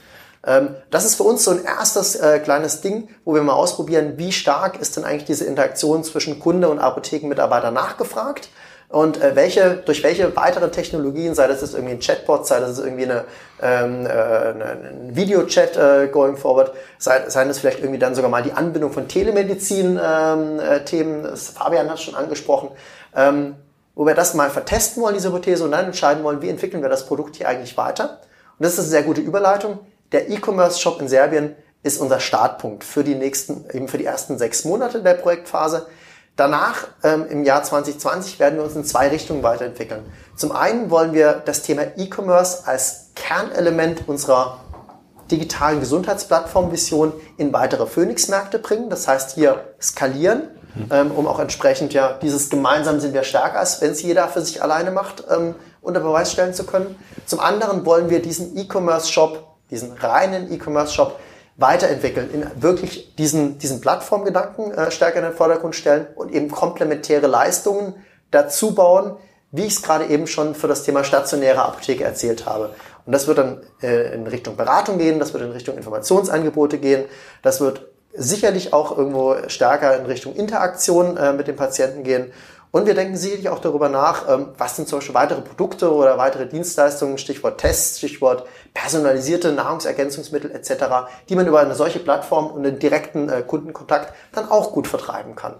Ähm, 0.46 0.76
das 0.90 1.04
ist 1.04 1.16
für 1.16 1.24
uns 1.24 1.44
so 1.44 1.50
ein 1.50 1.64
erstes 1.64 2.16
äh, 2.16 2.38
kleines 2.38 2.80
Ding, 2.80 3.08
wo 3.24 3.34
wir 3.34 3.42
mal 3.42 3.52
ausprobieren, 3.52 4.14
wie 4.16 4.32
stark 4.32 4.80
ist 4.80 4.96
denn 4.96 5.04
eigentlich 5.04 5.24
diese 5.24 5.44
Interaktion 5.44 6.04
zwischen 6.04 6.40
Kunde 6.40 6.68
und 6.68 6.78
Apothekenmitarbeiter 6.78 7.70
nachgefragt 7.70 8.48
und 8.88 9.20
äh, 9.20 9.34
welche, 9.34 9.82
durch 9.84 10.04
welche 10.04 10.34
weiteren 10.36 10.70
Technologien, 10.70 11.34
sei 11.34 11.48
das 11.48 11.60
jetzt 11.60 11.74
irgendwie 11.74 11.94
ein 11.94 12.00
Chatbot, 12.00 12.46
sei 12.46 12.60
das 12.60 12.78
irgendwie 12.78 13.04
eine, 13.04 13.24
ähm, 13.60 14.06
äh, 14.06 14.10
ein 14.10 15.10
Videochat 15.16 15.76
äh, 15.76 16.08
going 16.08 16.36
forward, 16.36 16.72
sei, 16.98 17.28
sei 17.28 17.44
das 17.44 17.58
vielleicht 17.58 17.80
irgendwie 17.80 17.98
dann 17.98 18.14
sogar 18.14 18.30
mal 18.30 18.42
die 18.42 18.52
Anbindung 18.52 18.92
von 18.92 19.08
Telemedizin-Themen, 19.08 19.98
ähm, 19.98 21.24
äh, 21.24 21.36
Fabian 21.36 21.90
hat 21.90 22.00
schon 22.00 22.14
angesprochen, 22.14 22.70
ähm, 23.14 23.56
wo 23.96 24.06
wir 24.06 24.14
das 24.14 24.34
mal 24.34 24.50
vertesten 24.50 25.02
wollen, 25.02 25.14
diese 25.14 25.28
Hypothese, 25.28 25.64
und 25.64 25.72
dann 25.72 25.86
entscheiden 25.86 26.22
wollen, 26.22 26.40
wie 26.42 26.48
entwickeln 26.48 26.82
wir 26.82 26.88
das 26.88 27.06
Produkt 27.06 27.36
hier 27.36 27.48
eigentlich 27.48 27.76
weiter. 27.76 28.20
Und 28.58 28.64
das 28.64 28.74
ist 28.74 28.78
eine 28.80 28.88
sehr 28.88 29.02
gute 29.02 29.20
Überleitung. 29.20 29.80
Der 30.12 30.30
E-Commerce-Shop 30.30 31.00
in 31.00 31.08
Serbien 31.08 31.56
ist 31.82 32.00
unser 32.00 32.20
Startpunkt 32.20 32.84
für 32.84 33.02
die 33.04 33.14
nächsten, 33.14 33.64
eben 33.72 33.88
für 33.88 33.98
die 33.98 34.04
ersten 34.04 34.38
sechs 34.38 34.64
Monate 34.64 35.02
der 35.02 35.14
Projektphase. 35.14 35.86
Danach, 36.36 36.88
ähm, 37.02 37.26
im 37.30 37.44
Jahr 37.44 37.62
2020, 37.62 38.38
werden 38.38 38.56
wir 38.56 38.64
uns 38.64 38.76
in 38.76 38.84
zwei 38.84 39.08
Richtungen 39.08 39.42
weiterentwickeln. 39.42 40.02
Zum 40.36 40.52
einen 40.52 40.90
wollen 40.90 41.14
wir 41.14 41.42
das 41.44 41.62
Thema 41.62 41.82
E-Commerce 41.96 42.66
als 42.66 43.10
Kernelement 43.14 44.06
unserer 44.06 44.60
digitalen 45.30 45.80
Gesundheitsplattform-Vision 45.80 47.14
in 47.38 47.52
weitere 47.54 47.86
Phoenix-Märkte 47.86 48.58
bringen. 48.58 48.90
Das 48.90 49.08
heißt 49.08 49.34
hier 49.34 49.64
skalieren, 49.80 50.50
ähm, 50.90 51.10
um 51.10 51.26
auch 51.26 51.38
entsprechend 51.40 51.94
ja 51.94 52.12
dieses 52.20 52.50
gemeinsam 52.50 53.00
sind 53.00 53.14
wir 53.14 53.24
stärker, 53.24 53.58
als 53.58 53.80
wenn 53.80 53.92
es 53.92 54.02
jeder 54.02 54.28
für 54.28 54.42
sich 54.42 54.62
alleine 54.62 54.90
macht, 54.90 55.24
ähm, 55.30 55.54
unter 55.80 56.00
Beweis 56.00 56.32
stellen 56.32 56.52
zu 56.52 56.64
können. 56.64 56.96
Zum 57.24 57.40
anderen 57.40 57.86
wollen 57.86 58.10
wir 58.10 58.20
diesen 58.20 58.56
E-Commerce-Shop, 58.56 59.42
diesen 59.70 59.92
reinen 59.94 60.52
E-Commerce-Shop 60.52 61.18
weiterentwickeln, 61.56 62.30
in 62.32 62.62
wirklich 62.62 63.14
diesen, 63.16 63.58
diesen 63.58 63.80
Plattformgedanken 63.80 64.72
äh, 64.72 64.90
stärker 64.90 65.18
in 65.18 65.24
den 65.24 65.32
Vordergrund 65.32 65.74
stellen 65.74 66.06
und 66.14 66.32
eben 66.32 66.50
komplementäre 66.50 67.26
Leistungen 67.26 67.94
dazu 68.30 68.74
bauen, 68.74 69.16
wie 69.52 69.64
ich 69.64 69.74
es 69.74 69.82
gerade 69.82 70.06
eben 70.06 70.26
schon 70.26 70.54
für 70.54 70.68
das 70.68 70.82
Thema 70.82 71.04
stationäre 71.04 71.62
Apotheke 71.64 72.04
erzählt 72.04 72.44
habe. 72.46 72.70
Und 73.06 73.12
das 73.12 73.26
wird 73.26 73.38
dann 73.38 73.62
äh, 73.82 74.14
in 74.14 74.26
Richtung 74.26 74.56
Beratung 74.56 74.98
gehen, 74.98 75.18
das 75.18 75.32
wird 75.32 75.44
in 75.44 75.52
Richtung 75.52 75.76
Informationsangebote 75.76 76.78
gehen, 76.78 77.04
das 77.42 77.60
wird 77.60 77.86
sicherlich 78.12 78.72
auch 78.72 78.96
irgendwo 78.96 79.36
stärker 79.48 79.96
in 79.98 80.06
Richtung 80.06 80.34
Interaktion 80.34 81.16
äh, 81.16 81.32
mit 81.32 81.48
dem 81.48 81.56
Patienten 81.56 82.02
gehen. 82.02 82.32
Und 82.76 82.86
wir 82.86 82.92
denken 82.92 83.16
sicherlich 83.16 83.48
auch 83.48 83.60
darüber 83.60 83.88
nach, 83.88 84.28
ähm, 84.28 84.48
was 84.58 84.76
sind 84.76 84.86
zum 84.86 84.98
Beispiel 84.98 85.14
weitere 85.14 85.40
Produkte 85.40 85.90
oder 85.94 86.18
weitere 86.18 86.46
Dienstleistungen, 86.46 87.16
Stichwort 87.16 87.56
Tests, 87.56 87.96
Stichwort 87.96 88.44
personalisierte 88.74 89.50
Nahrungsergänzungsmittel 89.52 90.50
etc., 90.50 90.84
die 91.30 91.36
man 91.36 91.46
über 91.46 91.60
eine 91.60 91.74
solche 91.74 92.00
Plattform 92.00 92.48
und 92.48 92.66
einen 92.66 92.78
direkten 92.78 93.30
äh, 93.30 93.40
Kundenkontakt 93.40 94.12
dann 94.32 94.50
auch 94.50 94.72
gut 94.72 94.88
vertreiben 94.88 95.34
kann. 95.34 95.54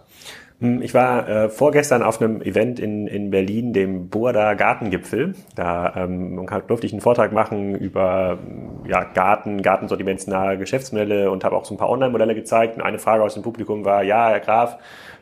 Hm, 0.61 0.83
ich 0.83 0.93
war 0.93 1.27
äh, 1.27 1.49
vorgestern 1.49 2.03
auf 2.03 2.21
einem 2.21 2.43
Event 2.43 2.79
in, 2.79 3.07
in 3.07 3.31
Berlin, 3.31 3.73
dem 3.73 4.11
Burda 4.11 4.53
Gartengipfel. 4.53 5.35
Da 5.55 5.95
ähm, 5.97 6.47
durfte 6.67 6.87
ich 6.87 6.93
einen 6.93 7.01
Vortrag 7.01 7.33
machen 7.33 7.77
über 7.77 8.37
ja, 8.87 9.05
Garten, 9.05 9.63
gartensortimentsnahe 9.63 10.59
Geschäftsmodelle 10.59 11.31
und 11.31 11.45
habe 11.45 11.57
auch 11.57 11.65
so 11.65 11.75
ein 11.75 11.79
paar 11.79 11.89
Online-Modelle 11.89 12.35
gezeigt. 12.35 12.77
Und 12.77 12.83
eine 12.83 12.99
Frage 12.99 13.23
aus 13.23 13.33
dem 13.33 13.43
Publikum 13.43 13.87
war, 13.87 14.03
ja, 14.03 14.29
Herr 14.29 14.41
Graf, 14.41 14.77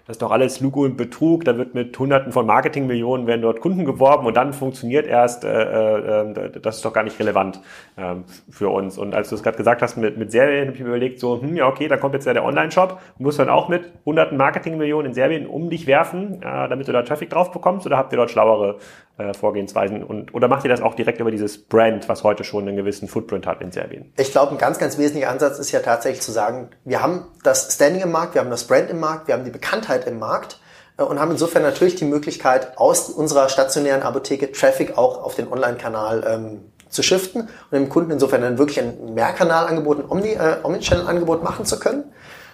das 0.06 0.16
ist 0.16 0.22
doch 0.22 0.30
alles 0.30 0.60
Lüge 0.60 0.80
und 0.80 0.96
Betrug, 0.98 1.44
da 1.44 1.56
wird 1.56 1.74
mit 1.74 1.98
Hunderten 1.98 2.30
von 2.30 2.44
Marketingmillionen 2.44 3.26
werden 3.26 3.40
dort 3.40 3.60
Kunden 3.60 3.86
geworben 3.86 4.26
und 4.26 4.36
dann 4.36 4.52
funktioniert 4.52 5.06
erst, 5.06 5.44
äh, 5.44 6.20
äh, 6.20 6.60
das 6.60 6.76
ist 6.76 6.84
doch 6.84 6.92
gar 6.92 7.04
nicht 7.04 7.18
relevant 7.18 7.60
ähm, 7.96 8.24
für 8.50 8.68
uns. 8.68 8.98
Und 8.98 9.14
als 9.14 9.30
du 9.30 9.34
es 9.34 9.42
gerade 9.42 9.56
gesagt 9.56 9.80
hast, 9.80 9.96
mit, 9.96 10.18
mit 10.18 10.30
Serbien 10.30 10.66
habe 10.66 10.76
ich 10.76 10.82
mir 10.82 10.88
überlegt, 10.88 11.20
so, 11.20 11.40
hm, 11.40 11.56
ja, 11.56 11.66
okay, 11.66 11.88
da 11.88 11.96
kommt 11.96 12.14
jetzt 12.14 12.26
ja 12.26 12.34
der 12.34 12.44
Online-Shop, 12.44 13.00
muss 13.18 13.38
dann 13.38 13.48
auch 13.48 13.68
mit 13.68 13.92
Hunderten 14.04 14.36
Marketingmillionen 14.36 15.06
in 15.06 15.14
Serbien 15.14 15.46
um 15.46 15.70
dich 15.70 15.86
werfen, 15.86 16.42
äh, 16.42 16.68
damit 16.68 16.86
du 16.86 16.92
da 16.92 17.02
Traffic 17.02 17.30
drauf 17.30 17.50
bekommst 17.50 17.86
oder 17.86 17.96
habt 17.96 18.12
ihr 18.12 18.18
dort 18.18 18.30
schlauere 18.30 18.76
äh, 19.18 19.32
Vorgehensweisen 19.32 20.02
und 20.02 20.34
oder 20.34 20.48
macht 20.48 20.64
ihr 20.64 20.70
das 20.70 20.80
auch 20.80 20.94
direkt 20.94 21.20
über 21.20 21.30
dieses 21.30 21.62
Brand, 21.62 22.08
was 22.08 22.24
heute 22.24 22.42
schon 22.42 22.66
einen 22.66 22.76
gewissen 22.76 23.08
Footprint 23.08 23.46
hat 23.46 23.60
in 23.60 23.70
Serbien? 23.70 24.12
Ich 24.16 24.32
glaube, 24.32 24.52
ein 24.52 24.58
ganz, 24.58 24.78
ganz 24.78 24.98
wesentlicher 24.98 25.30
Ansatz 25.30 25.58
ist 25.58 25.70
ja 25.70 25.80
tatsächlich 25.80 26.22
zu 26.22 26.32
sagen, 26.32 26.70
wir 26.84 27.00
haben 27.00 27.26
das 27.42 27.72
Standing 27.72 28.02
im 28.02 28.10
Markt, 28.10 28.34
wir 28.34 28.40
haben 28.40 28.50
das 28.50 28.66
Brand 28.66 28.90
im 28.90 29.00
Markt, 29.00 29.28
wir 29.28 29.34
haben 29.34 29.44
die 29.44 29.50
Bekanntheit 29.50 30.06
im 30.06 30.18
Markt 30.18 30.58
äh, 30.98 31.02
und 31.02 31.20
haben 31.20 31.30
insofern 31.30 31.62
natürlich 31.62 31.94
die 31.94 32.04
Möglichkeit, 32.04 32.76
aus 32.76 33.08
unserer 33.08 33.48
stationären 33.48 34.02
Apotheke 34.02 34.50
Traffic 34.50 34.98
auch 34.98 35.22
auf 35.22 35.34
den 35.34 35.50
Online-Kanal 35.50 36.24
ähm, 36.26 36.60
zu 36.88 37.02
shiften 37.02 37.42
und 37.42 37.72
dem 37.72 37.88
Kunden 37.88 38.10
insofern 38.10 38.42
dann 38.42 38.58
wirklich 38.58 38.80
ein 38.80 39.14
Mehrkanalangebot, 39.14 40.00
ein 40.00 40.10
Omni, 40.10 40.32
äh, 40.32 40.56
Omnichannel-Angebot 40.62 41.42
machen 41.42 41.64
zu 41.64 41.78
können. 41.78 42.04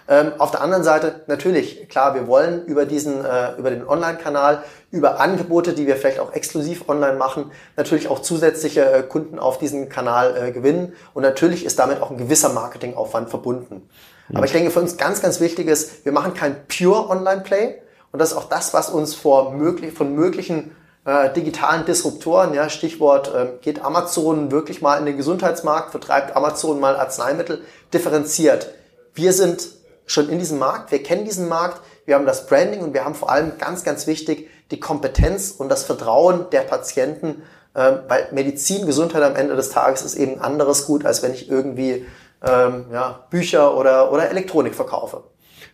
Ähm, 0.07 0.33
auf 0.37 0.51
der 0.51 0.61
anderen 0.61 0.83
Seite 0.83 1.21
natürlich, 1.27 1.87
klar, 1.89 2.15
wir 2.15 2.27
wollen 2.27 2.65
über 2.65 2.85
diesen, 2.85 3.23
äh, 3.23 3.55
über 3.57 3.69
den 3.69 3.87
Online-Kanal, 3.87 4.63
über 4.91 5.19
Angebote, 5.19 5.73
die 5.73 5.87
wir 5.87 5.95
vielleicht 5.95 6.19
auch 6.19 6.33
exklusiv 6.33 6.89
online 6.89 7.17
machen, 7.17 7.51
natürlich 7.77 8.07
auch 8.07 8.19
zusätzliche 8.19 8.91
äh, 8.91 9.03
Kunden 9.03 9.39
auf 9.39 9.57
diesen 9.57 9.89
Kanal 9.89 10.35
äh, 10.35 10.51
gewinnen. 10.51 10.93
Und 11.13 11.23
natürlich 11.23 11.65
ist 11.65 11.79
damit 11.79 12.01
auch 12.01 12.11
ein 12.11 12.17
gewisser 12.17 12.49
Marketingaufwand 12.49 13.29
verbunden. 13.29 13.89
Mhm. 14.27 14.37
Aber 14.37 14.45
ich 14.45 14.51
denke, 14.51 14.71
für 14.71 14.79
uns 14.79 14.97
ganz, 14.97 15.21
ganz 15.21 15.39
wichtig 15.39 15.67
ist, 15.67 16.05
wir 16.05 16.11
machen 16.11 16.33
kein 16.33 16.55
pure 16.67 17.09
Online-Play. 17.09 17.81
Und 18.11 18.19
das 18.19 18.31
ist 18.31 18.37
auch 18.37 18.49
das, 18.49 18.73
was 18.73 18.89
uns 18.89 19.15
vor 19.15 19.53
möglich, 19.53 19.93
von 19.93 20.13
möglichen 20.13 20.75
äh, 21.05 21.31
digitalen 21.33 21.85
Disruptoren, 21.85 22.53
ja, 22.53 22.69
Stichwort, 22.69 23.33
äh, 23.33 23.47
geht 23.61 23.83
Amazon 23.83 24.51
wirklich 24.51 24.81
mal 24.81 24.97
in 24.97 25.05
den 25.05 25.17
Gesundheitsmarkt, 25.17 25.91
vertreibt 25.91 26.35
Amazon 26.35 26.79
mal 26.79 26.95
Arzneimittel, 26.95 27.61
differenziert. 27.93 28.69
Wir 29.13 29.33
sind 29.33 29.67
schon 30.11 30.29
in 30.29 30.39
diesem 30.39 30.59
Markt, 30.59 30.91
wir 30.91 31.01
kennen 31.01 31.25
diesen 31.25 31.47
Markt, 31.47 31.81
wir 32.05 32.15
haben 32.15 32.25
das 32.25 32.47
Branding 32.47 32.81
und 32.81 32.93
wir 32.93 33.05
haben 33.05 33.15
vor 33.15 33.31
allem 33.31 33.57
ganz, 33.57 33.83
ganz 33.83 34.07
wichtig 34.07 34.49
die 34.71 34.79
Kompetenz 34.79 35.51
und 35.51 35.69
das 35.69 35.83
Vertrauen 35.83 36.49
der 36.51 36.61
Patienten, 36.61 37.43
äh, 37.73 37.93
weil 38.07 38.27
Medizin, 38.31 38.85
Gesundheit 38.85 39.23
am 39.23 39.35
Ende 39.35 39.55
des 39.55 39.69
Tages 39.69 40.03
ist 40.03 40.15
eben 40.15 40.39
anderes 40.39 40.85
Gut, 40.85 41.05
als 41.05 41.23
wenn 41.23 41.33
ich 41.33 41.49
irgendwie 41.49 42.05
ähm, 42.45 42.85
ja, 42.91 43.25
Bücher 43.29 43.77
oder, 43.77 44.11
oder 44.11 44.29
Elektronik 44.29 44.75
verkaufe. 44.75 45.23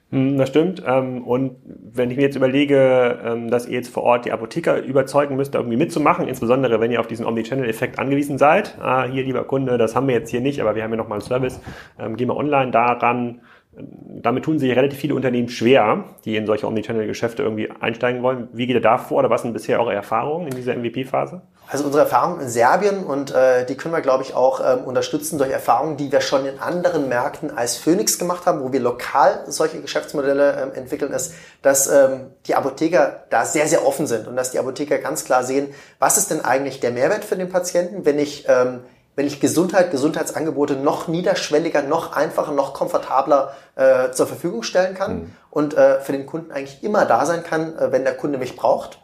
Hm, 0.09 0.37
das 0.37 0.49
stimmt. 0.49 0.81
Ähm, 0.85 1.25
und 1.25 1.57
wenn 1.65 2.11
ich 2.11 2.17
mir 2.17 2.23
jetzt 2.23 2.35
überlege, 2.35 3.19
ähm, 3.25 3.49
dass 3.49 3.65
ihr 3.65 3.73
jetzt 3.73 3.89
vor 3.89 4.03
Ort 4.03 4.25
die 4.25 4.31
Apotheker 4.31 4.81
überzeugen 4.81 5.35
müsst, 5.35 5.53
irgendwie 5.53 5.75
mitzumachen, 5.75 6.27
insbesondere 6.27 6.79
wenn 6.79 6.91
ihr 6.91 7.01
auf 7.01 7.07
diesen 7.07 7.25
Omnichannel-Effekt 7.25 7.99
angewiesen 7.99 8.37
seid. 8.37 8.77
Ah, 8.79 9.03
hier, 9.05 9.23
lieber 9.23 9.43
Kunde, 9.43 9.77
das 9.77 9.95
haben 9.95 10.07
wir 10.07 10.15
jetzt 10.15 10.29
hier 10.29 10.41
nicht, 10.41 10.61
aber 10.61 10.75
wir 10.75 10.83
haben 10.83 10.91
ja 10.91 10.97
nochmal 10.97 11.19
einen 11.19 11.27
Service. 11.27 11.59
Ähm, 11.99 12.15
gehen 12.15 12.29
wir 12.29 12.37
online 12.37 12.71
daran. 12.71 13.41
Damit 13.79 14.45
tun 14.45 14.57
sich 14.57 14.75
relativ 14.75 14.99
viele 14.99 15.13
Unternehmen 15.13 15.49
schwer, 15.49 16.05
die 16.25 16.35
in 16.35 16.47
solche 16.47 16.65
Omnichannel-Geschäfte 16.65 17.43
irgendwie 17.43 17.69
einsteigen 17.79 18.23
wollen. 18.23 18.47
Wie 18.51 18.65
geht 18.65 18.75
ihr 18.75 18.81
da 18.81 18.97
vor 18.97 19.19
oder 19.19 19.29
was 19.29 19.43
sind 19.43 19.53
bisher 19.53 19.79
eure 19.79 19.93
Erfahrungen 19.93 20.47
in 20.47 20.55
dieser 20.55 20.75
MVP-Phase? 20.75 21.41
Also 21.69 21.83
unsere 21.83 22.03
Erfahrungen 22.03 22.41
in 22.41 22.49
Serbien 22.49 23.03
und 23.03 23.35
äh, 23.35 23.65
die 23.65 23.75
können 23.75 23.93
wir, 23.93 24.01
glaube 24.01 24.23
ich, 24.23 24.33
auch 24.33 24.61
ähm, 24.61 24.85
unterstützen 24.85 25.37
durch 25.37 25.51
Erfahrungen, 25.51 25.97
die 25.97 26.11
wir 26.11 26.21
schon 26.21 26.45
in 26.45 26.59
anderen 26.59 27.09
Märkten 27.09 27.55
als 27.55 27.75
Phoenix 27.75 28.17
gemacht 28.17 28.45
haben, 28.45 28.61
wo 28.61 28.71
wir 28.71 28.79
lokal 28.79 29.43
solche 29.47 29.81
Geschäftsmodelle 29.81 30.61
ähm, 30.61 30.71
entwickeln, 30.73 31.11
ist, 31.11 31.33
dass 31.61 31.87
ähm, 31.87 32.31
die 32.47 32.55
Apotheker 32.55 33.25
da 33.29 33.45
sehr, 33.45 33.67
sehr 33.67 33.85
offen 33.85 34.07
sind 34.07 34.27
und 34.27 34.37
dass 34.37 34.51
die 34.51 34.59
Apotheker 34.59 34.97
ganz 34.97 35.25
klar 35.25 35.43
sehen, 35.43 35.67
was 35.99 36.17
ist 36.17 36.31
denn 36.31 36.43
eigentlich 36.43 36.79
der 36.79 36.91
Mehrwert 36.91 37.25
für 37.25 37.35
den 37.35 37.49
Patienten, 37.49 38.05
wenn 38.05 38.17
ich, 38.17 38.45
ähm, 38.47 38.79
wenn 39.17 39.27
ich 39.27 39.41
Gesundheit, 39.41 39.91
Gesundheitsangebote 39.91 40.77
noch 40.77 41.09
niederschwelliger, 41.09 41.81
noch 41.81 42.13
einfacher, 42.13 42.53
noch 42.53 42.73
komfortabler 42.73 43.53
äh, 43.75 44.11
zur 44.11 44.27
Verfügung 44.27 44.63
stellen 44.63 44.95
kann 44.95 45.15
mhm. 45.15 45.33
und 45.49 45.75
äh, 45.75 45.99
für 45.99 46.13
den 46.13 46.25
Kunden 46.25 46.53
eigentlich 46.53 46.81
immer 46.83 47.03
da 47.03 47.25
sein 47.25 47.43
kann, 47.43 47.77
äh, 47.77 47.91
wenn 47.91 48.05
der 48.05 48.15
Kunde 48.15 48.37
mich 48.37 48.55
braucht 48.55 48.99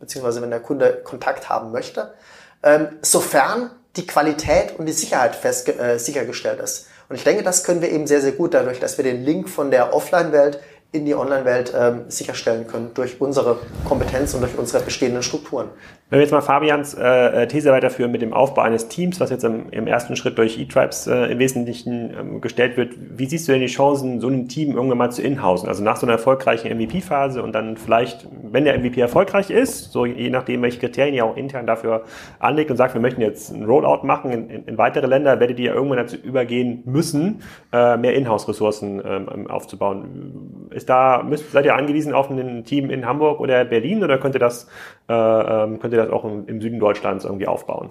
beziehungsweise 0.00 0.42
wenn 0.42 0.50
der 0.50 0.60
Kunde 0.60 1.00
Kontakt 1.04 1.48
haben 1.48 1.72
möchte, 1.72 2.14
ähm, 2.62 2.88
sofern 3.02 3.70
die 3.96 4.06
Qualität 4.06 4.78
und 4.78 4.86
die 4.86 4.92
Sicherheit 4.92 5.34
fest, 5.34 5.68
äh, 5.68 5.98
sichergestellt 5.98 6.60
ist. 6.60 6.86
Und 7.08 7.16
ich 7.16 7.24
denke, 7.24 7.42
das 7.42 7.64
können 7.64 7.80
wir 7.80 7.90
eben 7.90 8.06
sehr, 8.06 8.20
sehr 8.20 8.32
gut 8.32 8.54
dadurch, 8.54 8.80
dass 8.80 8.98
wir 8.98 9.04
den 9.04 9.24
Link 9.24 9.48
von 9.48 9.70
der 9.70 9.94
Offline-Welt 9.94 10.60
in 10.90 11.04
die 11.04 11.14
Online-Welt 11.14 11.74
ähm, 11.76 12.04
sicherstellen 12.08 12.66
können 12.66 12.92
durch 12.94 13.20
unsere 13.20 13.58
Kompetenz 13.86 14.32
und 14.32 14.40
durch 14.40 14.56
unsere 14.56 14.82
bestehenden 14.82 15.22
Strukturen. 15.22 15.68
Wenn 16.10 16.20
wir 16.20 16.22
jetzt 16.22 16.32
mal 16.32 16.40
Fabians 16.40 16.94
äh, 16.94 17.46
These 17.48 17.70
weiterführen 17.70 18.10
mit 18.10 18.22
dem 18.22 18.32
Aufbau 18.32 18.62
eines 18.62 18.88
Teams, 18.88 19.20
was 19.20 19.28
jetzt 19.28 19.44
im, 19.44 19.68
im 19.70 19.86
ersten 19.86 20.16
Schritt 20.16 20.38
durch 20.38 20.58
eTribes 20.58 21.06
äh, 21.06 21.26
im 21.26 21.38
Wesentlichen 21.38 22.14
ähm, 22.18 22.40
gestellt 22.40 22.78
wird, 22.78 22.94
wie 22.96 23.26
siehst 23.26 23.46
du 23.46 23.52
denn 23.52 23.60
die 23.60 23.66
Chancen, 23.66 24.18
so 24.18 24.28
ein 24.28 24.48
Team 24.48 24.74
irgendwann 24.74 24.96
mal 24.96 25.12
zu 25.12 25.20
inhausen? 25.20 25.68
Also 25.68 25.84
nach 25.84 25.98
so 25.98 26.06
einer 26.06 26.14
erfolgreichen 26.14 26.74
MVP-Phase 26.74 27.42
und 27.42 27.52
dann 27.52 27.76
vielleicht, 27.76 28.26
wenn 28.42 28.64
der 28.64 28.78
MVP 28.78 28.98
erfolgreich 28.98 29.50
ist, 29.50 29.92
so 29.92 30.06
je 30.06 30.30
nachdem, 30.30 30.62
welche 30.62 30.78
Kriterien 30.78 31.14
ihr 31.14 31.26
auch 31.26 31.36
intern 31.36 31.66
dafür 31.66 32.04
anlegt 32.38 32.70
und 32.70 32.78
sagt, 32.78 32.94
wir 32.94 33.02
möchten 33.02 33.20
jetzt 33.20 33.52
einen 33.52 33.66
Rollout 33.66 34.06
machen 34.06 34.32
in, 34.32 34.48
in, 34.48 34.64
in 34.64 34.78
weitere 34.78 35.06
Länder, 35.06 35.40
werdet 35.40 35.58
ihr 35.58 35.66
ja 35.66 35.74
irgendwann 35.74 35.98
dazu 35.98 36.16
übergehen 36.16 36.82
müssen, 36.86 37.42
äh, 37.70 37.98
mehr 37.98 38.14
Inhouse-Ressourcen 38.14 39.02
ähm, 39.04 39.50
aufzubauen. 39.50 40.70
Ist 40.78 40.88
da, 40.88 41.24
müsst, 41.24 41.50
seid 41.50 41.64
ihr 41.64 41.74
angewiesen 41.74 42.14
auf 42.14 42.30
ein 42.30 42.64
Team 42.64 42.88
in 42.88 43.04
Hamburg 43.04 43.40
oder 43.40 43.64
Berlin 43.64 44.04
oder 44.04 44.16
könnte 44.18 44.38
das, 44.38 44.68
äh, 45.08 45.12
ähm, 45.12 45.80
könnt 45.80 45.92
ihr 45.92 46.00
das 46.00 46.10
auch 46.10 46.24
im, 46.24 46.46
im 46.46 46.60
Süden 46.60 46.78
Deutschlands 46.78 47.24
irgendwie 47.24 47.48
aufbauen? 47.48 47.90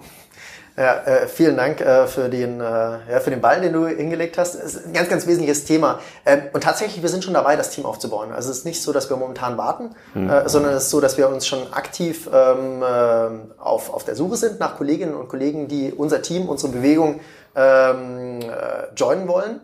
Ja, 0.74 0.94
äh, 1.04 1.26
vielen 1.26 1.58
Dank 1.58 1.82
äh, 1.82 2.06
für, 2.06 2.30
den, 2.30 2.60
äh, 2.60 2.64
ja, 2.64 3.20
für 3.20 3.28
den 3.28 3.42
Ball, 3.42 3.60
den 3.60 3.74
du 3.74 3.86
hingelegt 3.88 4.38
hast. 4.38 4.54
Das 4.54 4.74
ist 4.74 4.86
ein 4.86 4.94
ganz, 4.94 5.10
ganz 5.10 5.26
wesentliches 5.26 5.66
Thema. 5.66 5.98
Ähm, 6.24 6.44
und 6.54 6.62
tatsächlich, 6.62 7.02
wir 7.02 7.10
sind 7.10 7.24
schon 7.24 7.34
dabei, 7.34 7.56
das 7.56 7.68
Team 7.68 7.84
aufzubauen. 7.84 8.32
Also 8.32 8.50
es 8.50 8.58
ist 8.58 8.64
nicht 8.64 8.80
so, 8.80 8.90
dass 8.94 9.10
wir 9.10 9.18
momentan 9.18 9.58
warten, 9.58 9.90
mhm. 10.14 10.30
äh, 10.30 10.48
sondern 10.48 10.72
es 10.72 10.84
ist 10.84 10.90
so, 10.90 11.02
dass 11.02 11.18
wir 11.18 11.28
uns 11.28 11.46
schon 11.46 11.70
aktiv 11.74 12.30
ähm, 12.32 12.82
äh, 12.82 13.60
auf, 13.60 13.92
auf 13.92 14.04
der 14.04 14.14
Suche 14.14 14.36
sind 14.36 14.60
nach 14.60 14.78
Kolleginnen 14.78 15.14
und 15.14 15.28
Kollegen, 15.28 15.68
die 15.68 15.92
unser 15.92 16.22
Team, 16.22 16.48
unsere 16.48 16.72
Bewegung 16.72 17.20
ähm, 17.54 18.40
äh, 18.40 18.94
joinen 18.96 19.28
wollen. 19.28 19.60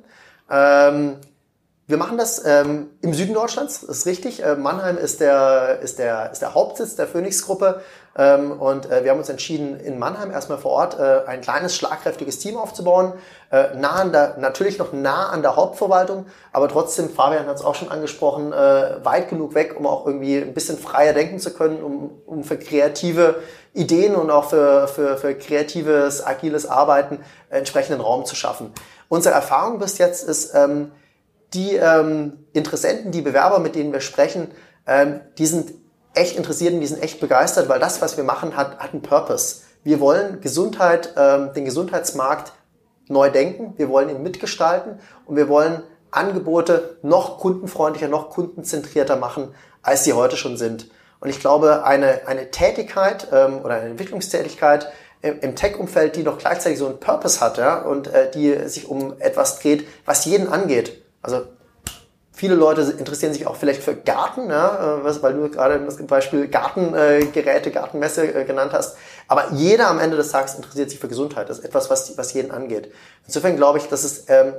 Ähm, 0.50 1.14
wir 1.86 1.98
machen 1.98 2.16
das 2.16 2.42
ähm, 2.46 2.88
im 3.02 3.12
Süden 3.12 3.34
Deutschlands, 3.34 3.82
ist 3.82 4.06
richtig. 4.06 4.42
Äh, 4.42 4.56
Mannheim 4.56 4.96
ist 4.96 5.20
der, 5.20 5.80
ist, 5.82 5.98
der, 5.98 6.32
ist 6.32 6.40
der 6.40 6.54
Hauptsitz 6.54 6.96
der 6.96 7.06
Phoenix-Gruppe. 7.06 7.82
Ähm, 8.16 8.52
und 8.52 8.90
äh, 8.90 9.04
wir 9.04 9.10
haben 9.10 9.18
uns 9.18 9.28
entschieden, 9.28 9.78
in 9.78 9.98
Mannheim 9.98 10.30
erstmal 10.30 10.56
vor 10.56 10.70
Ort 10.70 10.98
äh, 10.98 11.26
ein 11.26 11.42
kleines, 11.42 11.76
schlagkräftiges 11.76 12.38
Team 12.38 12.56
aufzubauen. 12.56 13.12
Äh, 13.50 13.76
nah 13.76 13.90
an 13.90 14.12
der, 14.12 14.38
natürlich 14.38 14.78
noch 14.78 14.94
nah 14.94 15.28
an 15.28 15.42
der 15.42 15.56
Hauptverwaltung, 15.56 16.24
aber 16.52 16.68
trotzdem, 16.68 17.10
Fabian 17.10 17.46
hat 17.46 17.56
es 17.56 17.64
auch 17.64 17.74
schon 17.74 17.90
angesprochen, 17.90 18.54
äh, 18.54 19.04
weit 19.04 19.28
genug 19.28 19.54
weg, 19.54 19.74
um 19.78 19.86
auch 19.86 20.06
irgendwie 20.06 20.38
ein 20.38 20.54
bisschen 20.54 20.78
freier 20.78 21.12
denken 21.12 21.38
zu 21.38 21.52
können, 21.52 21.82
um, 21.82 22.12
um 22.24 22.44
für 22.44 22.56
kreative 22.56 23.42
Ideen 23.74 24.14
und 24.14 24.30
auch 24.30 24.48
für, 24.48 24.88
für, 24.88 25.18
für 25.18 25.34
kreatives, 25.34 26.24
agiles 26.24 26.66
Arbeiten 26.66 27.18
entsprechenden 27.50 28.00
Raum 28.00 28.24
zu 28.24 28.36
schaffen. 28.36 28.72
Unsere 29.08 29.34
Erfahrung 29.34 29.78
bis 29.80 29.98
jetzt 29.98 30.26
ist, 30.26 30.54
ähm, 30.54 30.92
die 31.54 31.76
ähm, 31.76 32.44
Interessenten, 32.52 33.12
die 33.12 33.22
Bewerber, 33.22 33.58
mit 33.58 33.74
denen 33.74 33.92
wir 33.92 34.00
sprechen, 34.00 34.50
ähm, 34.86 35.20
die 35.38 35.46
sind 35.46 35.72
echt 36.14 36.36
interessiert 36.36 36.74
und 36.74 36.80
die 36.80 36.86
sind 36.86 37.02
echt 37.02 37.20
begeistert, 37.20 37.68
weil 37.68 37.80
das, 37.80 38.00
was 38.00 38.16
wir 38.16 38.24
machen, 38.24 38.56
hat, 38.56 38.78
hat 38.78 38.92
einen 38.92 39.02
Purpose. 39.02 39.62
Wir 39.82 40.00
wollen 40.00 40.40
Gesundheit, 40.40 41.14
ähm, 41.16 41.52
den 41.54 41.64
Gesundheitsmarkt 41.64 42.52
neu 43.08 43.30
denken, 43.30 43.74
wir 43.76 43.88
wollen 43.88 44.08
ihn 44.08 44.22
mitgestalten 44.22 44.98
und 45.26 45.36
wir 45.36 45.48
wollen 45.48 45.82
Angebote 46.10 46.96
noch 47.02 47.38
kundenfreundlicher, 47.38 48.08
noch 48.08 48.30
kundenzentrierter 48.30 49.16
machen, 49.16 49.54
als 49.82 50.04
sie 50.04 50.12
heute 50.12 50.36
schon 50.36 50.56
sind. 50.56 50.88
Und 51.20 51.28
ich 51.28 51.40
glaube, 51.40 51.84
eine, 51.84 52.26
eine 52.26 52.50
Tätigkeit 52.50 53.28
ähm, 53.32 53.60
oder 53.64 53.74
eine 53.76 53.90
Entwicklungstätigkeit 53.90 54.88
im, 55.22 55.40
im 55.40 55.56
Tech-Umfeld, 55.56 56.16
die 56.16 56.22
noch 56.22 56.38
gleichzeitig 56.38 56.78
so 56.78 56.86
einen 56.86 57.00
Purpose 57.00 57.40
hat 57.40 57.58
ja, 57.58 57.78
und 57.82 58.08
äh, 58.08 58.30
die 58.30 58.68
sich 58.68 58.88
um 58.88 59.14
etwas 59.18 59.58
dreht, 59.58 59.86
was 60.04 60.24
jeden 60.24 60.48
angeht, 60.48 61.03
also 61.24 61.46
viele 62.32 62.54
Leute 62.54 62.82
interessieren 62.82 63.32
sich 63.32 63.46
auch 63.46 63.56
vielleicht 63.56 63.82
für 63.82 63.94
Garten, 63.94 64.50
ja, 64.50 64.98
äh, 64.98 65.22
weil 65.22 65.34
du 65.34 65.48
gerade 65.48 65.80
das 65.80 65.96
Beispiel 66.06 66.48
Gartengeräte, 66.48 67.70
Gartenmesse 67.70 68.34
äh, 68.34 68.44
genannt 68.44 68.72
hast. 68.72 68.96
Aber 69.28 69.52
jeder 69.52 69.88
am 69.88 69.98
Ende 69.98 70.16
des 70.16 70.30
Tages 70.30 70.54
interessiert 70.54 70.90
sich 70.90 70.98
für 70.98 71.08
Gesundheit. 71.08 71.48
Das 71.48 71.60
ist 71.60 71.64
etwas, 71.64 71.90
was, 71.90 72.18
was 72.18 72.32
jeden 72.34 72.50
angeht. 72.50 72.92
Insofern 73.26 73.56
glaube 73.56 73.78
ich, 73.78 73.88
das 73.88 74.04
ist 74.04 74.28
ähm, 74.28 74.54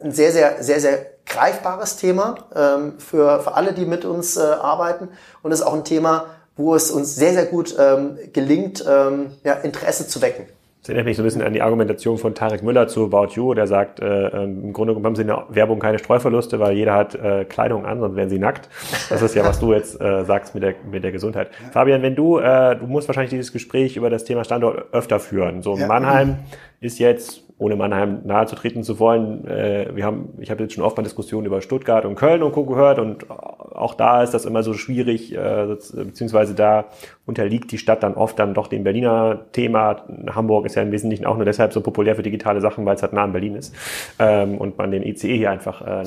ein 0.00 0.12
sehr, 0.12 0.32
sehr, 0.32 0.62
sehr, 0.62 0.80
sehr 0.80 1.06
greifbares 1.26 1.96
Thema 1.96 2.36
ähm, 2.54 2.98
für, 2.98 3.40
für 3.40 3.54
alle, 3.54 3.72
die 3.72 3.84
mit 3.84 4.04
uns 4.04 4.36
äh, 4.36 4.40
arbeiten. 4.40 5.08
Und 5.42 5.52
es 5.52 5.60
ist 5.60 5.66
auch 5.66 5.74
ein 5.74 5.84
Thema, 5.84 6.26
wo 6.56 6.74
es 6.74 6.90
uns 6.90 7.14
sehr, 7.16 7.34
sehr 7.34 7.46
gut 7.46 7.76
ähm, 7.78 8.18
gelingt, 8.32 8.84
ähm, 8.88 9.32
ja, 9.44 9.54
Interesse 9.54 10.08
zu 10.08 10.22
wecken. 10.22 10.46
Das 10.86 10.90
erinnert 10.90 11.06
mich 11.06 11.16
so 11.16 11.24
ein 11.24 11.26
bisschen 11.26 11.42
an 11.42 11.52
die 11.52 11.62
Argumentation 11.62 12.16
von 12.16 12.32
Tarek 12.32 12.62
Müller 12.62 12.86
zu 12.86 13.06
About 13.06 13.32
You, 13.34 13.54
der 13.54 13.66
sagt, 13.66 13.98
äh, 13.98 14.28
ähm, 14.28 14.66
im 14.66 14.72
Grunde 14.72 14.92
genommen 14.92 15.06
haben 15.06 15.16
sie 15.16 15.22
in 15.22 15.26
der 15.26 15.44
Werbung 15.48 15.80
keine 15.80 15.98
Streuverluste, 15.98 16.60
weil 16.60 16.76
jeder 16.76 16.94
hat 16.94 17.16
äh, 17.16 17.44
Kleidung 17.44 17.84
an, 17.84 17.98
sonst 17.98 18.14
wären 18.14 18.28
sie 18.28 18.38
nackt. 18.38 18.68
Das 19.08 19.20
ist 19.20 19.34
ja, 19.34 19.44
was 19.44 19.58
du 19.58 19.72
jetzt 19.72 20.00
äh, 20.00 20.24
sagst 20.24 20.54
mit 20.54 20.62
der, 20.62 20.76
mit 20.88 21.02
der 21.02 21.10
Gesundheit. 21.10 21.50
Ja. 21.60 21.70
Fabian, 21.72 22.02
wenn 22.02 22.14
du, 22.14 22.38
äh, 22.38 22.76
du 22.76 22.86
musst 22.86 23.08
wahrscheinlich 23.08 23.30
dieses 23.30 23.52
Gespräch 23.52 23.96
über 23.96 24.10
das 24.10 24.22
Thema 24.22 24.44
Standort 24.44 24.94
öfter 24.94 25.18
führen. 25.18 25.60
So 25.60 25.76
ja. 25.76 25.88
Mannheim 25.88 26.36
ist 26.80 27.00
jetzt 27.00 27.42
ohne 27.58 27.76
Mannheim 27.76 28.20
nahe 28.24 28.46
zu 28.46 28.98
wollen. 28.98 29.46
Äh, 29.46 29.88
wir 29.94 30.04
haben, 30.04 30.34
ich 30.40 30.50
habe 30.50 30.62
jetzt 30.62 30.74
schon 30.74 30.84
oft 30.84 30.96
mal 30.96 31.02
Diskussionen 31.02 31.46
über 31.46 31.62
Stuttgart 31.62 32.04
und 32.04 32.14
Köln 32.14 32.42
und 32.42 32.52
Co. 32.52 32.64
gehört 32.64 32.98
und 32.98 33.30
auch 33.30 33.94
da 33.94 34.22
ist 34.22 34.32
das 34.34 34.44
immer 34.44 34.62
so 34.62 34.74
schwierig, 34.74 35.34
äh, 35.34 35.66
beziehungsweise 35.66 36.54
da 36.54 36.86
unterliegt 37.24 37.72
die 37.72 37.78
Stadt 37.78 38.02
dann 38.02 38.14
oft 38.14 38.38
dann 38.38 38.52
doch 38.52 38.66
dem 38.68 38.84
Berliner 38.84 39.46
Thema. 39.52 40.04
Hamburg 40.34 40.66
ist 40.66 40.74
ja 40.74 40.82
im 40.82 40.92
Wesentlichen 40.92 41.24
auch 41.24 41.36
nur 41.36 41.46
deshalb 41.46 41.72
so 41.72 41.80
populär 41.80 42.14
für 42.14 42.22
digitale 42.22 42.60
Sachen, 42.60 42.84
weil 42.84 42.96
es 42.96 43.02
halt 43.02 43.14
nah 43.14 43.24
an 43.24 43.32
Berlin 43.32 43.56
ist 43.56 43.74
ähm, 44.18 44.58
und 44.58 44.76
man 44.76 44.90
den 44.90 45.02
ICE 45.02 45.36
hier 45.36 45.50
einfach 45.50 45.80
äh, 45.80 46.04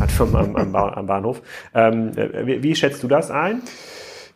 hat 0.00 0.10
vom, 0.10 0.34
am, 0.56 0.56
am, 0.56 1.06
Bahnhof. 1.06 1.40
Ähm, 1.74 2.12
wie, 2.44 2.62
wie 2.62 2.74
schätzt 2.74 3.02
du 3.02 3.08
das 3.08 3.30
ein? 3.30 3.62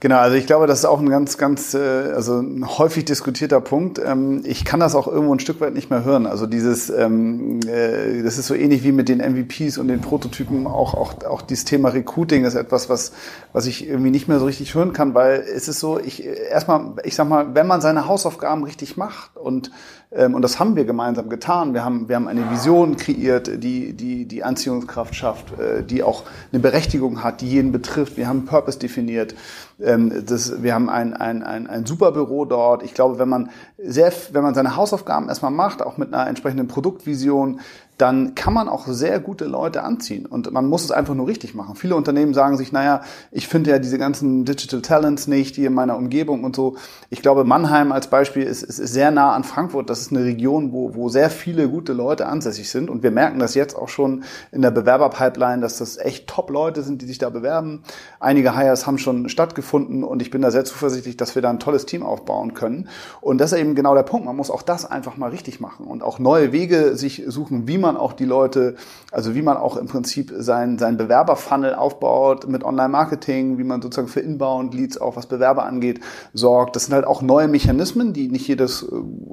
Genau, 0.01 0.19
also 0.19 0.37
ich 0.37 0.47
glaube, 0.47 0.67
das 0.67 0.81
ist 0.81 0.85
auch 0.85 1.01
ein 1.01 1.09
ganz, 1.09 1.39
ganz, 1.39 1.73
äh, 1.75 1.79
also 1.79 2.41
ein 2.41 2.67
häufig 2.79 3.05
diskutierter 3.05 3.61
Punkt. 3.61 3.99
Ähm, 4.05 4.43
ich 4.45 4.65
kann 4.65 4.81
das 4.81 4.95
auch 4.95 5.07
irgendwo 5.07 5.35
ein 5.35 5.39
Stück 5.41 5.61
weit 5.61 5.75
nicht 5.75 5.89
mehr 5.89 6.05
hören. 6.05 6.27
Also 6.27 6.47
dieses, 6.47 6.91
ähm, 6.91 7.61
äh, 7.67 8.23
das 8.23 8.37
ist 8.37 8.47
so 8.47 8.55
ähnlich 8.55 8.83
wie 8.85 8.93
mit 8.93 9.09
den 9.09 9.21
MVPs 9.21 9.79
und 9.79 9.89
den 9.89 10.01
Prototypen. 10.01 10.67
Auch, 10.67 10.95
auch, 10.95 11.25
auch 11.25 11.43
dieses 11.43 11.65
Thema 11.65 11.91
Recruiting 11.91 12.45
ist 12.45 12.55
etwas, 12.55 12.89
was, 12.89 13.13
was 13.53 13.67
ich 13.67 13.89
irgendwie 13.89 14.11
nicht 14.11 14.29
mehr 14.29 14.39
so 14.39 14.47
richtig 14.47 14.75
hören 14.75 14.93
kann, 14.93 15.15
weil 15.15 15.41
es 15.41 15.69
ist 15.69 15.81
so, 15.81 15.99
ich 15.99 16.25
erstmal, 16.25 16.95
ich 17.05 17.15
sag 17.15 17.29
mal, 17.29 17.55
wenn 17.55 17.67
man 17.67 17.81
seine 17.81 18.07
Hausaufgaben 18.07 18.65
richtig 18.65 18.97
macht 18.97 19.37
und 19.37 19.71
und 20.15 20.43
das 20.43 20.61
haben 20.61 20.77
wir 20.77 20.85
gemeinsam 20.85 21.29
getan. 21.29 21.75
Wir 21.75 21.85
haben, 21.85 22.09
wir 22.09 22.17
haben 22.17 22.29
eine 22.29 22.51
Vision 22.51 22.97
kreiert, 22.97 23.63
die, 23.63 23.93
die, 23.93 24.27
die 24.27 24.45
Anziehungskraft 24.45 25.15
schafft, 25.15 25.59
äh, 25.59 25.83
die 25.83 26.03
auch 26.03 26.23
eine 26.53 26.61
Berechtigung 26.61 27.23
hat, 27.25 27.41
die 27.41 27.49
jeden 27.49 27.73
betrifft. 27.73 28.17
Wir 28.17 28.29
haben 28.29 28.45
Purpose 28.45 28.79
definiert. 28.79 29.35
Ähm, 29.81 30.25
das, 30.27 30.63
wir 30.63 30.75
haben 30.75 30.89
ein, 30.89 31.15
ein, 31.15 31.43
ein, 31.43 31.67
ein 31.67 31.85
super 31.87 32.13
Büro 32.13 32.45
dort. 32.45 32.83
Ich 32.83 32.95
glaube, 32.95 33.19
wenn 33.19 33.29
man 33.29 33.51
sehr, 33.79 34.13
wenn 34.33 34.43
man 34.43 34.55
seine 34.55 34.77
Hausaufgaben 34.77 35.29
erstmal 35.29 35.51
macht, 35.51 35.83
auch 35.83 35.97
mit 35.97 36.15
einer 36.15 36.29
entsprechenden 36.29 36.69
Produktvision, 36.69 37.61
dann 37.99 38.35
kann 38.35 38.53
man 38.53 38.69
auch 38.69 38.89
sehr 38.89 39.21
gute 39.21 39.45
Leute 39.45 39.85
anziehen. 39.85 40.27
Und 40.27 40.51
man 40.53 40.67
muss 40.67 40.83
es 40.83 40.91
einfach 40.91 41.15
nur 41.15 41.29
richtig 41.29 41.55
machen. 41.55 41.77
Viele 41.77 41.95
Unternehmen 41.95 42.35
sagen 42.35 42.57
sich, 42.57 42.73
naja, 42.73 43.03
ich 43.31 43.47
finde 43.47 43.71
ja 43.71 43.79
diese 43.79 43.99
ganzen 43.99 44.45
Digital 44.45 44.83
Talents 44.83 45.29
nicht, 45.29 45.57
die 45.57 45.65
in 45.65 45.75
meiner 45.75 45.97
Umgebung 45.97 46.43
und 46.43 46.57
so. 46.57 46.77
Ich 47.11 47.23
glaube, 47.23 47.45
Mannheim 47.45 47.93
als 47.93 48.09
Beispiel 48.09 48.43
ist, 48.43 48.65
ist, 48.65 48.81
ist 48.81 48.93
sehr 48.93 49.13
nah 49.13 49.33
an 49.33 49.45
Frankfurt. 49.45 49.91
Das 49.91 50.01
ist 50.01 50.11
eine 50.11 50.25
Region, 50.25 50.73
wo, 50.73 50.97
wo 50.97 51.09
sehr 51.09 51.31
viele 51.31 51.69
gute 51.69 51.93
Leute 51.93 52.27
ansässig 52.27 52.69
sind. 52.69 52.91
Und 52.91 53.05
wir 53.05 53.13
merken 53.13 53.39
das 53.39 53.55
jetzt 53.55 53.77
auch 53.77 53.89
schon 53.89 54.25
in 54.51 54.63
der 54.63 54.73
Bewerberpipeline, 54.73 55.63
dass 55.63 55.79
das 55.79 55.97
echt 55.97 56.27
Top-Leute 56.27 56.83
sind, 56.83 57.01
die 57.01 57.07
sich 57.07 57.19
da 57.19 57.31
bewerben. 57.31 57.85
Einige 58.19 58.57
Hires 58.57 58.89
haben 58.89 58.99
schon 58.99 59.29
stattgefunden 59.29 60.03
und 60.03 60.21
ich 60.21 60.31
bin 60.31 60.43
da 60.43 60.51
sehr 60.51 60.65
zuversichtlich, 60.65 61.17
dass 61.17 61.37
wir 61.37 61.43
da 61.43 61.51
ein 61.51 61.61
tolles 61.61 61.87
Team 61.87 62.03
aufbauen 62.03 62.55
können. 62.55 62.89
Und 63.21 63.39
das 63.39 63.53
ist 63.53 63.59
eben 63.61 63.77
genau 63.77 63.95
der 63.95 64.03
Punkt. 64.03 64.27
Man 64.27 64.35
muss 64.35 64.51
auch 64.51 64.63
das 64.63 64.85
einfach 64.85 65.17
mal 65.17 65.31
richtig 65.31 65.61
machen 65.61 65.87
und 65.87 66.03
auch 66.03 66.19
neue 66.19 66.51
Wege 66.51 66.97
sich 66.97 67.23
suchen, 67.29 67.69
wie 67.69 67.79
man 67.79 67.84
auch 67.97 68.13
die 68.13 68.25
Leute, 68.25 68.77
also 69.13 69.35
wie 69.35 69.43
man 69.43 69.57
auch 69.57 69.77
im 69.77 69.87
Prinzip 69.87 70.33
sein, 70.37 70.79
sein 70.79 70.97
Bewerberfunnel 70.97 71.75
aufbaut 71.75 72.49
mit 72.49 72.65
Online-Marketing, 72.65 73.59
wie 73.59 73.65
man 73.65 73.83
sozusagen 73.83 74.09
für 74.09 74.21
Inbound-Leads 74.21 75.01
auch 75.01 75.17
was 75.17 75.27
Bewerber 75.27 75.65
angeht, 75.65 76.01
sorgt. 76.33 76.77
Das 76.77 76.87
sind 76.87 76.95
halt 76.95 77.07
auch 77.07 77.23
neue 77.23 77.49
Mechanismen, 77.49 78.13
die 78.13 78.29
nicht 78.29 78.49
jedes 78.49 78.83
äh, 78.83 78.87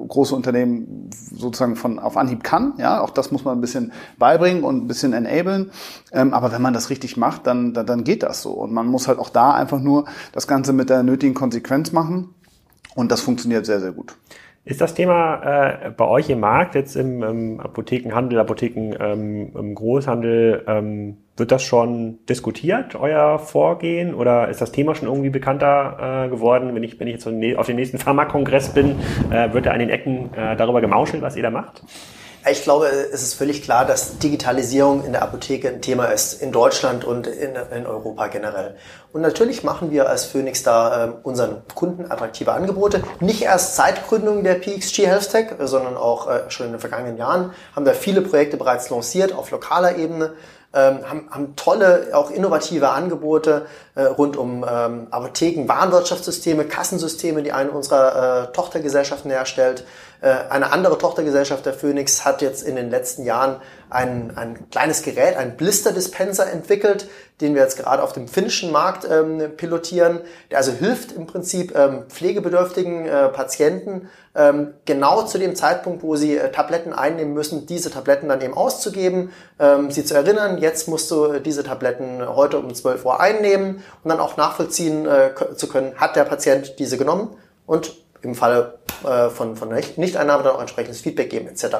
große 0.08 0.34
Unternehmen 0.34 1.10
sozusagen 1.34 1.76
von 1.76 1.98
auf 1.98 2.16
Anhieb 2.16 2.44
kann. 2.44 2.74
Ja, 2.78 3.00
auch 3.00 3.10
das 3.10 3.32
muss 3.32 3.44
man 3.44 3.58
ein 3.58 3.60
bisschen 3.60 3.92
beibringen 4.18 4.62
und 4.62 4.84
ein 4.84 4.88
bisschen 4.88 5.12
enablen. 5.12 5.70
Ähm, 6.12 6.34
aber 6.34 6.52
wenn 6.52 6.62
man 6.62 6.74
das 6.74 6.90
richtig 6.90 7.16
macht, 7.16 7.46
dann, 7.46 7.74
dann, 7.74 7.86
dann 7.86 8.04
geht 8.04 8.22
das 8.22 8.42
so. 8.42 8.52
Und 8.52 8.72
man 8.72 8.86
muss 8.86 9.08
halt 9.08 9.18
auch 9.18 9.30
da 9.30 9.52
einfach 9.52 9.80
nur 9.80 10.04
das 10.32 10.46
Ganze 10.46 10.72
mit 10.72 10.90
der 10.90 11.02
nötigen 11.02 11.34
Konsequenz 11.34 11.92
machen. 11.92 12.34
Und 12.94 13.10
das 13.10 13.20
funktioniert 13.20 13.66
sehr, 13.66 13.80
sehr 13.80 13.92
gut. 13.92 14.14
Ist 14.64 14.80
das 14.80 14.94
Thema 14.94 15.86
äh, 15.86 15.90
bei 15.90 16.06
euch 16.06 16.30
im 16.30 16.38
Markt, 16.38 16.76
jetzt 16.76 16.94
im, 16.94 17.22
im 17.24 17.60
Apothekenhandel, 17.60 18.38
Apotheken 18.38 18.94
ähm, 19.00 19.50
im 19.56 19.74
Großhandel, 19.74 20.62
ähm, 20.68 21.16
wird 21.36 21.50
das 21.50 21.64
schon 21.64 22.20
diskutiert, 22.28 22.94
euer 22.94 23.40
Vorgehen? 23.40 24.14
Oder 24.14 24.48
ist 24.48 24.60
das 24.60 24.70
Thema 24.70 24.94
schon 24.94 25.08
irgendwie 25.08 25.30
bekannter 25.30 26.26
äh, 26.26 26.28
geworden? 26.28 26.76
Wenn 26.76 26.84
ich, 26.84 27.00
wenn 27.00 27.08
ich 27.08 27.14
jetzt 27.14 27.26
auf 27.26 27.66
dem 27.66 27.76
nächsten 27.76 27.98
Pharmakongress 27.98 28.72
bin, 28.72 29.00
äh, 29.30 29.52
wird 29.52 29.66
da 29.66 29.72
an 29.72 29.80
den 29.80 29.90
Ecken 29.90 30.32
äh, 30.34 30.54
darüber 30.54 30.80
gemauschelt, 30.80 31.22
was 31.22 31.34
ihr 31.34 31.42
da 31.42 31.50
macht? 31.50 31.82
Ich 32.50 32.64
glaube, 32.64 32.86
es 32.86 33.22
ist 33.22 33.34
völlig 33.34 33.62
klar, 33.62 33.84
dass 33.84 34.18
Digitalisierung 34.18 35.04
in 35.04 35.12
der 35.12 35.22
Apotheke 35.22 35.68
ein 35.68 35.80
Thema 35.80 36.06
ist, 36.06 36.42
in 36.42 36.50
Deutschland 36.50 37.04
und 37.04 37.28
in, 37.28 37.54
in 37.54 37.86
Europa 37.86 38.26
generell. 38.26 38.76
Und 39.12 39.20
natürlich 39.20 39.62
machen 39.62 39.92
wir 39.92 40.08
als 40.08 40.24
Phoenix 40.24 40.64
da 40.64 41.04
äh, 41.04 41.12
unseren 41.22 41.62
Kunden 41.74 42.10
attraktive 42.10 42.52
Angebote. 42.52 43.04
Nicht 43.20 43.42
erst 43.42 43.76
seit 43.76 44.08
Gründung 44.08 44.42
der 44.42 44.54
PXG 44.54 45.06
Health 45.06 45.30
Tech, 45.30 45.50
sondern 45.60 45.96
auch 45.96 46.28
äh, 46.28 46.50
schon 46.50 46.66
in 46.66 46.72
den 46.72 46.80
vergangenen 46.80 47.16
Jahren 47.16 47.52
haben 47.76 47.86
wir 47.86 47.94
viele 47.94 48.22
Projekte 48.22 48.56
bereits 48.56 48.90
lanciert 48.90 49.32
auf 49.32 49.52
lokaler 49.52 49.96
Ebene 49.96 50.32
ähm, 50.74 50.98
haben, 51.08 51.28
haben 51.30 51.56
tolle, 51.56 52.08
auch 52.14 52.30
innovative 52.30 52.88
Angebote 52.88 53.66
äh, 53.94 54.04
rund 54.04 54.36
um 54.36 54.64
ähm, 54.68 55.06
Apotheken, 55.10 55.68
Warenwirtschaftssysteme, 55.68 56.64
Kassensysteme, 56.64 57.42
die 57.42 57.52
eine 57.52 57.70
unserer 57.70 58.48
äh, 58.48 58.52
Tochtergesellschaften 58.52 59.30
herstellt. 59.30 59.84
Äh, 60.22 60.34
eine 60.50 60.70
andere 60.70 60.98
Tochtergesellschaft 60.98 61.66
der 61.66 61.74
Phoenix 61.74 62.24
hat 62.24 62.42
jetzt 62.42 62.62
in 62.62 62.76
den 62.76 62.90
letzten 62.90 63.24
Jahren 63.24 63.56
ein, 63.90 64.32
ein 64.36 64.70
kleines 64.70 65.02
Gerät, 65.02 65.36
ein 65.36 65.56
Blister-Dispenser 65.56 66.50
entwickelt, 66.50 67.08
den 67.40 67.56
wir 67.56 67.62
jetzt 67.62 67.76
gerade 67.76 68.02
auf 68.02 68.12
dem 68.12 68.28
finnischen 68.28 68.70
Markt 68.70 69.04
ähm, 69.10 69.56
pilotieren, 69.56 70.20
der 70.50 70.58
also 70.58 70.70
hilft 70.70 71.10
im 71.10 71.26
Prinzip 71.26 71.76
ähm, 71.76 72.04
pflegebedürftigen 72.08 73.04
äh, 73.04 73.28
Patienten 73.30 74.08
ähm, 74.36 74.74
genau 74.84 75.22
zu 75.22 75.38
dem 75.38 75.56
Zeitpunkt, 75.56 76.04
wo 76.04 76.14
sie 76.14 76.36
äh, 76.38 76.52
Tabletten 76.52 76.92
einnehmen 76.92 77.34
müssen, 77.34 77.66
diese 77.66 77.90
Tabletten 77.90 78.28
dann 78.28 78.40
eben 78.40 78.54
auszugeben, 78.54 79.32
ähm, 79.58 79.90
sie 79.90 80.04
zu 80.04 80.14
erinnern, 80.14 80.58
jetzt 80.58 80.86
musst 80.86 81.10
du 81.10 81.40
diese 81.40 81.64
Tabletten 81.64 82.24
heute 82.24 82.60
um 82.60 82.72
12 82.72 83.04
Uhr 83.04 83.20
einnehmen 83.20 83.82
und 84.04 84.08
dann 84.08 84.20
auch 84.20 84.36
nachvollziehen 84.36 85.04
äh, 85.06 85.32
zu 85.56 85.66
können, 85.66 85.96
hat 85.96 86.14
der 86.14 86.24
Patient 86.24 86.78
diese 86.78 86.96
genommen 86.96 87.36
und 87.66 88.01
im 88.22 88.34
Falle 88.34 88.78
äh, 89.04 89.30
von, 89.30 89.56
von 89.56 89.68
Nichteinnahme 89.68 90.42
dann 90.42 90.54
auch 90.54 90.60
entsprechendes 90.60 91.00
Feedback 91.00 91.30
geben 91.30 91.48
etc. 91.48 91.76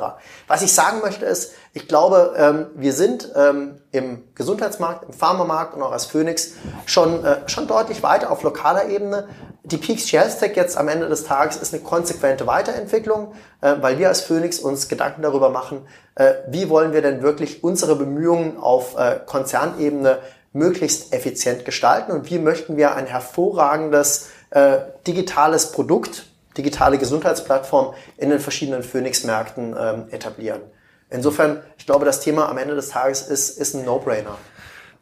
Was 0.48 0.62
ich 0.62 0.72
sagen 0.72 1.00
möchte 1.00 1.24
ist, 1.24 1.52
ich 1.72 1.88
glaube, 1.88 2.34
ähm, 2.36 2.66
wir 2.74 2.92
sind 2.92 3.30
ähm, 3.36 3.80
im 3.92 4.24
Gesundheitsmarkt, 4.34 5.04
im 5.04 5.12
Pharmamarkt 5.12 5.74
und 5.74 5.82
auch 5.82 5.92
als 5.92 6.06
Phoenix 6.06 6.52
schon, 6.86 7.24
äh, 7.24 7.48
schon 7.48 7.66
deutlich 7.66 8.02
weiter 8.02 8.30
auf 8.30 8.42
lokaler 8.42 8.88
Ebene. 8.88 9.28
Die 9.64 9.76
Peaks 9.76 10.12
Health 10.12 10.40
Tech 10.40 10.56
jetzt 10.56 10.76
am 10.76 10.88
Ende 10.88 11.08
des 11.08 11.24
Tages 11.24 11.56
ist 11.56 11.72
eine 11.72 11.82
konsequente 11.82 12.46
Weiterentwicklung, 12.46 13.34
äh, 13.60 13.74
weil 13.80 13.98
wir 13.98 14.08
als 14.08 14.20
Phoenix 14.20 14.58
uns 14.58 14.88
Gedanken 14.88 15.22
darüber 15.22 15.50
machen, 15.50 15.86
äh, 16.16 16.34
wie 16.48 16.68
wollen 16.68 16.92
wir 16.92 17.02
denn 17.02 17.22
wirklich 17.22 17.62
unsere 17.62 17.94
Bemühungen 17.94 18.58
auf 18.58 18.96
äh, 18.98 19.20
Konzernebene 19.24 20.18
möglichst 20.52 21.12
effizient 21.14 21.64
gestalten 21.64 22.12
und 22.12 22.28
wie 22.30 22.38
möchten 22.38 22.76
wir 22.76 22.94
ein 22.94 23.06
hervorragendes 23.06 24.28
äh, 24.50 24.78
digitales 25.06 25.72
Produkt 25.72 26.26
digitale 26.56 26.98
Gesundheitsplattform 26.98 27.94
in 28.16 28.30
den 28.30 28.40
verschiedenen 28.40 28.82
Phoenix-Märkten 28.82 29.74
ähm, 29.78 30.04
etablieren. 30.10 30.60
Insofern, 31.10 31.60
ich 31.76 31.86
glaube, 31.86 32.04
das 32.04 32.20
Thema 32.20 32.48
am 32.48 32.58
Ende 32.58 32.74
des 32.74 32.88
Tages 32.88 33.22
ist, 33.22 33.58
ist 33.58 33.74
ein 33.74 33.84
No-Brainer. 33.84 34.36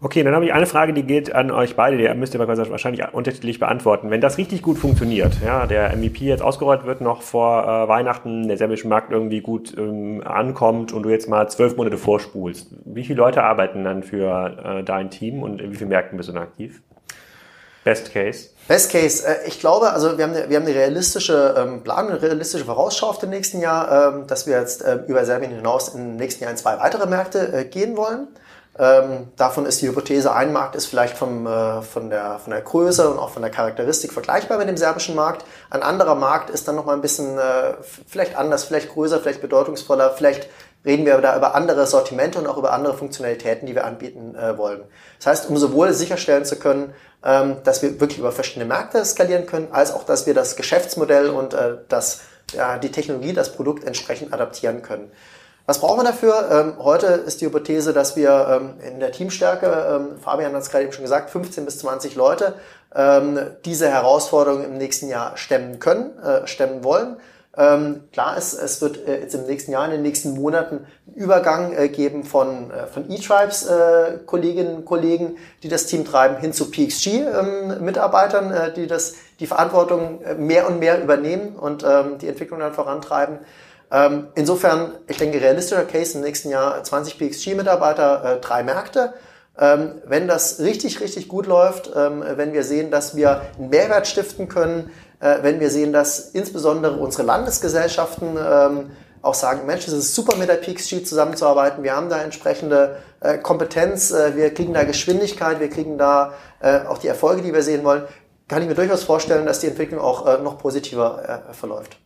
Okay, 0.03 0.23
dann 0.23 0.35
habe 0.35 0.47
ich 0.47 0.55
eine 0.55 0.65
Frage, 0.65 0.95
die 0.95 1.03
geht 1.03 1.35
an 1.35 1.51
euch 1.51 1.77
beide. 1.77 1.99
Die 1.99 2.09
müsst 2.15 2.33
ihr 2.33 2.41
wahrscheinlich 2.41 3.05
unterschiedlich 3.13 3.59
beantworten. 3.59 4.11
Wenn 4.11 4.23
das 4.23 4.39
richtig 4.39 4.63
gut 4.63 4.79
funktioniert, 4.79 5.37
ja, 5.45 5.67
der 5.67 5.95
MVP 5.95 6.25
jetzt 6.25 6.41
ausgerollt 6.43 6.87
wird, 6.87 7.03
noch 7.03 7.21
vor 7.21 7.65
äh, 7.65 7.87
Weihnachten, 7.87 8.49
der 8.49 8.57
serbische 8.57 8.89
Markt 8.89 9.13
irgendwie 9.13 9.43
gut 9.43 9.77
ähm, 9.77 10.23
ankommt 10.25 10.95
und 10.95 11.03
du 11.03 11.11
jetzt 11.11 11.29
mal 11.29 11.51
zwölf 11.51 11.77
Monate 11.77 11.99
vorspulst, 11.99 12.75
wie 12.87 13.05
viele 13.05 13.19
Leute 13.19 13.43
arbeiten 13.43 13.85
dann 13.85 14.03
für 14.03 14.79
äh, 14.79 14.85
dein 14.85 15.11
Team 15.11 15.43
und 15.43 15.61
in 15.61 15.71
wie 15.71 15.77
vielen 15.77 15.91
Märkten 15.91 16.17
bist 16.17 16.31
du 16.31 16.33
dann 16.33 16.45
aktiv? 16.45 16.81
Best 17.85 18.13
Case? 18.13 18.49
Best 18.69 18.93
Case, 18.93 19.27
äh, 19.27 19.49
ich 19.49 19.59
glaube, 19.59 19.91
also 19.91 20.17
wir 20.17 20.25
haben 20.25 20.35
eine, 20.35 20.49
wir 20.49 20.57
haben 20.57 20.67
eine 20.67 20.75
realistische 20.75 21.55
ähm, 21.59 21.83
Plan, 21.83 22.09
eine 22.09 22.23
realistische 22.23 22.65
Vorausschau 22.65 23.09
auf 23.09 23.19
den 23.19 23.31
nächsten 23.31 23.61
Jahr, 23.61 24.15
ähm, 24.15 24.27
dass 24.27 24.47
wir 24.47 24.59
jetzt 24.59 24.83
äh, 24.83 25.01
über 25.07 25.25
Serbien 25.25 25.51
hinaus 25.51 25.89
im 25.89 26.17
nächsten 26.17 26.45
Jahr 26.45 26.53
in 26.53 26.57
zwei 26.57 26.79
weitere 26.79 27.07
Märkte 27.07 27.53
äh, 27.53 27.65
gehen 27.65 27.97
wollen. 27.97 28.29
Ähm, 28.79 29.29
davon 29.37 29.67
ist 29.67 29.83
die 29.83 29.89
Hypothese, 29.89 30.33
ein 30.33 30.53
Markt 30.53 30.77
ist 30.77 30.87
vielleicht 30.87 31.19
vom, 31.19 31.47
äh, 31.47 31.83
von, 31.83 32.11
der, 32.11 32.39
von 32.39 32.53
der 32.53 32.61
Größe 32.61 33.11
und 33.11 33.19
auch 33.19 33.31
von 33.31 33.43
der 33.43 33.51
Charakteristik 33.51 34.13
vergleichbar 34.13 34.59
mit 34.59 34.69
dem 34.69 34.77
serbischen 34.77 35.17
Markt. 35.17 35.45
Ein 35.71 35.83
anderer 35.83 36.15
Markt 36.15 36.51
ist 36.51 36.69
dann 36.69 36.77
nochmal 36.77 36.95
ein 36.95 37.03
bisschen 37.03 37.39
vielleicht 38.07 38.37
anders, 38.37 38.65
vielleicht 38.65 38.91
größer, 38.91 39.19
vielleicht 39.19 39.41
bedeutungsvoller, 39.41 40.15
vielleicht 40.17 40.49
reden 40.85 41.05
wir 41.05 41.19
da 41.19 41.37
über 41.37 41.55
andere 41.55 41.87
Sortimente 41.87 42.39
und 42.39 42.47
auch 42.47 42.57
über 42.57 42.73
andere 42.73 42.95
Funktionalitäten, 42.95 43.67
die 43.67 43.75
wir 43.75 43.85
anbieten 43.85 44.35
äh, 44.35 44.57
wollen. 44.57 44.83
Das 45.19 45.27
heißt, 45.27 45.51
um 45.51 45.57
sowohl 45.57 45.93
sicherstellen 45.93 46.45
zu 46.45 46.57
können, 46.57 46.95
ähm, 47.25 47.57
dass 47.65 47.83
wir 47.83 48.01
wirklich 48.01 48.19
über 48.19 48.33
verschiedene 48.33 48.65
Märkte 48.65 49.05
skalieren 49.05 49.47
können, 49.47 49.69
als 49.73 49.93
auch, 49.93 50.05
dass 50.05 50.27
wir 50.27 50.35
das 50.35 50.57
Geschäftsmodell 50.57 51.29
und 51.29 51.55
äh, 51.55 51.79
das, 51.89 52.21
ja, 52.53 52.79
die 52.79 52.91
Technologie, 52.91 53.33
das 53.33 53.53
Produkt 53.53 53.85
entsprechend 53.85 54.33
adaptieren 54.33 54.83
können. 54.83 55.11
Was 55.67 55.79
brauchen 55.79 56.01
wir 56.01 56.05
dafür? 56.05 56.49
Ähm, 56.51 56.85
heute 56.85 57.07
ist 57.07 57.41
die 57.41 57.47
Hypothese, 57.47 57.93
dass 57.93 58.17
wir 58.17 58.61
ähm, 58.61 58.75
in 58.85 58.99
der 58.99 59.13
Teamstärke, 59.13 59.67
ähm, 59.67 60.19
Fabian 60.21 60.55
hat 60.55 60.63
es 60.63 60.71
gerade 60.71 60.85
eben 60.85 60.93
schon 60.93 61.05
gesagt, 61.05 61.31
15 61.31 61.65
bis 61.65 61.79
20 61.79 62.17
Leute 62.17 62.55
ähm, 62.95 63.39
diese 63.65 63.89
Herausforderung 63.89 64.65
im 64.65 64.79
nächsten 64.79 65.09
Jahr 65.09 65.37
stemmen 65.37 65.79
können, 65.79 66.19
äh, 66.19 66.47
stemmen 66.47 66.83
wollen. 66.83 67.19
Ähm, 67.57 68.05
klar 68.13 68.37
ist, 68.37 68.55
es 68.55 68.81
wird 68.81 69.07
äh, 69.09 69.21
jetzt 69.21 69.35
im 69.35 69.45
nächsten 69.45 69.73
Jahr, 69.73 69.85
in 69.87 69.91
den 69.91 70.03
nächsten 70.03 70.35
Monaten 70.35 70.87
Übergang 71.17 71.73
äh, 71.73 71.89
geben 71.89 72.23
von, 72.23 72.71
äh, 72.71 72.87
von 72.87 73.11
E-Tribes 73.11 73.67
äh, 73.67 74.19
Kolleginnen 74.25 74.77
und 74.77 74.85
Kollegen, 74.85 75.37
die 75.65 75.69
das 75.69 75.87
Team 75.87 76.05
treiben, 76.05 76.37
hin 76.37 76.53
zu 76.53 76.71
PXG-Mitarbeitern, 76.71 78.47
ähm, 78.47 78.53
äh, 78.53 78.73
die 78.73 78.87
das, 78.87 79.15
die 79.41 79.49
Verantwortung 79.49 80.23
äh, 80.23 80.35
mehr 80.37 80.69
und 80.69 80.79
mehr 80.79 81.03
übernehmen 81.03 81.57
und 81.57 81.83
ähm, 81.83 82.19
die 82.19 82.29
Entwicklung 82.29 82.61
dann 82.61 82.73
vorantreiben. 82.73 83.41
Ähm, 83.91 84.29
insofern, 84.37 84.93
ich 85.09 85.17
denke, 85.17 85.41
realistischer 85.41 85.85
Case 85.85 86.17
im 86.17 86.23
nächsten 86.23 86.51
Jahr 86.51 86.85
20 86.85 87.19
PXG-Mitarbeiter, 87.19 88.37
äh, 88.37 88.41
drei 88.41 88.63
Märkte. 88.63 89.13
Ähm, 89.59 90.01
wenn 90.07 90.29
das 90.29 90.61
richtig, 90.61 91.01
richtig 91.01 91.27
gut 91.27 91.47
läuft, 91.47 91.91
ähm, 91.97 92.23
wenn 92.37 92.53
wir 92.53 92.63
sehen, 92.63 92.93
dass 92.93 93.17
wir 93.17 93.43
einen 93.59 93.71
Mehrwert 93.71 94.07
stiften 94.07 94.49
können, 94.49 94.91
wenn 95.21 95.61
wir 95.61 95.69
sehen, 95.69 95.93
dass 95.93 96.31
insbesondere 96.31 96.97
unsere 96.97 97.25
Landesgesellschaften 97.25 98.39
ähm, 98.39 98.91
auch 99.23 99.35
sagen, 99.35 99.67
Mensch, 99.67 99.87
es 99.87 99.93
ist 99.93 100.15
super 100.15 100.37
mit 100.37 100.49
der 100.49 100.55
PXG 100.55 101.05
zusammenzuarbeiten, 101.05 101.85
wir 101.85 101.95
haben 101.95 102.09
da 102.09 102.23
entsprechende 102.23 102.97
äh, 103.21 103.39
Kompetenz, 103.39 104.13
äh, 104.13 104.35
wir 104.35 104.53
kriegen 104.55 104.73
da 104.73 104.85
Geschwindigkeit, 104.85 105.61
wir 105.61 105.69
kriegen 105.69 105.99
da 105.99 106.33
äh, 106.61 106.81
auch 106.87 106.99
die 106.99 107.09
Erfolge, 107.09 107.43
die 107.43 107.53
wir 107.53 107.63
sehen 107.63 107.85
wollen, 107.85 108.05
kann 108.49 108.63
ich 108.63 108.69
mir 108.69 108.75
durchaus 108.75 109.05
vorstellen, 109.05 109.47
dass 109.47 109.61
die 109.61 109.69
Entwicklung 109.69 110.01
auch 110.01 110.27
äh, 110.27 110.43
noch 110.43 110.59
positiver 110.59 111.45
äh, 111.51 111.55
verläuft. 111.55 111.99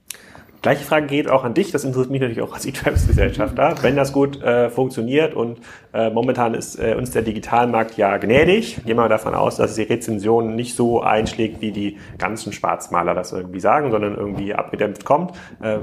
Gleiche 0.64 0.86
Frage 0.86 1.08
geht 1.08 1.28
auch 1.28 1.44
an 1.44 1.52
dich, 1.52 1.72
das 1.72 1.84
interessiert 1.84 2.10
mich 2.10 2.22
natürlich 2.22 2.40
auch 2.40 2.54
als 2.54 2.64
E-Tribes-Gesellschafter. 2.64 3.74
Wenn 3.82 3.96
das 3.96 4.14
gut 4.14 4.42
äh, 4.42 4.70
funktioniert 4.70 5.34
und 5.34 5.58
äh, 5.92 6.08
momentan 6.08 6.54
ist 6.54 6.78
äh, 6.78 6.94
uns 6.96 7.10
der 7.10 7.20
Digitalmarkt 7.20 7.98
ja 7.98 8.16
gnädig, 8.16 8.82
gehen 8.86 8.96
wir 8.96 9.10
davon 9.10 9.34
aus, 9.34 9.56
dass 9.56 9.74
die 9.74 9.82
Rezension 9.82 10.56
nicht 10.56 10.74
so 10.74 11.02
einschlägt, 11.02 11.60
wie 11.60 11.70
die 11.70 11.98
ganzen 12.16 12.54
Schwarzmaler 12.54 13.12
das 13.12 13.32
irgendwie 13.32 13.60
sagen, 13.60 13.90
sondern 13.90 14.14
irgendwie 14.14 14.54
abgedämpft 14.54 15.04
kommt. 15.04 15.32
Äh, 15.60 15.80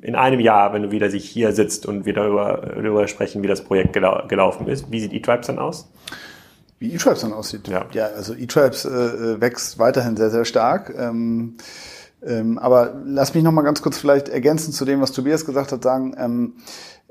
in 0.00 0.14
einem 0.14 0.40
Jahr, 0.40 0.72
wenn 0.72 0.84
du 0.84 0.90
wieder 0.90 1.10
sich 1.10 1.28
hier 1.28 1.52
sitzt 1.52 1.84
und 1.84 2.06
wir 2.06 2.14
darüber, 2.14 2.72
darüber 2.74 3.08
sprechen, 3.08 3.42
wie 3.42 3.48
das 3.48 3.64
Projekt 3.64 3.92
gelau 3.92 4.22
gelaufen 4.28 4.66
ist, 4.66 4.90
wie 4.90 5.00
sieht 5.00 5.12
E-Tribes 5.12 5.48
dann 5.48 5.58
aus? 5.58 5.92
Wie 6.78 6.94
E-Tribes 6.94 7.20
dann 7.20 7.34
aussieht? 7.34 7.68
Ja, 7.68 7.84
ja 7.92 8.06
also 8.06 8.32
E-Tribes 8.32 8.86
äh, 8.86 9.42
wächst 9.42 9.78
weiterhin 9.78 10.16
sehr, 10.16 10.30
sehr 10.30 10.46
stark. 10.46 10.94
Ähm 10.98 11.58
ähm, 12.26 12.58
aber 12.58 12.94
lass 13.04 13.34
mich 13.34 13.44
noch 13.44 13.52
mal 13.52 13.62
ganz 13.62 13.82
kurz 13.82 13.98
vielleicht 13.98 14.28
ergänzen 14.28 14.72
zu 14.72 14.84
dem, 14.84 15.00
was 15.00 15.12
Tobias 15.12 15.44
gesagt 15.44 15.72
hat, 15.72 15.82
sagen, 15.82 16.14
ähm, 16.18 16.54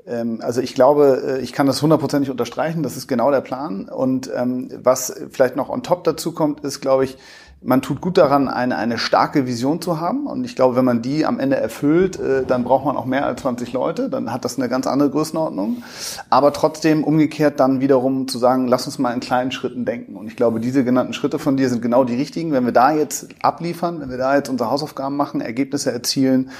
ähm, 0.06 0.40
also 0.42 0.60
ich 0.60 0.74
glaube, 0.74 1.22
äh, 1.26 1.40
ich 1.40 1.52
kann 1.52 1.66
das 1.66 1.82
hundertprozentig 1.82 2.30
unterstreichen, 2.30 2.82
das 2.82 2.96
ist 2.96 3.08
genau 3.08 3.30
der 3.30 3.40
Plan. 3.40 3.88
Und 3.88 4.30
ähm, 4.34 4.70
was 4.82 5.14
vielleicht 5.30 5.56
noch 5.56 5.68
on 5.68 5.82
top 5.82 6.04
dazu 6.04 6.32
kommt, 6.32 6.60
ist, 6.60 6.80
glaube 6.80 7.04
ich, 7.04 7.16
man 7.62 7.82
tut 7.82 8.00
gut 8.00 8.18
daran, 8.18 8.48
eine, 8.48 8.76
eine 8.76 8.98
starke 8.98 9.46
Vision 9.46 9.80
zu 9.80 9.98
haben. 9.98 10.26
Und 10.26 10.44
ich 10.44 10.56
glaube, 10.56 10.76
wenn 10.76 10.84
man 10.84 11.02
die 11.02 11.24
am 11.24 11.40
Ende 11.40 11.56
erfüllt, 11.56 12.18
äh, 12.18 12.44
dann 12.44 12.64
braucht 12.64 12.84
man 12.84 12.96
auch 12.96 13.06
mehr 13.06 13.26
als 13.26 13.42
20 13.42 13.72
Leute. 13.72 14.10
Dann 14.10 14.32
hat 14.32 14.44
das 14.44 14.58
eine 14.58 14.68
ganz 14.68 14.86
andere 14.86 15.10
Größenordnung. 15.10 15.82
Aber 16.28 16.52
trotzdem 16.52 17.02
umgekehrt 17.02 17.58
dann 17.58 17.80
wiederum 17.80 18.28
zu 18.28 18.38
sagen, 18.38 18.68
lass 18.68 18.86
uns 18.86 18.98
mal 18.98 19.12
in 19.12 19.20
kleinen 19.20 19.52
Schritten 19.52 19.84
denken. 19.84 20.16
Und 20.16 20.26
ich 20.26 20.36
glaube, 20.36 20.60
diese 20.60 20.84
genannten 20.84 21.12
Schritte 21.12 21.38
von 21.38 21.56
dir 21.56 21.68
sind 21.68 21.82
genau 21.82 22.04
die 22.04 22.14
richtigen. 22.14 22.52
Wenn 22.52 22.66
wir 22.66 22.72
da 22.72 22.92
jetzt 22.92 23.28
abliefern, 23.42 24.00
wenn 24.00 24.10
wir 24.10 24.18
da 24.18 24.36
jetzt 24.36 24.48
unsere 24.48 24.70
Hausaufgaben 24.70 25.16
machen, 25.16 25.40
Ergebnisse 25.40 25.90
erzielen, 25.90 26.50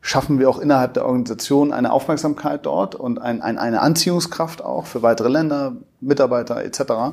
schaffen 0.00 0.38
wir 0.38 0.48
auch 0.48 0.58
innerhalb 0.58 0.94
der 0.94 1.04
Organisation 1.04 1.72
eine 1.72 1.92
Aufmerksamkeit 1.92 2.64
dort 2.64 2.94
und 2.94 3.20
ein, 3.20 3.42
ein, 3.42 3.58
eine 3.58 3.82
Anziehungskraft 3.82 4.64
auch 4.64 4.86
für 4.86 5.02
weitere 5.02 5.28
Länder, 5.28 5.72
Mitarbeiter 6.00 6.62
etc 6.62 7.12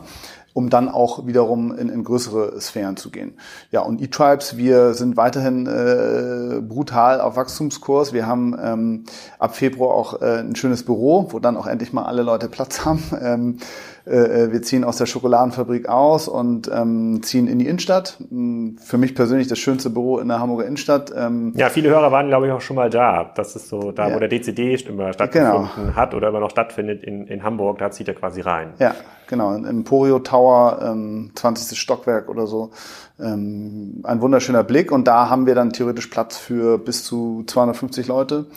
um 0.53 0.69
dann 0.69 0.89
auch 0.89 1.25
wiederum 1.25 1.75
in, 1.75 1.89
in 1.89 2.03
größere 2.03 2.59
Sphären 2.61 2.95
zu 2.95 3.09
gehen. 3.09 3.33
Ja, 3.71 3.81
und 3.81 4.01
E-Tribes, 4.01 4.55
wir 4.57 4.93
sind 4.93 5.17
weiterhin 5.17 5.65
äh, 5.65 6.61
brutal 6.61 7.19
auf 7.21 7.35
Wachstumskurs. 7.35 8.13
Wir 8.13 8.27
haben 8.27 8.55
ähm, 8.61 9.03
ab 9.39 9.55
Februar 9.55 9.95
auch 9.95 10.21
äh, 10.21 10.39
ein 10.39 10.55
schönes 10.55 10.83
Büro, 10.83 11.27
wo 11.31 11.39
dann 11.39 11.57
auch 11.57 11.67
endlich 11.67 11.91
mal 11.91 12.03
alle 12.03 12.23
Leute 12.23 12.47
Platz 12.47 12.85
haben. 12.85 13.03
Ähm, 13.23 13.59
äh, 14.05 14.51
wir 14.51 14.61
ziehen 14.61 14.83
aus 14.83 14.97
der 14.97 15.05
Schokoladenfabrik 15.05 15.87
aus 15.87 16.27
und 16.27 16.69
ähm, 16.73 17.21
ziehen 17.23 17.47
in 17.47 17.59
die 17.59 17.67
Innenstadt. 17.67 18.17
Hm, 18.29 18.77
für 18.77 18.97
mich 18.97 19.15
persönlich 19.15 19.47
das 19.47 19.59
schönste 19.59 19.89
Büro 19.89 20.19
in 20.19 20.27
der 20.27 20.39
Hamburger 20.39 20.65
Innenstadt. 20.65 21.13
Ähm, 21.15 21.53
ja, 21.55 21.69
viele 21.69 21.89
Hörer 21.89 22.11
waren, 22.11 22.27
glaube 22.27 22.47
ich, 22.47 22.51
auch 22.51 22.61
schon 22.61 22.75
mal 22.75 22.89
da. 22.89 23.31
Das 23.35 23.55
ist 23.55 23.69
so 23.69 23.91
da, 23.91 24.09
ja. 24.09 24.15
wo 24.15 24.19
der 24.19 24.27
DCD 24.27 24.75
immer 24.87 25.13
stattgefunden 25.13 25.69
genau. 25.75 25.95
hat 25.95 26.13
oder 26.13 26.29
immer 26.29 26.41
noch 26.41 26.49
stattfindet 26.49 27.03
in, 27.03 27.27
in 27.27 27.43
Hamburg. 27.43 27.77
Da 27.77 27.91
zieht 27.91 28.09
er 28.09 28.15
quasi 28.15 28.41
rein. 28.41 28.73
Ja, 28.79 28.93
genau. 29.27 29.55
Im 29.55 29.65
Emporio 29.65 30.19
Tower, 30.19 30.79
ähm, 30.83 31.31
20. 31.35 31.79
Stockwerk 31.79 32.27
oder 32.27 32.45
so. 32.45 32.71
Ähm, 33.19 34.01
ein 34.03 34.19
wunderschöner 34.19 34.65
Blick. 34.65 34.91
Und 34.91 35.07
da 35.07 35.29
haben 35.29 35.45
wir 35.45 35.55
dann 35.55 35.71
theoretisch 35.71 36.07
Platz 36.07 36.37
für 36.37 36.77
bis 36.77 37.05
zu 37.05 37.43
250 37.47 38.07
Leute. 38.07 38.47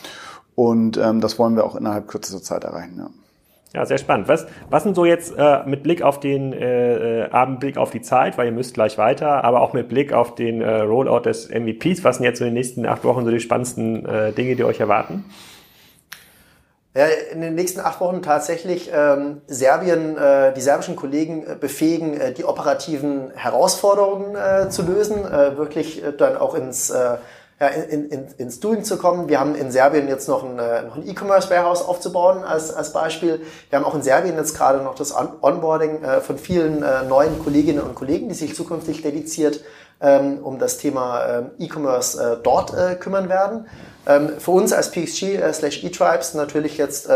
Und 0.57 0.97
ähm, 0.97 1.21
das 1.21 1.39
wollen 1.39 1.55
wir 1.55 1.65
auch 1.65 1.77
innerhalb 1.77 2.09
kürzester 2.09 2.43
Zeit 2.43 2.65
erreichen. 2.65 2.97
Ja. 2.99 3.11
Ja, 3.75 3.85
sehr 3.85 3.99
spannend. 3.99 4.29
Was, 4.29 4.47
was 4.71 4.85
sind 4.85 4.95
so 4.95 5.05
jetzt 5.05 5.35
äh, 5.37 5.65
mit 5.67 5.83
Blick 5.83 6.01
auf 6.01 6.21
den 6.21 6.53
äh, 6.53 7.25
äh 7.25 7.31
Abendblick 7.31 7.77
auf 7.77 7.91
die 7.91 8.01
Zeit, 8.01 8.39
weil 8.39 8.47
ihr 8.47 8.53
müsst 8.53 8.75
gleich 8.75 8.97
weiter, 8.97 9.45
aber 9.45 9.61
auch 9.61 9.73
mit 9.73 9.89
Blick 9.89 10.13
auf 10.13 10.35
den 10.35 10.63
äh, 10.63 10.81
Rollout 10.81 11.21
des 11.21 11.51
MVPs, 11.51 12.05
was 12.05 12.17
sind 12.17 12.25
jetzt 12.25 12.39
so 12.39 12.45
in 12.45 12.51
den 12.51 12.55
nächsten 12.55 12.87
acht 12.87 13.05
Wochen 13.05 13.25
so 13.25 13.31
die 13.31 13.41
spannendsten 13.41 14.07
äh, 14.07 14.33
Dinge, 14.33 14.57
die 14.57 14.65
euch 14.65 14.81
erwarten? 14.81 15.25
Ja, 16.97 17.05
in 17.31 17.43
den 17.43 17.55
nächsten 17.55 17.81
acht 17.81 18.01
Wochen 18.01 18.23
tatsächlich 18.23 18.91
ähm, 18.91 19.43
Serbien, 19.47 20.17
äh, 20.17 20.55
die 20.55 20.63
serbischen 20.63 20.97
Kollegen 20.97 21.47
äh, 21.47 21.55
befähigen, 21.55 22.19
äh, 22.19 22.33
die 22.33 22.45
operativen 22.45 23.33
Herausforderungen 23.35 24.35
äh, 24.35 24.71
zu 24.71 24.83
lösen, 24.83 25.23
äh, 25.27 25.59
wirklich 25.59 26.03
äh, 26.03 26.15
dann 26.17 26.39
auch 26.39 26.55
ins 26.55 26.89
äh, 26.89 27.19
ja, 27.59 27.69
in, 27.69 28.11
in, 28.11 28.27
ins 28.37 28.61
Doing 28.61 28.85
zu 28.85 28.99
kommen. 28.99 29.29
Wir 29.29 29.41
haben 29.41 29.55
in 29.55 29.71
Serbien 29.71 30.09
jetzt 30.09 30.29
noch 30.29 30.45
ein, 30.45 30.59
äh, 30.59 30.83
noch 30.83 30.97
ein 30.97 31.09
E-Commerce 31.09 31.49
Warehouse 31.49 31.83
aufzubauen 31.83 32.45
als, 32.45 32.73
als 32.73 32.93
Beispiel. 32.93 33.41
Wir 33.71 33.79
haben 33.79 33.87
auch 33.87 33.95
in 33.95 34.03
Serbien 34.03 34.37
jetzt 34.37 34.57
gerade 34.57 34.83
noch 34.83 34.95
das 34.95 35.15
Onboarding 35.17 36.03
äh, 36.03 36.21
von 36.21 36.39
vielen 36.39 36.83
äh, 36.83 37.05
neuen 37.05 37.39
Kolleginnen 37.43 37.81
und 37.81 37.95
Kollegen, 37.95 38.29
die 38.29 38.35
sich 38.35 38.55
zukünftig 38.55 39.03
dediziert 39.03 39.61
ähm, 40.01 40.41
um 40.43 40.59
das 40.59 40.77
Thema 40.77 41.27
ähm, 41.27 41.51
E-Commerce 41.59 42.41
dort 42.43 42.75
kümmern 43.01 43.31
werden. 43.31 43.67
Ähm, 44.07 44.39
für 44.39 44.51
uns 44.51 44.75
als 44.75 44.91
PXG 44.91 45.41
slash 45.53 45.83
eTribes 45.83 46.35
natürlich 46.35 46.77
jetzt 46.77 47.09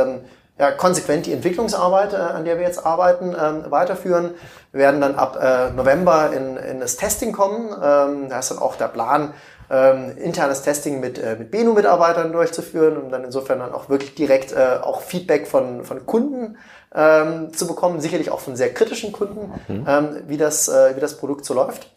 ja, 0.61 0.71
konsequent 0.73 1.25
die 1.25 1.33
Entwicklungsarbeit, 1.33 2.13
äh, 2.13 2.17
an 2.17 2.45
der 2.45 2.59
wir 2.59 2.67
jetzt 2.67 2.85
arbeiten, 2.85 3.35
ähm, 3.35 3.71
weiterführen. 3.71 4.35
Wir 4.73 4.81
werden 4.81 5.01
dann 5.01 5.15
ab 5.15 5.39
äh, 5.43 5.71
November 5.71 6.33
in, 6.35 6.59
in 6.59 6.81
das 6.81 6.97
Testing 6.97 7.33
kommen. 7.33 7.71
Ähm, 7.83 8.29
da 8.29 8.39
ist 8.39 8.51
dann 8.51 8.59
auch 8.59 8.77
der 8.77 8.89
Plan, 8.89 9.33
ähm, 9.71 10.17
internes 10.19 10.63
Testing 10.63 11.01
mit, 11.01 11.19
äh, 11.19 11.37
mit 11.39 11.51
Benu-Mitarbeitern 11.51 12.33
durchzuführen, 12.33 12.97
um 12.97 13.11
dann 13.11 13.25
insofern 13.25 13.61
dann 13.61 13.73
auch 13.73 13.89
wirklich 13.89 14.15
direkt 14.15 14.53
äh, 14.53 14.79
auch 14.83 15.01
Feedback 15.01 15.47
von, 15.47 15.85
von 15.85 16.07
Kunden 16.07 16.59
ähm, 16.95 17.53
zu 17.53 17.67
bekommen, 17.67 18.01
sicherlich 18.01 18.31
auch 18.31 18.41
von 18.41 18.57
sehr 18.57 18.75
kritischen 18.75 19.13
Kunden, 19.13 19.53
mhm. 19.69 19.85
ähm, 19.89 20.09
wie, 20.27 20.37
das, 20.37 20.69
äh, 20.69 20.97
wie 20.97 21.01
das 21.01 21.17
Produkt 21.17 21.45
so 21.45 21.55
läuft. 21.55 21.89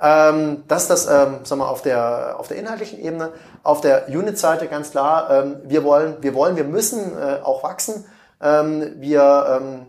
Ähm, 0.00 0.64
das 0.68 0.82
ist 0.82 0.90
das, 0.90 1.06
ähm, 1.06 1.40
sagen 1.44 1.60
wir, 1.60 1.68
auf 1.68 1.82
der, 1.82 2.36
auf 2.38 2.48
der 2.48 2.56
inhaltlichen 2.56 2.98
Ebene. 3.00 3.32
Auf 3.62 3.80
der 3.80 4.08
Unit-Seite 4.08 4.68
ganz 4.68 4.92
klar, 4.92 5.28
ähm, 5.30 5.56
wir 5.64 5.84
wollen, 5.84 6.16
wir 6.20 6.34
wollen, 6.34 6.56
wir 6.56 6.64
müssen 6.64 7.12
äh, 7.18 7.42
auch 7.42 7.62
wachsen. 7.62 8.06
Ähm, 8.40 8.92
wir, 9.00 9.60
ähm, 9.60 9.86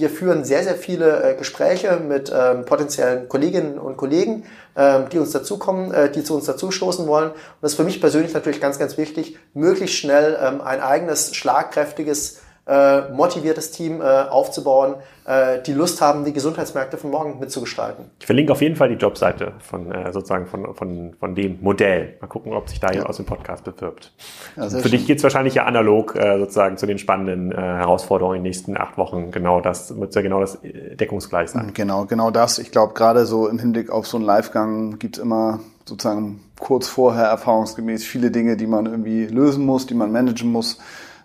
wir 0.00 0.10
führen 0.10 0.44
sehr, 0.44 0.64
sehr 0.64 0.74
viele 0.74 1.22
äh, 1.22 1.34
Gespräche 1.36 1.98
mit 1.98 2.32
ähm, 2.34 2.64
potenziellen 2.64 3.28
Kolleginnen 3.28 3.78
und 3.78 3.96
Kollegen, 3.96 4.44
ähm, 4.76 5.04
die 5.12 5.18
uns 5.18 5.30
dazukommen, 5.30 5.92
äh, 5.92 6.10
die 6.10 6.24
zu 6.24 6.34
uns 6.34 6.46
dazustoßen 6.46 7.06
wollen. 7.06 7.30
Und 7.30 7.36
das 7.60 7.72
ist 7.72 7.76
für 7.76 7.84
mich 7.84 8.00
persönlich 8.00 8.32
natürlich 8.32 8.60
ganz, 8.60 8.78
ganz 8.78 8.96
wichtig, 8.96 9.38
möglichst 9.54 9.96
schnell 9.96 10.38
ähm, 10.42 10.60
ein 10.60 10.80
eigenes, 10.80 11.34
schlagkräftiges 11.34 12.39
äh, 12.66 13.10
motiviertes 13.12 13.70
Team 13.72 14.00
äh, 14.00 14.04
aufzubauen, 14.04 14.94
äh, 15.24 15.60
die 15.62 15.72
Lust 15.72 16.00
haben, 16.00 16.24
die 16.24 16.32
Gesundheitsmärkte 16.32 16.98
von 16.98 17.10
morgen 17.10 17.38
mitzugestalten. 17.40 18.06
Ich 18.20 18.26
verlinke 18.26 18.52
auf 18.52 18.62
jeden 18.62 18.76
Fall 18.76 18.88
die 18.88 18.94
Jobseite 18.94 19.52
von 19.60 19.90
äh, 19.92 20.12
sozusagen 20.12 20.46
von, 20.46 20.74
von, 20.74 21.14
von 21.18 21.34
dem 21.34 21.58
Modell. 21.60 22.16
Mal 22.20 22.26
gucken, 22.26 22.52
ob 22.52 22.68
sich 22.68 22.80
da 22.80 22.92
ja. 22.92 23.04
aus 23.06 23.16
dem 23.16 23.26
Podcast 23.26 23.64
bewirbt. 23.64 24.12
Ja, 24.56 24.68
Für 24.68 24.82
schön. 24.82 24.90
dich 24.92 25.06
geht's 25.06 25.22
wahrscheinlich 25.22 25.54
ja 25.54 25.64
analog 25.64 26.14
äh, 26.16 26.38
sozusagen 26.38 26.76
zu 26.76 26.86
den 26.86 26.98
spannenden 26.98 27.52
äh, 27.52 27.56
Herausforderungen 27.56 28.36
in 28.36 28.42
den 28.44 28.50
nächsten 28.50 28.76
acht 28.76 28.98
Wochen. 28.98 29.30
Genau 29.30 29.60
das 29.60 29.98
wird 29.98 30.14
ja 30.14 30.22
genau 30.22 30.40
das 30.40 30.58
deckungsgleich 30.62 31.50
sein. 31.50 31.72
Genau, 31.74 32.04
genau 32.04 32.30
das. 32.30 32.58
Ich 32.58 32.70
glaube, 32.70 32.94
gerade 32.94 33.26
so 33.26 33.48
im 33.48 33.58
Hinblick 33.58 33.90
auf 33.90 34.06
so 34.06 34.16
einen 34.16 34.26
Livegang 34.26 34.98
gibt's 34.98 35.18
immer 35.18 35.60
sozusagen 35.84 36.40
kurz 36.58 36.88
vorher 36.88 37.24
erfahrungsgemäß 37.24 38.04
viele 38.04 38.30
Dinge, 38.30 38.56
die 38.56 38.66
man 38.66 38.86
irgendwie 38.86 39.26
lösen 39.26 39.66
muss, 39.66 39.86
die 39.86 39.94
man 39.94 40.12
managen 40.12 40.52
muss. 40.52 40.78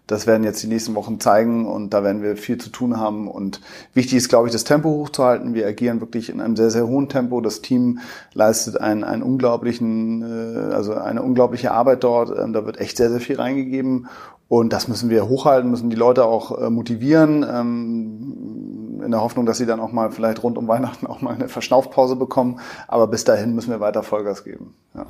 Das 0.07 0.27
werden 0.27 0.43
jetzt 0.43 0.61
die 0.61 0.67
nächsten 0.67 0.93
Wochen 0.93 1.19
zeigen 1.19 1.65
und 1.65 1.93
da 1.93 2.03
werden 2.03 2.21
wir 2.21 2.37
viel 2.37 2.57
zu 2.57 2.69
tun 2.69 2.97
haben. 2.97 3.27
Und 3.27 3.61
wichtig 3.93 4.17
ist, 4.17 4.29
glaube 4.29 4.47
ich, 4.47 4.53
das 4.53 4.63
Tempo 4.63 4.89
hochzuhalten. 4.89 5.55
Wir 5.55 5.65
agieren 5.65 5.99
wirklich 5.99 6.29
in 6.29 6.41
einem 6.41 6.55
sehr, 6.55 6.69
sehr 6.69 6.87
hohen 6.87 7.09
Tempo. 7.09 7.41
Das 7.41 7.61
Team 7.61 7.99
leistet 8.33 8.79
einen, 8.79 9.03
einen 9.03 9.23
unglaublichen, 9.23 10.21
äh, 10.21 10.73
also 10.73 10.93
eine 10.93 11.23
unglaubliche 11.23 11.71
Arbeit 11.71 12.03
dort. 12.03 12.37
Ähm, 12.37 12.53
da 12.53 12.65
wird 12.65 12.79
echt 12.79 12.97
sehr, 12.97 13.09
sehr 13.09 13.19
viel 13.19 13.37
reingegeben. 13.37 14.07
Und 14.47 14.73
das 14.73 14.87
müssen 14.87 15.09
wir 15.09 15.27
hochhalten, 15.27 15.71
müssen 15.71 15.89
die 15.89 15.95
Leute 15.95 16.25
auch 16.25 16.61
äh, 16.61 16.69
motivieren, 16.69 17.43
ähm, 17.43 19.01
in 19.03 19.11
der 19.11 19.21
Hoffnung, 19.21 19.45
dass 19.45 19.57
sie 19.57 19.65
dann 19.65 19.79
auch 19.79 19.91
mal 19.91 20.11
vielleicht 20.11 20.43
rund 20.43 20.57
um 20.57 20.67
Weihnachten 20.67 21.07
auch 21.07 21.21
mal 21.21 21.33
eine 21.33 21.47
Verschnaufpause 21.47 22.15
bekommen. 22.15 22.59
Aber 22.87 23.07
bis 23.07 23.23
dahin 23.23 23.55
müssen 23.55 23.71
wir 23.71 23.79
weiter 23.79 24.03
Vollgas 24.03 24.43
geben. 24.43 24.75
Ja. 24.93 25.07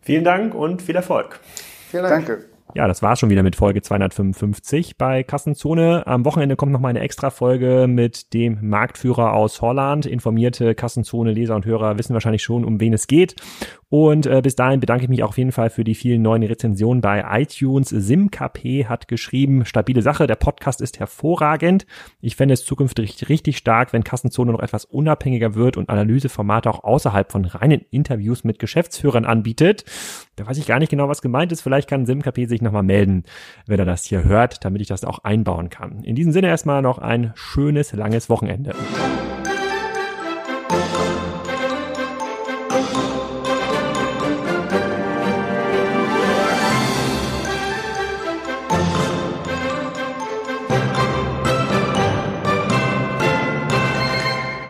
Vielen 0.00 0.24
Dank 0.24 0.54
und 0.54 0.82
viel 0.82 0.96
Erfolg. 0.96 1.40
Vielen 1.90 2.04
Dank. 2.04 2.26
Danke. 2.26 2.49
Ja, 2.74 2.86
das 2.86 3.02
war 3.02 3.16
schon 3.16 3.30
wieder 3.30 3.42
mit 3.42 3.56
Folge 3.56 3.82
255 3.82 4.96
bei 4.96 5.22
Kassenzone. 5.22 6.06
Am 6.06 6.24
Wochenende 6.24 6.56
kommt 6.56 6.72
noch 6.72 6.80
mal 6.80 6.88
eine 6.88 7.00
extra 7.00 7.30
Folge 7.30 7.86
mit 7.88 8.32
dem 8.32 8.58
Marktführer 8.60 9.32
aus 9.32 9.60
Holland. 9.60 10.06
Informierte 10.06 10.74
Kassenzone 10.74 11.32
Leser 11.32 11.56
und 11.56 11.66
Hörer 11.66 11.98
wissen 11.98 12.14
wahrscheinlich 12.14 12.42
schon, 12.42 12.64
um 12.64 12.80
wen 12.80 12.92
es 12.92 13.06
geht. 13.06 13.34
Und 13.90 14.26
äh, 14.26 14.40
bis 14.40 14.54
dahin 14.54 14.78
bedanke 14.78 15.04
ich 15.04 15.10
mich 15.10 15.24
auf 15.24 15.36
jeden 15.36 15.50
Fall 15.50 15.68
für 15.68 15.82
die 15.82 15.96
vielen 15.96 16.22
neuen 16.22 16.44
Rezensionen 16.44 17.00
bei 17.00 17.24
iTunes. 17.40 17.88
SimKP 17.88 18.86
hat 18.86 19.08
geschrieben, 19.08 19.64
stabile 19.64 20.00
Sache, 20.00 20.28
der 20.28 20.36
Podcast 20.36 20.80
ist 20.80 21.00
hervorragend. 21.00 21.86
Ich 22.20 22.36
fände 22.36 22.54
es 22.54 22.64
zukünftig 22.64 23.28
richtig 23.28 23.58
stark, 23.58 23.92
wenn 23.92 24.04
Kassenzone 24.04 24.52
noch 24.52 24.60
etwas 24.60 24.84
unabhängiger 24.84 25.56
wird 25.56 25.76
und 25.76 25.90
Analyseformate 25.90 26.70
auch 26.70 26.84
außerhalb 26.84 27.32
von 27.32 27.44
reinen 27.44 27.84
Interviews 27.90 28.44
mit 28.44 28.60
Geschäftsführern 28.60 29.24
anbietet. 29.24 29.84
Da 30.36 30.46
weiß 30.46 30.58
ich 30.58 30.66
gar 30.66 30.78
nicht 30.78 30.90
genau, 30.90 31.08
was 31.08 31.20
gemeint 31.20 31.50
ist. 31.50 31.60
Vielleicht 31.60 31.88
kann 31.88 32.06
SimKP 32.06 32.46
sich 32.46 32.62
nochmal 32.62 32.84
melden, 32.84 33.24
wenn 33.66 33.80
er 33.80 33.86
das 33.86 34.04
hier 34.04 34.22
hört, 34.22 34.64
damit 34.64 34.82
ich 34.82 34.88
das 34.88 35.04
auch 35.04 35.24
einbauen 35.24 35.68
kann. 35.68 36.04
In 36.04 36.14
diesem 36.14 36.32
Sinne 36.32 36.46
erstmal 36.46 36.80
noch 36.80 36.98
ein 36.98 37.32
schönes, 37.34 37.92
langes 37.92 38.30
Wochenende. 38.30 38.72